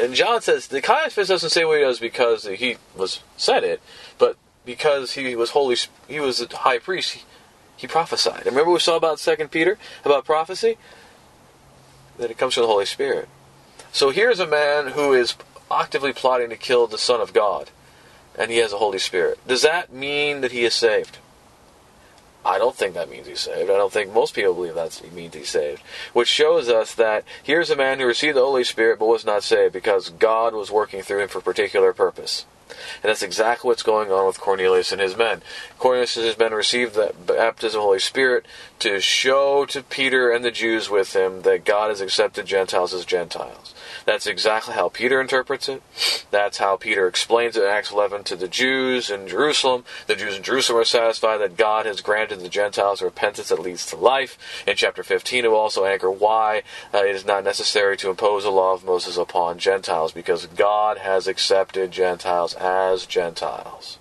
And 0.00 0.14
John 0.14 0.42
says 0.42 0.68
the 0.68 0.80
Caiaphas 0.80 1.26
doesn't 1.26 1.50
say 1.50 1.64
what 1.64 1.78
he 1.78 1.82
does 1.82 1.98
because 1.98 2.44
he 2.44 2.76
was 2.96 3.18
said 3.36 3.64
it, 3.64 3.82
but 4.16 4.36
because 4.64 5.14
he 5.14 5.34
was 5.34 5.50
holy, 5.50 5.76
he 6.06 6.20
was 6.20 6.40
a 6.40 6.56
high 6.58 6.78
priest. 6.78 7.14
He, 7.14 7.22
he 7.76 7.88
prophesied. 7.88 8.46
remember 8.46 8.70
we 8.70 8.78
saw 8.78 8.94
about 8.94 9.18
Second 9.18 9.50
Peter 9.50 9.76
about 10.04 10.24
prophecy 10.24 10.78
that 12.18 12.30
it 12.30 12.38
comes 12.38 12.54
from 12.54 12.62
the 12.62 12.68
Holy 12.68 12.86
Spirit. 12.86 13.28
So 13.90 14.10
here's 14.10 14.38
a 14.38 14.46
man 14.46 14.92
who 14.92 15.12
is 15.12 15.34
actively 15.68 16.12
plotting 16.12 16.50
to 16.50 16.56
kill 16.56 16.86
the 16.86 16.96
Son 16.96 17.20
of 17.20 17.32
God, 17.32 17.70
and 18.38 18.50
he 18.50 18.58
has 18.58 18.72
a 18.72 18.78
Holy 18.78 18.98
Spirit. 18.98 19.38
Does 19.46 19.62
that 19.62 19.92
mean 19.92 20.40
that 20.40 20.52
he 20.52 20.64
is 20.64 20.74
saved? 20.74 21.18
I 22.44 22.58
don't 22.58 22.76
think 22.76 22.94
that 22.94 23.08
means 23.08 23.26
he's 23.26 23.40
saved. 23.40 23.70
I 23.70 23.76
don't 23.76 23.92
think 23.92 24.12
most 24.12 24.34
people 24.34 24.52
believe 24.52 24.74
that 24.74 25.00
means 25.14 25.34
he's 25.34 25.48
saved. 25.48 25.80
Which 26.12 26.28
shows 26.28 26.68
us 26.68 26.94
that 26.94 27.24
here's 27.42 27.70
a 27.70 27.76
man 27.76 27.98
who 27.98 28.06
received 28.06 28.36
the 28.36 28.42
Holy 28.42 28.64
Spirit 28.64 28.98
but 28.98 29.06
was 29.06 29.24
not 29.24 29.42
saved 29.42 29.72
because 29.72 30.10
God 30.10 30.52
was 30.52 30.70
working 30.70 31.02
through 31.02 31.20
him 31.20 31.28
for 31.28 31.38
a 31.38 31.42
particular 31.42 31.94
purpose. 31.94 32.44
And 33.02 33.10
that's 33.10 33.22
exactly 33.22 33.68
what's 33.68 33.82
going 33.82 34.10
on 34.10 34.26
with 34.26 34.40
Cornelius 34.40 34.92
and 34.92 35.00
his 35.00 35.16
men. 35.16 35.42
Cornelius 35.78 36.16
and 36.16 36.26
his 36.26 36.38
men 36.38 36.52
received 36.52 36.94
the 36.94 37.14
baptism 37.26 37.78
of 37.78 37.82
the 37.82 37.86
Holy 37.86 37.98
Spirit 37.98 38.46
to 38.80 39.00
show 39.00 39.64
to 39.66 39.82
Peter 39.82 40.30
and 40.30 40.44
the 40.44 40.50
Jews 40.50 40.90
with 40.90 41.14
him 41.14 41.42
that 41.42 41.64
God 41.64 41.90
has 41.90 42.00
accepted 42.00 42.46
Gentiles 42.46 42.92
as 42.92 43.04
Gentiles. 43.04 43.73
That's 44.04 44.26
exactly 44.26 44.74
how 44.74 44.88
Peter 44.88 45.20
interprets 45.20 45.68
it. 45.68 45.82
That's 46.30 46.58
how 46.58 46.76
Peter 46.76 47.06
explains 47.06 47.56
it 47.56 47.62
in 47.62 47.68
Acts 47.68 47.90
11 47.90 48.24
to 48.24 48.36
the 48.36 48.48
Jews 48.48 49.10
in 49.10 49.26
Jerusalem. 49.26 49.84
The 50.06 50.16
Jews 50.16 50.36
in 50.36 50.42
Jerusalem 50.42 50.80
are 50.80 50.84
satisfied 50.84 51.38
that 51.38 51.56
God 51.56 51.86
has 51.86 52.00
granted 52.00 52.40
the 52.40 52.48
Gentiles 52.48 53.00
repentance 53.00 53.48
that 53.48 53.60
leads 53.60 53.86
to 53.86 53.96
life. 53.96 54.38
In 54.66 54.76
chapter 54.76 55.02
15, 55.02 55.44
it 55.44 55.48
will 55.48 55.56
also 55.56 55.84
anchor 55.84 56.10
why 56.10 56.62
uh, 56.92 57.04
it 57.04 57.14
is 57.14 57.24
not 57.24 57.44
necessary 57.44 57.96
to 57.98 58.10
impose 58.10 58.44
the 58.44 58.50
law 58.50 58.74
of 58.74 58.84
Moses 58.84 59.16
upon 59.16 59.58
Gentiles, 59.58 60.12
because 60.12 60.46
God 60.46 60.98
has 60.98 61.26
accepted 61.26 61.90
Gentiles 61.90 62.54
as 62.54 63.06
Gentiles. 63.06 63.98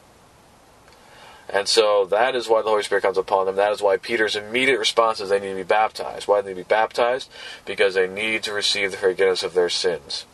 And 1.49 1.67
so 1.67 2.05
that 2.05 2.35
is 2.35 2.47
why 2.47 2.61
the 2.61 2.69
Holy 2.69 2.83
Spirit 2.83 3.01
comes 3.01 3.17
upon 3.17 3.45
them. 3.45 3.55
That 3.55 3.73
is 3.73 3.81
why 3.81 3.97
Peter's 3.97 4.35
immediate 4.35 4.79
response 4.79 5.19
is 5.19 5.29
they 5.29 5.39
need 5.39 5.49
to 5.49 5.55
be 5.55 5.63
baptized. 5.63 6.27
Why 6.27 6.39
do 6.39 6.45
they 6.45 6.53
need 6.53 6.63
to 6.63 6.69
be 6.69 6.73
baptized? 6.75 7.29
Because 7.65 7.93
they 7.93 8.07
need 8.07 8.43
to 8.43 8.53
receive 8.53 8.91
the 8.91 8.97
forgiveness 8.97 9.43
of 9.43 9.53
their 9.53 9.69
sins. 9.69 10.25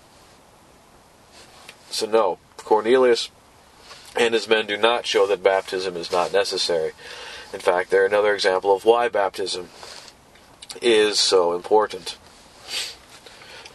So, 1.90 2.06
no, 2.06 2.38
Cornelius 2.58 3.30
and 4.16 4.34
his 4.34 4.48
men 4.48 4.68
do 4.68 4.78
not 4.78 5.06
show 5.06 5.26
that 5.28 5.42
baptism 5.42 5.96
is 5.96 6.12
not 6.12 6.32
necessary. 6.32 6.92
In 7.54 7.60
fact, 7.60 7.90
they're 7.90 8.06
another 8.06 8.36
example 8.36 8.76
of 8.76 8.86
why 8.86 9.10
baptism 9.10 9.70
is 10.82 11.20
so 11.20 11.56
important. 11.56 12.18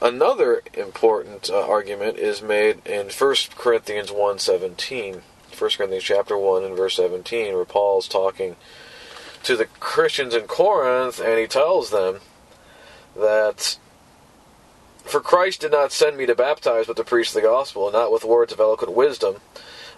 Another 0.00 0.62
important 0.74 1.50
uh, 1.50 1.66
argument 1.66 2.18
is 2.18 2.42
made 2.42 2.86
in 2.86 3.08
1 3.08 3.34
Corinthians 3.56 4.10
1:17. 4.10 5.22
1 5.54 5.70
Corinthians 5.76 6.04
chapter 6.04 6.36
1 6.36 6.64
and 6.64 6.76
verse 6.76 6.96
17, 6.96 7.54
where 7.54 7.64
Paul's 7.64 8.08
talking 8.08 8.56
to 9.42 9.56
the 9.56 9.66
Christians 9.66 10.34
in 10.34 10.42
Corinth, 10.42 11.20
and 11.20 11.38
he 11.38 11.46
tells 11.46 11.90
them 11.90 12.20
that 13.16 13.78
for 15.04 15.20
Christ 15.20 15.60
did 15.60 15.72
not 15.72 15.92
send 15.92 16.16
me 16.16 16.26
to 16.26 16.34
baptize, 16.34 16.86
but 16.86 16.96
to 16.96 17.04
preach 17.04 17.32
the 17.32 17.42
gospel, 17.42 17.90
not 17.90 18.10
with 18.10 18.24
words 18.24 18.52
of 18.52 18.60
eloquent 18.60 18.94
wisdom, 18.94 19.36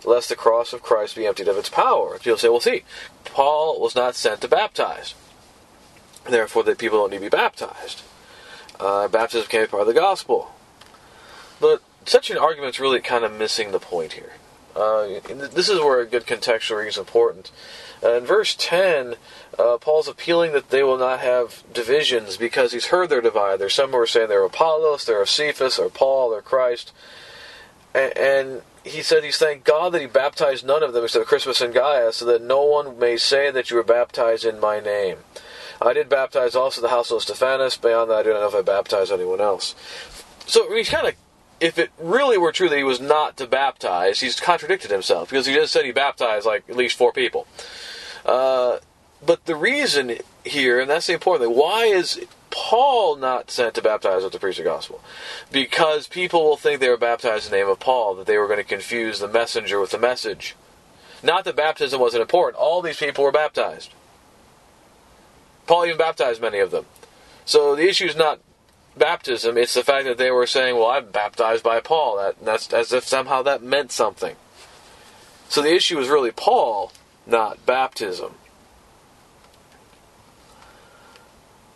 lest 0.04 0.28
the 0.28 0.36
cross 0.36 0.72
of 0.72 0.82
Christ 0.82 1.16
be 1.16 1.26
emptied 1.26 1.48
of 1.48 1.56
its 1.56 1.68
power. 1.68 2.18
People 2.18 2.38
say, 2.38 2.48
well, 2.48 2.60
see, 2.60 2.82
Paul 3.24 3.80
was 3.80 3.94
not 3.94 4.16
sent 4.16 4.40
to 4.40 4.48
baptize. 4.48 5.14
Therefore, 6.28 6.64
that 6.64 6.78
people 6.78 6.98
don't 6.98 7.10
need 7.10 7.18
to 7.18 7.22
be 7.22 7.28
baptized. 7.28 8.02
Uh, 8.80 9.08
baptism 9.08 9.48
can't 9.48 9.68
be 9.68 9.70
part 9.70 9.82
of 9.82 9.86
the 9.86 9.94
gospel. 9.94 10.50
But 11.60 11.82
such 12.04 12.30
an 12.30 12.36
argument 12.38 12.74
is 12.74 12.80
really 12.80 13.00
kind 13.00 13.24
of 13.24 13.32
missing 13.32 13.70
the 13.70 13.78
point 13.78 14.14
here. 14.14 14.32
Uh, 14.76 15.20
this 15.54 15.70
is 15.70 15.80
where 15.80 16.00
a 16.00 16.06
good 16.06 16.26
contextual 16.26 16.76
reading 16.76 16.90
is 16.90 16.98
important. 16.98 17.50
Uh, 18.02 18.12
in 18.12 18.26
verse 18.26 18.54
10, 18.58 19.14
uh, 19.58 19.78
Paul's 19.78 20.06
appealing 20.06 20.52
that 20.52 20.68
they 20.68 20.82
will 20.82 20.98
not 20.98 21.20
have 21.20 21.64
divisions 21.72 22.36
because 22.36 22.72
he's 22.72 22.86
heard 22.86 23.08
their 23.08 23.22
divide. 23.22 23.58
There's 23.58 23.72
some 23.72 23.90
who 23.90 23.98
are 23.98 24.06
saying 24.06 24.28
they're 24.28 24.44
Apollos, 24.44 25.06
they're 25.06 25.24
Cephas, 25.24 25.78
or 25.78 25.88
Paul, 25.88 26.34
or 26.34 26.42
Christ. 26.42 26.92
And, 27.94 28.16
and 28.18 28.62
he 28.84 29.00
said 29.00 29.24
he's 29.24 29.38
thanked 29.38 29.64
God 29.64 29.92
that 29.92 30.02
he 30.02 30.06
baptized 30.06 30.66
none 30.66 30.82
of 30.82 30.92
them 30.92 31.04
except 31.04 31.26
Crispus 31.26 31.62
and 31.62 31.72
Gaius, 31.72 32.16
so 32.16 32.26
that 32.26 32.42
no 32.42 32.62
one 32.62 32.98
may 32.98 33.16
say 33.16 33.50
that 33.50 33.70
you 33.70 33.76
were 33.76 33.82
baptized 33.82 34.44
in 34.44 34.60
my 34.60 34.78
name. 34.78 35.18
I 35.80 35.94
did 35.94 36.08
baptize 36.08 36.54
also 36.54 36.80
the 36.80 36.88
household 36.88 37.20
of 37.20 37.22
Stephanas. 37.24 37.78
Beyond 37.78 38.10
that, 38.10 38.18
I 38.18 38.22
do 38.22 38.32
not 38.32 38.40
know 38.40 38.48
if 38.48 38.54
I 38.54 38.62
baptized 38.62 39.10
anyone 39.10 39.40
else. 39.40 39.74
So 40.46 40.72
he's 40.72 40.88
kind 40.88 41.08
of 41.08 41.14
if 41.60 41.78
it 41.78 41.90
really 41.98 42.38
were 42.38 42.52
true 42.52 42.68
that 42.68 42.76
he 42.76 42.84
was 42.84 43.00
not 43.00 43.36
to 43.38 43.46
baptize, 43.46 44.20
he's 44.20 44.38
contradicted 44.38 44.90
himself 44.90 45.30
because 45.30 45.46
he 45.46 45.54
just 45.54 45.72
said 45.72 45.84
he 45.84 45.92
baptized 45.92 46.46
like 46.46 46.68
at 46.68 46.76
least 46.76 46.96
four 46.98 47.12
people. 47.12 47.46
Uh, 48.24 48.78
but 49.24 49.44
the 49.46 49.56
reason 49.56 50.18
here, 50.44 50.78
and 50.80 50.90
that's 50.90 51.06
the 51.06 51.14
important 51.14 51.48
thing, 51.48 51.58
why 51.58 51.84
is 51.84 52.20
Paul 52.50 53.16
not 53.16 53.50
sent 53.50 53.74
to 53.74 53.82
baptize 53.82 54.22
with 54.22 54.32
the 54.32 54.38
preach 54.38 54.58
the 54.58 54.64
gospel? 54.64 55.00
Because 55.50 56.08
people 56.08 56.44
will 56.44 56.56
think 56.56 56.80
they 56.80 56.88
were 56.88 56.96
baptized 56.96 57.46
in 57.46 57.50
the 57.50 57.56
name 57.56 57.68
of 57.68 57.80
Paul, 57.80 58.14
that 58.16 58.26
they 58.26 58.36
were 58.36 58.46
going 58.46 58.58
to 58.58 58.64
confuse 58.64 59.18
the 59.18 59.28
messenger 59.28 59.80
with 59.80 59.90
the 59.90 59.98
message. 59.98 60.54
Not 61.22 61.44
that 61.44 61.56
baptism 61.56 62.00
wasn't 62.00 62.22
important. 62.22 62.60
All 62.60 62.82
these 62.82 62.98
people 62.98 63.24
were 63.24 63.32
baptized. 63.32 63.92
Paul 65.66 65.86
even 65.86 65.98
baptized 65.98 66.40
many 66.40 66.58
of 66.58 66.70
them. 66.70 66.86
So 67.44 67.74
the 67.74 67.88
issue 67.88 68.06
is 68.06 68.16
not 68.16 68.40
baptism, 68.96 69.56
it's 69.56 69.74
the 69.74 69.84
fact 69.84 70.06
that 70.06 70.18
they 70.18 70.30
were 70.30 70.46
saying, 70.46 70.76
well, 70.76 70.88
I'm 70.88 71.10
baptized 71.10 71.62
by 71.62 71.80
Paul. 71.80 72.16
That, 72.16 72.44
that's 72.44 72.72
as 72.72 72.92
if 72.92 73.04
somehow 73.04 73.42
that 73.42 73.62
meant 73.62 73.92
something. 73.92 74.36
So 75.48 75.62
the 75.62 75.74
issue 75.74 75.98
is 75.98 76.08
really 76.08 76.32
Paul, 76.32 76.92
not 77.26 77.64
baptism. 77.66 78.34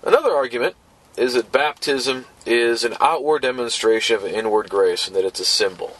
Another 0.02 0.32
argument 0.32 0.76
is 1.16 1.34
that 1.34 1.52
baptism 1.52 2.26
is 2.46 2.84
an 2.84 2.96
outward 3.00 3.42
demonstration 3.42 4.16
of 4.16 4.24
inward 4.24 4.70
grace 4.70 5.06
and 5.06 5.14
that 5.14 5.24
it's 5.24 5.40
a 5.40 5.44
symbol. 5.44 5.96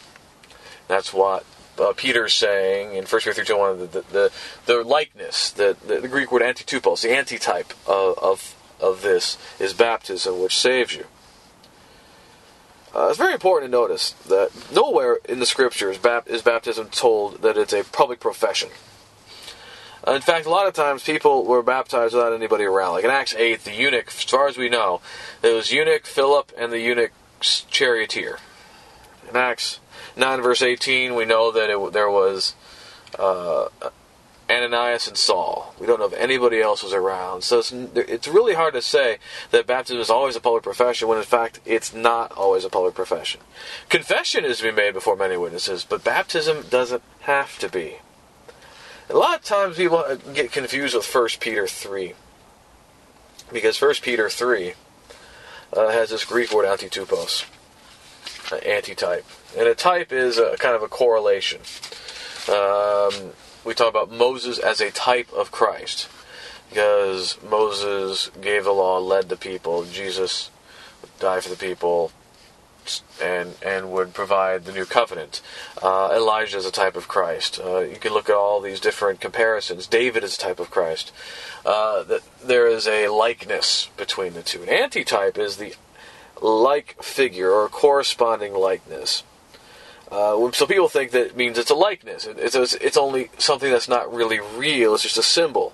That's 0.89 1.13
what 1.13 1.45
uh, 1.79 1.93
Peter's 1.97 2.35
saying 2.35 2.95
in 2.95 3.05
1 3.05 3.21
Peter 3.21 3.45
3 3.45 3.57
1, 3.57 3.79
the, 3.79 3.87
the, 3.87 4.05
the, 4.13 4.33
the 4.67 4.85
likeness, 4.85 5.51
the, 5.51 5.77
the, 5.87 6.01
the, 6.01 6.09
Greek 6.09 6.31
word 6.31 6.43
antitupos, 6.43 7.03
the 7.03 7.17
antitype 7.17 7.73
of, 7.87 8.19
of, 8.19 8.57
of 8.81 9.03
this 9.03 9.39
is 9.59 9.73
baptism, 9.73 10.41
which 10.41 10.57
saves 10.57 10.95
you. 10.95 11.07
Uh, 12.95 13.07
it's 13.09 13.19
very 13.19 13.33
important 13.33 13.71
to 13.71 13.79
notice 13.79 14.13
that 14.27 14.51
nowhere 14.75 15.19
in 15.29 15.39
the 15.39 15.47
scriptures 15.47 15.99
is 16.27 16.43
baptism 16.43 16.89
told 16.89 17.43
that 17.43 17.57
it's 17.57 17.73
a 17.73 17.85
public 17.85 18.19
profession. 18.19 18.69
Uh, 20.07 20.13
in 20.13 20.23
fact, 20.23 20.47
a 20.47 20.51
lot 20.51 20.67
of 20.67 20.75
times 20.75 21.05
people 21.05 21.45
were 21.45 21.63
baptized 21.63 22.15
without 22.15 22.33
anybody 22.33 22.65
around. 22.65 22.95
Like 22.95 23.05
in 23.05 23.11
Acts 23.11 23.35
8, 23.35 23.65
the 23.65 23.75
eunuch, 23.75 24.09
as 24.09 24.25
far 24.25 24.49
as 24.49 24.57
we 24.57 24.69
know, 24.69 25.01
it 25.43 25.55
was 25.55 25.71
eunuch 25.71 26.07
Philip 26.07 26.53
and 26.59 26.73
the 26.73 26.81
eunuch's 26.81 27.67
charioteer. 27.71 28.39
In 29.29 29.37
Acts 29.37 29.79
9, 30.17 30.41
verse 30.41 30.63
18, 30.63 31.15
we 31.15 31.25
know 31.25 31.53
that 31.53 31.71
it, 31.71 31.93
there 31.93 32.11
was 32.11 32.55
uh, 33.19 33.67
Ananias 34.51 35.07
and 35.07 35.17
Saul. 35.17 35.75
We 35.79 35.87
don't 35.87 36.01
know 36.01 36.07
if 36.07 36.13
anybody 36.15 36.61
else 36.61 36.83
was 36.83 36.93
around. 36.93 37.43
So 37.43 37.61
it's, 37.61 37.73
it's 37.73 38.27
really 38.27 38.55
hard 38.55 38.75
to 38.75 38.83
say 38.83 39.19
that 39.53 39.67
baptism 39.67 40.01
is 40.01 40.11
always 40.11 40.35
a 40.35 40.41
public 40.41 40.65
profession 40.65 41.09
when 41.09 41.19
in 41.19 41.25
fact 41.25 41.61
it's 41.65 41.95
not 41.95 42.33
always 42.33 42.65
a 42.65 42.69
public 42.69 42.95
profession. 42.95 43.41
Confession 43.89 44.45
is 44.45 44.59
to 44.59 44.65
be 44.65 44.73
made 44.73 44.95
before 44.95 45.17
many 45.17 45.37
witnesses, 45.37 45.85
but 45.89 46.03
baptism 46.03 46.65
doesn't 46.69 47.03
have 47.21 47.59
to 47.61 47.69
be. 47.69 47.97
A 49.09 49.17
lot 49.17 49.39
of 49.39 49.45
times 49.45 49.77
people 49.77 50.05
get 50.35 50.53
confused 50.53 50.95
with 50.95 51.15
1 51.15 51.29
Peter 51.41 51.67
3. 51.67 52.15
Because 53.53 53.81
1 53.81 53.95
Peter 54.03 54.29
3 54.29 54.75
uh, 55.77 55.89
has 55.91 56.11
this 56.11 56.25
Greek 56.25 56.53
word 56.53 56.67
antitupos, 56.67 57.45
uh, 58.53 58.57
antitype. 58.57 59.25
And 59.57 59.67
a 59.67 59.75
type 59.75 60.13
is 60.13 60.39
a 60.39 60.57
kind 60.59 60.77
of 60.77 60.83
a 60.83 60.89
correlation. 60.89 61.61
Um, 62.49 63.33
we 63.65 63.75
talk 63.75 63.91
about 63.91 64.11
Moses 64.11 64.59
as 64.59 64.81
a 64.81 64.91
type 64.91 65.33
of 65.33 65.51
Christ 65.51 66.09
because 66.69 67.37
Moses 67.43 68.31
gave 68.41 68.65
the 68.65 68.73
law, 68.73 68.99
led 68.99 69.29
the 69.29 69.37
people. 69.37 69.85
Jesus 69.85 70.51
died 71.19 71.43
for 71.43 71.51
the 71.51 71.57
people, 71.57 72.13
and 73.21 73.55
and 73.65 73.91
would 73.93 74.15
provide 74.15 74.65
the 74.65 74.73
new 74.73 74.85
covenant. 74.85 75.43
Uh, 75.83 76.13
Elijah 76.15 76.57
is 76.57 76.67
a 76.67 76.71
type 76.71 76.97
of 76.97 77.09
Christ. 77.09 77.61
Uh, 77.63 77.81
you 77.81 77.97
can 77.97 78.13
look 78.13 78.29
at 78.29 78.37
all 78.37 78.61
these 78.61 78.81
different 78.81 79.21
comparisons. 79.21 79.87
David 79.87 80.25
is 80.25 80.37
a 80.37 80.41
type 80.41 80.61
of 80.61 80.71
Christ. 80.71 81.13
Uh, 81.67 82.05
there 82.43 82.67
is 82.67 82.87
a 82.87 83.09
likeness 83.09 83.91
between 83.97 84.35
the 84.35 84.43
two. 84.43 84.63
An 84.63 84.69
antitype 84.69 85.37
is 85.39 85.57
the 85.57 85.75
like 86.41 87.03
figure 87.03 87.51
or 87.51 87.69
corresponding 87.69 88.55
likeness. 88.55 89.23
Uh, 90.11 90.51
so 90.53 90.67
people 90.67 90.89
think 90.89 91.13
that 91.13 91.37
means 91.37 91.57
it's 91.57 91.71
a 91.71 91.75
likeness. 91.75 92.27
It's, 92.27 92.55
it's, 92.55 92.75
it's 92.75 92.97
only 92.97 93.31
something 93.39 93.71
that's 93.71 93.89
not 93.89 94.13
really 94.13 94.41
real. 94.41 94.95
It's 94.95 95.05
just 95.05 95.19
a 95.19 95.23
symbol. 95.23 95.73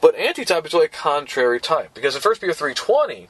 But 0.00 0.14
antitype 0.14 0.66
is 0.66 0.72
really 0.72 0.86
a 0.86 0.90
contrary 0.90 1.60
type 1.60 1.92
because 1.92 2.14
in 2.14 2.22
1 2.22 2.34
Peter 2.36 2.54
three 2.54 2.74
twenty, 2.74 3.28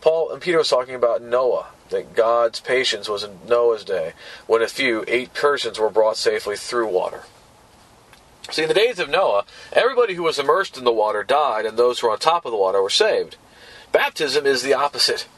Paul 0.00 0.30
and 0.32 0.42
Peter 0.42 0.58
was 0.58 0.68
talking 0.68 0.94
about 0.94 1.22
Noah. 1.22 1.68
That 1.90 2.16
God's 2.16 2.58
patience 2.58 3.08
was 3.08 3.22
in 3.22 3.38
Noah's 3.48 3.84
day 3.84 4.12
when 4.48 4.60
a 4.60 4.66
few 4.66 5.04
eight 5.06 5.32
persons 5.34 5.78
were 5.78 5.88
brought 5.88 6.16
safely 6.16 6.56
through 6.56 6.88
water. 6.88 7.22
See, 8.50 8.62
in 8.62 8.68
the 8.68 8.74
days 8.74 8.98
of 8.98 9.08
Noah, 9.08 9.44
everybody 9.72 10.14
who 10.14 10.24
was 10.24 10.38
immersed 10.38 10.76
in 10.76 10.82
the 10.82 10.92
water 10.92 11.22
died, 11.22 11.64
and 11.64 11.76
those 11.76 12.00
who 12.00 12.08
were 12.08 12.12
on 12.12 12.18
top 12.18 12.44
of 12.44 12.50
the 12.50 12.58
water 12.58 12.82
were 12.82 12.90
saved. 12.90 13.36
Baptism 13.92 14.46
is 14.46 14.62
the 14.62 14.74
opposite. 14.74 15.28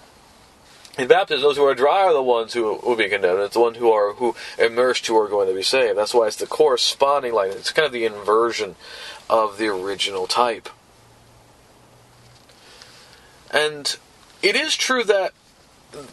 In 0.98 1.06
baptism, 1.06 1.42
those 1.42 1.56
who 1.56 1.64
are 1.64 1.76
dry 1.76 2.02
are 2.06 2.12
the 2.12 2.20
ones 2.20 2.52
who 2.52 2.74
will 2.74 2.96
be 2.96 3.08
condemned. 3.08 3.38
It's 3.38 3.54
the 3.54 3.60
ones 3.60 3.76
who 3.76 3.92
are 3.92 4.14
who 4.14 4.34
immersed 4.58 5.06
who 5.06 5.16
are 5.16 5.28
going 5.28 5.48
to 5.48 5.54
be 5.54 5.62
saved. 5.62 5.96
That's 5.96 6.12
why 6.12 6.26
it's 6.26 6.36
the 6.36 6.46
corresponding 6.46 7.32
light. 7.32 7.52
It's 7.52 7.70
kind 7.70 7.86
of 7.86 7.92
the 7.92 8.04
inversion 8.04 8.74
of 9.30 9.58
the 9.58 9.68
original 9.68 10.26
type. 10.26 10.68
And 13.52 13.96
it 14.42 14.56
is 14.56 14.76
true 14.76 15.04
that 15.04 15.32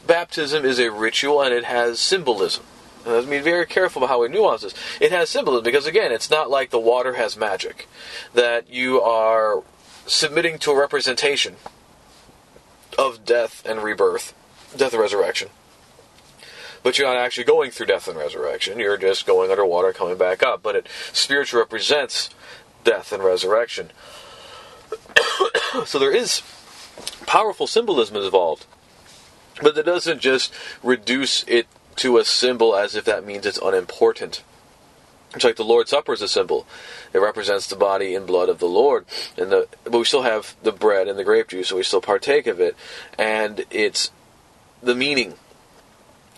baptism 0.05 0.63
is 0.63 0.79
a 0.79 0.91
ritual 0.91 1.41
and 1.41 1.51
it 1.51 1.65
has 1.65 1.99
symbolism. 1.99 2.63
I 3.07 3.21
mean, 3.21 3.43
very 3.43 3.65
careful 3.65 4.03
about 4.03 4.09
how 4.11 4.21
we 4.21 4.29
nuance 4.29 4.61
this. 4.61 4.73
It 5.01 5.11
has 5.11 5.29
symbolism 5.29 5.63
because, 5.63 5.87
again, 5.87 6.11
it's 6.11 6.29
not 6.29 6.49
like 6.49 6.69
the 6.69 6.79
water 6.79 7.13
has 7.13 7.35
magic. 7.35 7.87
That 8.35 8.69
you 8.69 9.01
are 9.01 9.63
submitting 10.05 10.59
to 10.59 10.71
a 10.71 10.79
representation 10.79 11.55
of 12.99 13.25
death 13.25 13.65
and 13.65 13.81
rebirth 13.81 14.33
death 14.77 14.93
and 14.93 15.01
resurrection. 15.01 15.49
But 16.83 16.99
you're 16.99 17.07
not 17.07 17.17
actually 17.17 17.45
going 17.45 17.71
through 17.71 17.87
death 17.87 18.07
and 18.07 18.17
resurrection. 18.17 18.77
You're 18.77 18.97
just 18.97 19.25
going 19.25 19.49
underwater, 19.49 19.91
coming 19.91 20.17
back 20.17 20.43
up. 20.43 20.61
But 20.61 20.75
it 20.75 20.87
spiritually 21.13 21.61
represents 21.61 22.29
death 22.83 23.11
and 23.11 23.23
resurrection. 23.23 23.89
so 25.85 25.97
there 25.97 26.15
is 26.15 26.43
powerful 27.25 27.65
symbolism 27.67 28.15
involved. 28.17 28.65
But 29.61 29.75
that 29.75 29.85
doesn't 29.85 30.19
just 30.19 30.53
reduce 30.83 31.43
it 31.47 31.67
to 31.97 32.17
a 32.17 32.25
symbol 32.25 32.75
as 32.75 32.95
if 32.95 33.05
that 33.05 33.25
means 33.25 33.45
it's 33.45 33.57
unimportant. 33.57 34.43
It's 35.33 35.43
like 35.43 35.55
the 35.55 35.63
Lord's 35.63 35.89
Supper 35.89 36.13
is 36.13 36.21
a 36.21 36.27
symbol. 36.27 36.65
It 37.13 37.19
represents 37.19 37.67
the 37.67 37.75
body 37.75 38.15
and 38.15 38.25
blood 38.25 38.47
of 38.47 38.59
the 38.59 38.67
Lord. 38.67 39.05
And 39.37 39.51
the, 39.51 39.67
but 39.83 39.97
we 39.97 40.05
still 40.05 40.21
have 40.21 40.55
the 40.63 40.71
bread 40.71 41.07
and 41.07 41.19
the 41.19 41.23
grape 41.23 41.49
juice, 41.49 41.71
and 41.71 41.77
we 41.77 41.83
still 41.83 42.01
partake 42.01 42.47
of 42.47 42.59
it. 42.61 42.75
And 43.17 43.65
it's 43.69 44.11
the 44.85 44.95
meaning. 44.95 45.35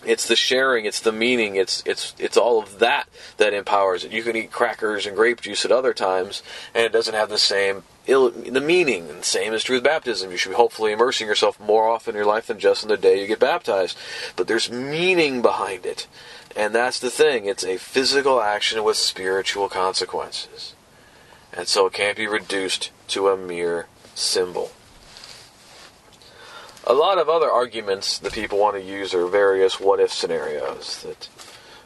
It's 0.04 0.28
the 0.28 0.36
sharing, 0.36 0.84
it's 0.84 1.00
the 1.00 1.12
meaning, 1.12 1.56
it's 1.56 1.82
it's 1.84 2.14
it's 2.18 2.36
all 2.36 2.62
of 2.62 2.78
that 2.78 3.08
that 3.36 3.52
empowers 3.52 4.04
it. 4.04 4.12
You 4.12 4.22
can 4.22 4.36
eat 4.36 4.52
crackers 4.52 5.06
and 5.06 5.16
grape 5.16 5.40
juice 5.40 5.64
at 5.64 5.72
other 5.72 5.92
times, 5.92 6.42
and 6.72 6.84
it 6.84 6.92
doesn't 6.92 7.14
have 7.14 7.28
the 7.28 7.38
same 7.38 7.82
Ill, 8.08 8.30
the 8.30 8.60
meaning. 8.60 9.10
And 9.10 9.20
the 9.20 9.24
same 9.24 9.52
is 9.52 9.62
true 9.62 9.76
with 9.76 9.84
baptism. 9.84 10.30
You 10.30 10.38
should 10.38 10.48
be 10.50 10.54
hopefully 10.54 10.92
immersing 10.92 11.28
yourself 11.28 11.60
more 11.60 11.88
often 11.88 12.14
in 12.14 12.16
your 12.16 12.26
life 12.26 12.46
than 12.46 12.58
just 12.58 12.82
on 12.82 12.88
the 12.88 12.96
day 12.96 13.20
you 13.20 13.26
get 13.26 13.38
baptized. 13.38 13.96
But 14.34 14.48
there's 14.48 14.70
meaning 14.70 15.42
behind 15.42 15.84
it. 15.84 16.08
And 16.56 16.74
that's 16.74 16.98
the 16.98 17.10
thing. 17.10 17.44
It's 17.44 17.64
a 17.64 17.76
physical 17.76 18.40
action 18.40 18.82
with 18.82 18.96
spiritual 18.96 19.68
consequences. 19.68 20.74
And 21.52 21.68
so 21.68 21.86
it 21.86 21.92
can't 21.92 22.16
be 22.16 22.26
reduced 22.26 22.90
to 23.08 23.28
a 23.28 23.36
mere 23.36 23.86
symbol. 24.14 24.70
A 26.86 26.94
lot 26.94 27.18
of 27.18 27.28
other 27.28 27.50
arguments 27.50 28.18
that 28.18 28.32
people 28.32 28.58
want 28.58 28.76
to 28.76 28.82
use 28.82 29.12
are 29.14 29.26
various 29.26 29.78
what 29.78 30.00
if 30.00 30.12
scenarios 30.12 31.02
that 31.02 31.28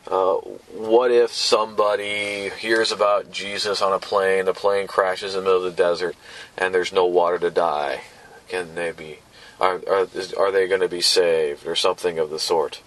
Uh, 0.07 0.35
what 0.75 1.13
if 1.13 1.33
somebody 1.33 2.51
hears 2.59 2.91
about 2.91 3.31
Jesus 3.31 3.81
on 3.81 3.93
a 3.93 4.01
plane, 4.01 4.47
the 4.47 4.53
plane 4.53 4.89
crashes 4.89 5.35
in 5.35 5.41
the 5.41 5.45
middle 5.45 5.65
of 5.65 5.77
the 5.77 5.83
desert, 5.83 6.17
and 6.59 6.75
there's 6.75 6.93
no 6.93 7.07
water 7.07 7.39
to 7.39 7.51
die? 7.51 8.03
Can 8.49 8.75
they 8.75 8.91
be? 8.91 9.21
Are 9.61 9.81
are, 9.87 10.09
are 10.37 10.51
they 10.51 10.67
going 10.67 10.81
to 10.81 10.89
be 10.89 11.01
saved 11.01 11.67
or 11.67 11.77
something 11.77 12.19
of 12.19 12.31
the 12.31 12.41
sort? 12.41 12.83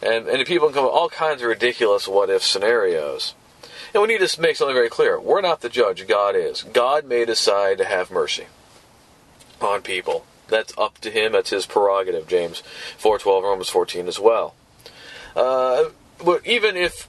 And 0.00 0.28
and 0.28 0.46
people 0.46 0.70
come 0.70 0.84
up 0.84 0.92
with 0.92 0.98
all 1.00 1.08
kinds 1.10 1.42
of 1.42 1.48
ridiculous 1.48 2.06
what 2.06 2.30
if 2.30 2.44
scenarios. 2.44 3.34
And 3.92 4.00
we 4.00 4.08
need 4.08 4.22
to 4.24 4.40
make 4.40 4.54
something 4.54 4.74
very 4.74 4.88
clear. 4.88 5.18
We're 5.18 5.40
not 5.40 5.62
the 5.62 5.68
judge, 5.68 6.06
God 6.06 6.36
is. 6.36 6.62
God 6.62 7.04
may 7.04 7.24
decide 7.24 7.76
to 7.78 7.84
have 7.84 8.12
mercy 8.12 8.46
on 9.60 9.82
people. 9.82 10.24
That's 10.50 10.76
up 10.76 10.98
to 10.98 11.10
him, 11.10 11.32
that's 11.32 11.50
his 11.50 11.66
prerogative, 11.66 12.26
James 12.28 12.62
4.12, 12.98 13.42
Romans 13.42 13.68
14 13.68 14.08
as 14.08 14.18
well. 14.18 14.54
Uh, 15.34 15.84
but 16.24 16.46
even 16.46 16.76
if 16.76 17.08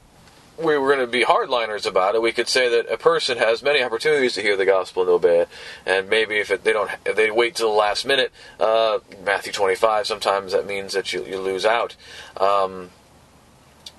we 0.58 0.78
were 0.78 0.94
going 0.94 1.06
to 1.06 1.12
be 1.12 1.24
hardliners 1.24 1.86
about 1.86 2.16
it, 2.16 2.22
we 2.22 2.32
could 2.32 2.48
say 2.48 2.70
that 2.70 2.92
a 2.92 2.98
person 2.98 3.38
has 3.38 3.64
many 3.64 3.84
opportunities 3.84 4.34
to 4.34 4.42
hear 4.42 4.56
the 4.56 4.66
gospel 4.66 5.04
and 5.04 5.12
obey 5.12 5.42
it, 5.42 5.50
and 5.86 6.10
maybe 6.10 6.38
if 6.38 6.52
it, 6.52 6.64
they 6.64 6.74
don't, 6.74 6.92
if 7.06 7.16
they 7.16 7.32
wait 7.32 7.56
till 7.56 7.72
the 7.72 7.78
last 7.78 8.06
minute, 8.06 8.32
uh, 8.60 9.00
Matthew 9.24 9.52
25, 9.52 10.06
sometimes 10.08 10.52
that 10.52 10.66
means 10.66 10.94
that 10.94 11.14
you, 11.14 11.26
you 11.26 11.40
lose 11.40 11.66
out. 11.66 11.96
Um, 12.38 12.92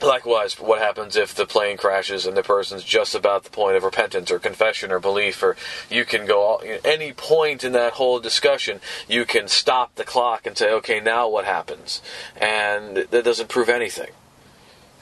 Likewise, 0.02 0.58
what 0.58 0.80
happens 0.80 1.16
if 1.16 1.34
the 1.34 1.46
plane 1.46 1.76
crashes 1.76 2.26
and 2.26 2.36
the 2.36 2.42
person's 2.42 2.82
just 2.82 3.14
about 3.14 3.44
the 3.44 3.50
point 3.50 3.76
of 3.76 3.84
repentance 3.84 4.30
or 4.30 4.38
confession 4.38 4.90
or 4.90 4.98
belief, 4.98 5.42
or 5.42 5.56
you 5.88 6.04
can 6.04 6.26
go 6.26 6.42
all, 6.42 6.62
any 6.84 7.12
point 7.12 7.62
in 7.62 7.72
that 7.72 7.94
whole 7.94 8.18
discussion, 8.18 8.80
you 9.08 9.24
can 9.24 9.46
stop 9.46 9.94
the 9.94 10.04
clock 10.04 10.44
and 10.46 10.58
say, 10.58 10.72
okay, 10.72 11.00
now 11.00 11.28
what 11.28 11.44
happens? 11.44 12.02
And 12.36 12.96
that 12.96 13.24
doesn't 13.24 13.48
prove 13.48 13.68
anything. 13.68 14.10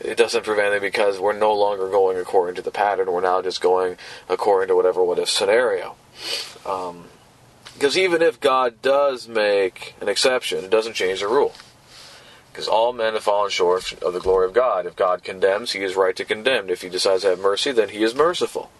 It 0.00 0.16
doesn't 0.16 0.44
prove 0.44 0.58
anything 0.58 0.80
because 0.80 1.18
we're 1.18 1.38
no 1.38 1.54
longer 1.54 1.88
going 1.88 2.18
according 2.18 2.56
to 2.56 2.62
the 2.62 2.70
pattern. 2.70 3.10
We're 3.10 3.20
now 3.20 3.42
just 3.42 3.60
going 3.60 3.96
according 4.28 4.68
to 4.68 4.76
whatever 4.76 5.04
what 5.04 5.18
if 5.18 5.28
scenario. 5.28 5.96
Um, 6.66 7.04
because 7.74 7.96
even 7.96 8.20
if 8.20 8.40
God 8.40 8.82
does 8.82 9.28
make 9.28 9.94
an 10.00 10.08
exception, 10.08 10.64
it 10.64 10.70
doesn't 10.70 10.94
change 10.94 11.20
the 11.20 11.28
rule. 11.28 11.54
Because 12.60 12.68
all 12.68 12.92
men 12.92 13.14
have 13.14 13.22
fallen 13.22 13.50
short 13.50 13.94
of 14.02 14.12
the 14.12 14.20
glory 14.20 14.44
of 14.44 14.52
God. 14.52 14.84
If 14.84 14.94
God 14.94 15.24
condemns, 15.24 15.72
he 15.72 15.82
is 15.82 15.96
right 15.96 16.14
to 16.14 16.26
condemn. 16.26 16.68
If 16.68 16.82
he 16.82 16.90
decides 16.90 17.22
to 17.22 17.30
have 17.30 17.38
mercy, 17.38 17.72
then 17.72 17.88
he 17.88 18.04
is 18.04 18.14
merciful. 18.14 18.70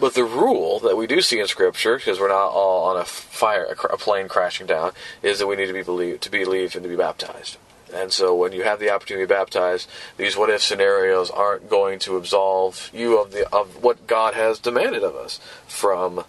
But 0.00 0.14
the 0.14 0.24
rule 0.24 0.80
that 0.80 0.96
we 0.96 1.06
do 1.06 1.20
see 1.20 1.38
in 1.38 1.46
Scripture, 1.46 1.98
because 1.98 2.18
we're 2.18 2.26
not 2.26 2.48
all 2.48 2.86
on 2.90 3.00
a 3.00 3.04
fire, 3.04 3.72
a 3.88 3.96
plane 3.96 4.26
crashing 4.26 4.66
down, 4.66 4.90
is 5.22 5.38
that 5.38 5.46
we 5.46 5.54
need 5.54 5.68
to 5.68 5.72
be 5.72 5.84
believed, 5.84 6.22
to 6.22 6.30
believe 6.32 6.74
and 6.74 6.82
to 6.82 6.88
be 6.88 6.96
baptized. 6.96 7.56
And 7.94 8.12
so, 8.12 8.34
when 8.34 8.50
you 8.50 8.64
have 8.64 8.80
the 8.80 8.90
opportunity 8.90 9.22
to 9.22 9.28
be 9.28 9.38
baptized, 9.38 9.88
these 10.16 10.36
what-if 10.36 10.60
scenarios 10.60 11.30
aren't 11.30 11.70
going 11.70 12.00
to 12.00 12.16
absolve 12.16 12.90
you 12.92 13.16
of 13.16 13.30
the 13.30 13.48
of 13.54 13.80
what 13.80 14.08
God 14.08 14.34
has 14.34 14.58
demanded 14.58 15.04
of 15.04 15.14
us 15.14 15.38
from 15.68 16.24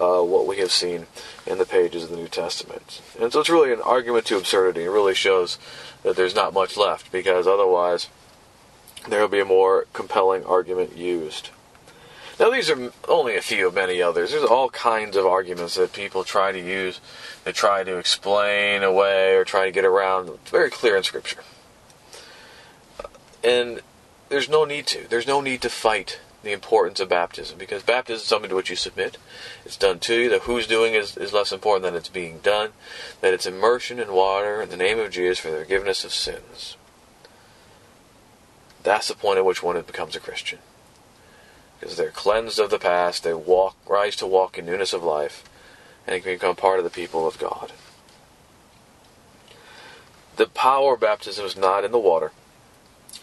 uh, 0.00 0.22
what 0.22 0.46
we 0.46 0.58
have 0.58 0.70
seen 0.70 1.06
in 1.46 1.58
the 1.58 1.66
pages 1.66 2.04
of 2.04 2.10
the 2.10 2.16
New 2.16 2.28
Testament. 2.28 3.02
And 3.20 3.32
so 3.32 3.40
it's 3.40 3.50
really 3.50 3.72
an 3.72 3.80
argument 3.80 4.26
to 4.26 4.36
absurdity. 4.36 4.84
It 4.84 4.90
really 4.90 5.14
shows 5.14 5.58
that 6.02 6.16
there's 6.16 6.34
not 6.34 6.54
much 6.54 6.76
left, 6.76 7.10
because 7.10 7.46
otherwise 7.46 8.08
there 9.08 9.20
will 9.20 9.28
be 9.28 9.40
a 9.40 9.44
more 9.44 9.86
compelling 9.92 10.44
argument 10.44 10.96
used. 10.96 11.50
Now, 12.38 12.50
these 12.50 12.70
are 12.70 12.92
only 13.08 13.36
a 13.36 13.40
few 13.40 13.66
of 13.66 13.74
many 13.74 14.00
others. 14.00 14.30
There's 14.30 14.44
all 14.44 14.70
kinds 14.70 15.16
of 15.16 15.26
arguments 15.26 15.74
that 15.74 15.92
people 15.92 16.22
try 16.22 16.52
to 16.52 16.60
use, 16.60 17.00
they 17.42 17.50
try 17.50 17.82
to 17.82 17.96
explain 17.96 18.84
away 18.84 19.34
or 19.34 19.44
try 19.44 19.64
to 19.64 19.72
get 19.72 19.84
around. 19.84 20.28
It's 20.28 20.50
very 20.50 20.70
clear 20.70 20.96
in 20.96 21.02
Scripture. 21.02 21.42
And 23.42 23.80
there's 24.28 24.48
no 24.48 24.64
need 24.64 24.86
to. 24.88 25.08
There's 25.08 25.26
no 25.26 25.40
need 25.40 25.62
to 25.62 25.68
fight 25.68 26.20
the 26.42 26.52
importance 26.52 27.00
of 27.00 27.08
baptism 27.08 27.58
because 27.58 27.82
baptism 27.82 28.22
is 28.22 28.28
something 28.28 28.50
to 28.50 28.56
which 28.56 28.70
you 28.70 28.76
submit. 28.76 29.18
It's 29.64 29.76
done 29.76 29.98
to 30.00 30.14
you. 30.14 30.30
The 30.30 30.38
who's 30.40 30.66
doing 30.66 30.94
is, 30.94 31.16
is 31.16 31.32
less 31.32 31.52
important 31.52 31.82
than 31.82 31.94
it's 31.94 32.08
being 32.08 32.38
done. 32.38 32.70
That 33.20 33.34
it's 33.34 33.46
immersion 33.46 33.98
in 33.98 34.12
water 34.12 34.62
in 34.62 34.68
the 34.68 34.76
name 34.76 34.98
of 34.98 35.10
Jesus 35.10 35.38
for 35.38 35.50
the 35.50 35.58
forgiveness 35.58 36.04
of 36.04 36.12
sins. 36.12 36.76
That's 38.84 39.08
the 39.08 39.14
point 39.14 39.38
at 39.38 39.44
which 39.44 39.62
one 39.62 39.80
becomes 39.82 40.14
a 40.14 40.20
Christian. 40.20 40.60
Because 41.78 41.96
they're 41.96 42.10
cleansed 42.10 42.58
of 42.58 42.70
the 42.70 42.78
past, 42.78 43.24
they 43.24 43.34
walk, 43.34 43.76
rise 43.88 44.16
to 44.16 44.26
walk 44.26 44.58
in 44.58 44.66
newness 44.66 44.92
of 44.92 45.02
life, 45.02 45.44
and 46.06 46.14
they 46.14 46.20
can 46.20 46.34
become 46.34 46.56
part 46.56 46.78
of 46.78 46.84
the 46.84 46.90
people 46.90 47.26
of 47.26 47.38
God. 47.38 47.72
The 50.36 50.46
power 50.46 50.94
of 50.94 51.00
baptism 51.00 51.44
is 51.44 51.56
not 51.56 51.84
in 51.84 51.92
the 51.92 51.98
water, 51.98 52.32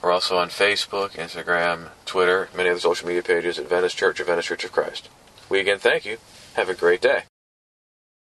We're 0.02 0.12
also 0.12 0.38
on 0.38 0.50
Facebook, 0.50 1.12
Instagram, 1.12 1.89
Twitter, 2.06 2.50
many 2.56 2.70
other 2.70 2.80
social 2.80 3.08
media 3.08 3.22
pages 3.22 3.60
at 3.60 3.68
Venice 3.68 3.93
Church 3.93 4.20
or 4.20 4.24
Venice 4.24 4.45
Church 4.45 4.64
of 4.64 4.72
Christ. 4.72 5.10
We 5.50 5.60
again 5.60 5.80
thank 5.80 6.06
you. 6.06 6.18
Have 6.56 6.70
a 6.70 6.74
great 6.74 7.02
day. 7.02 7.24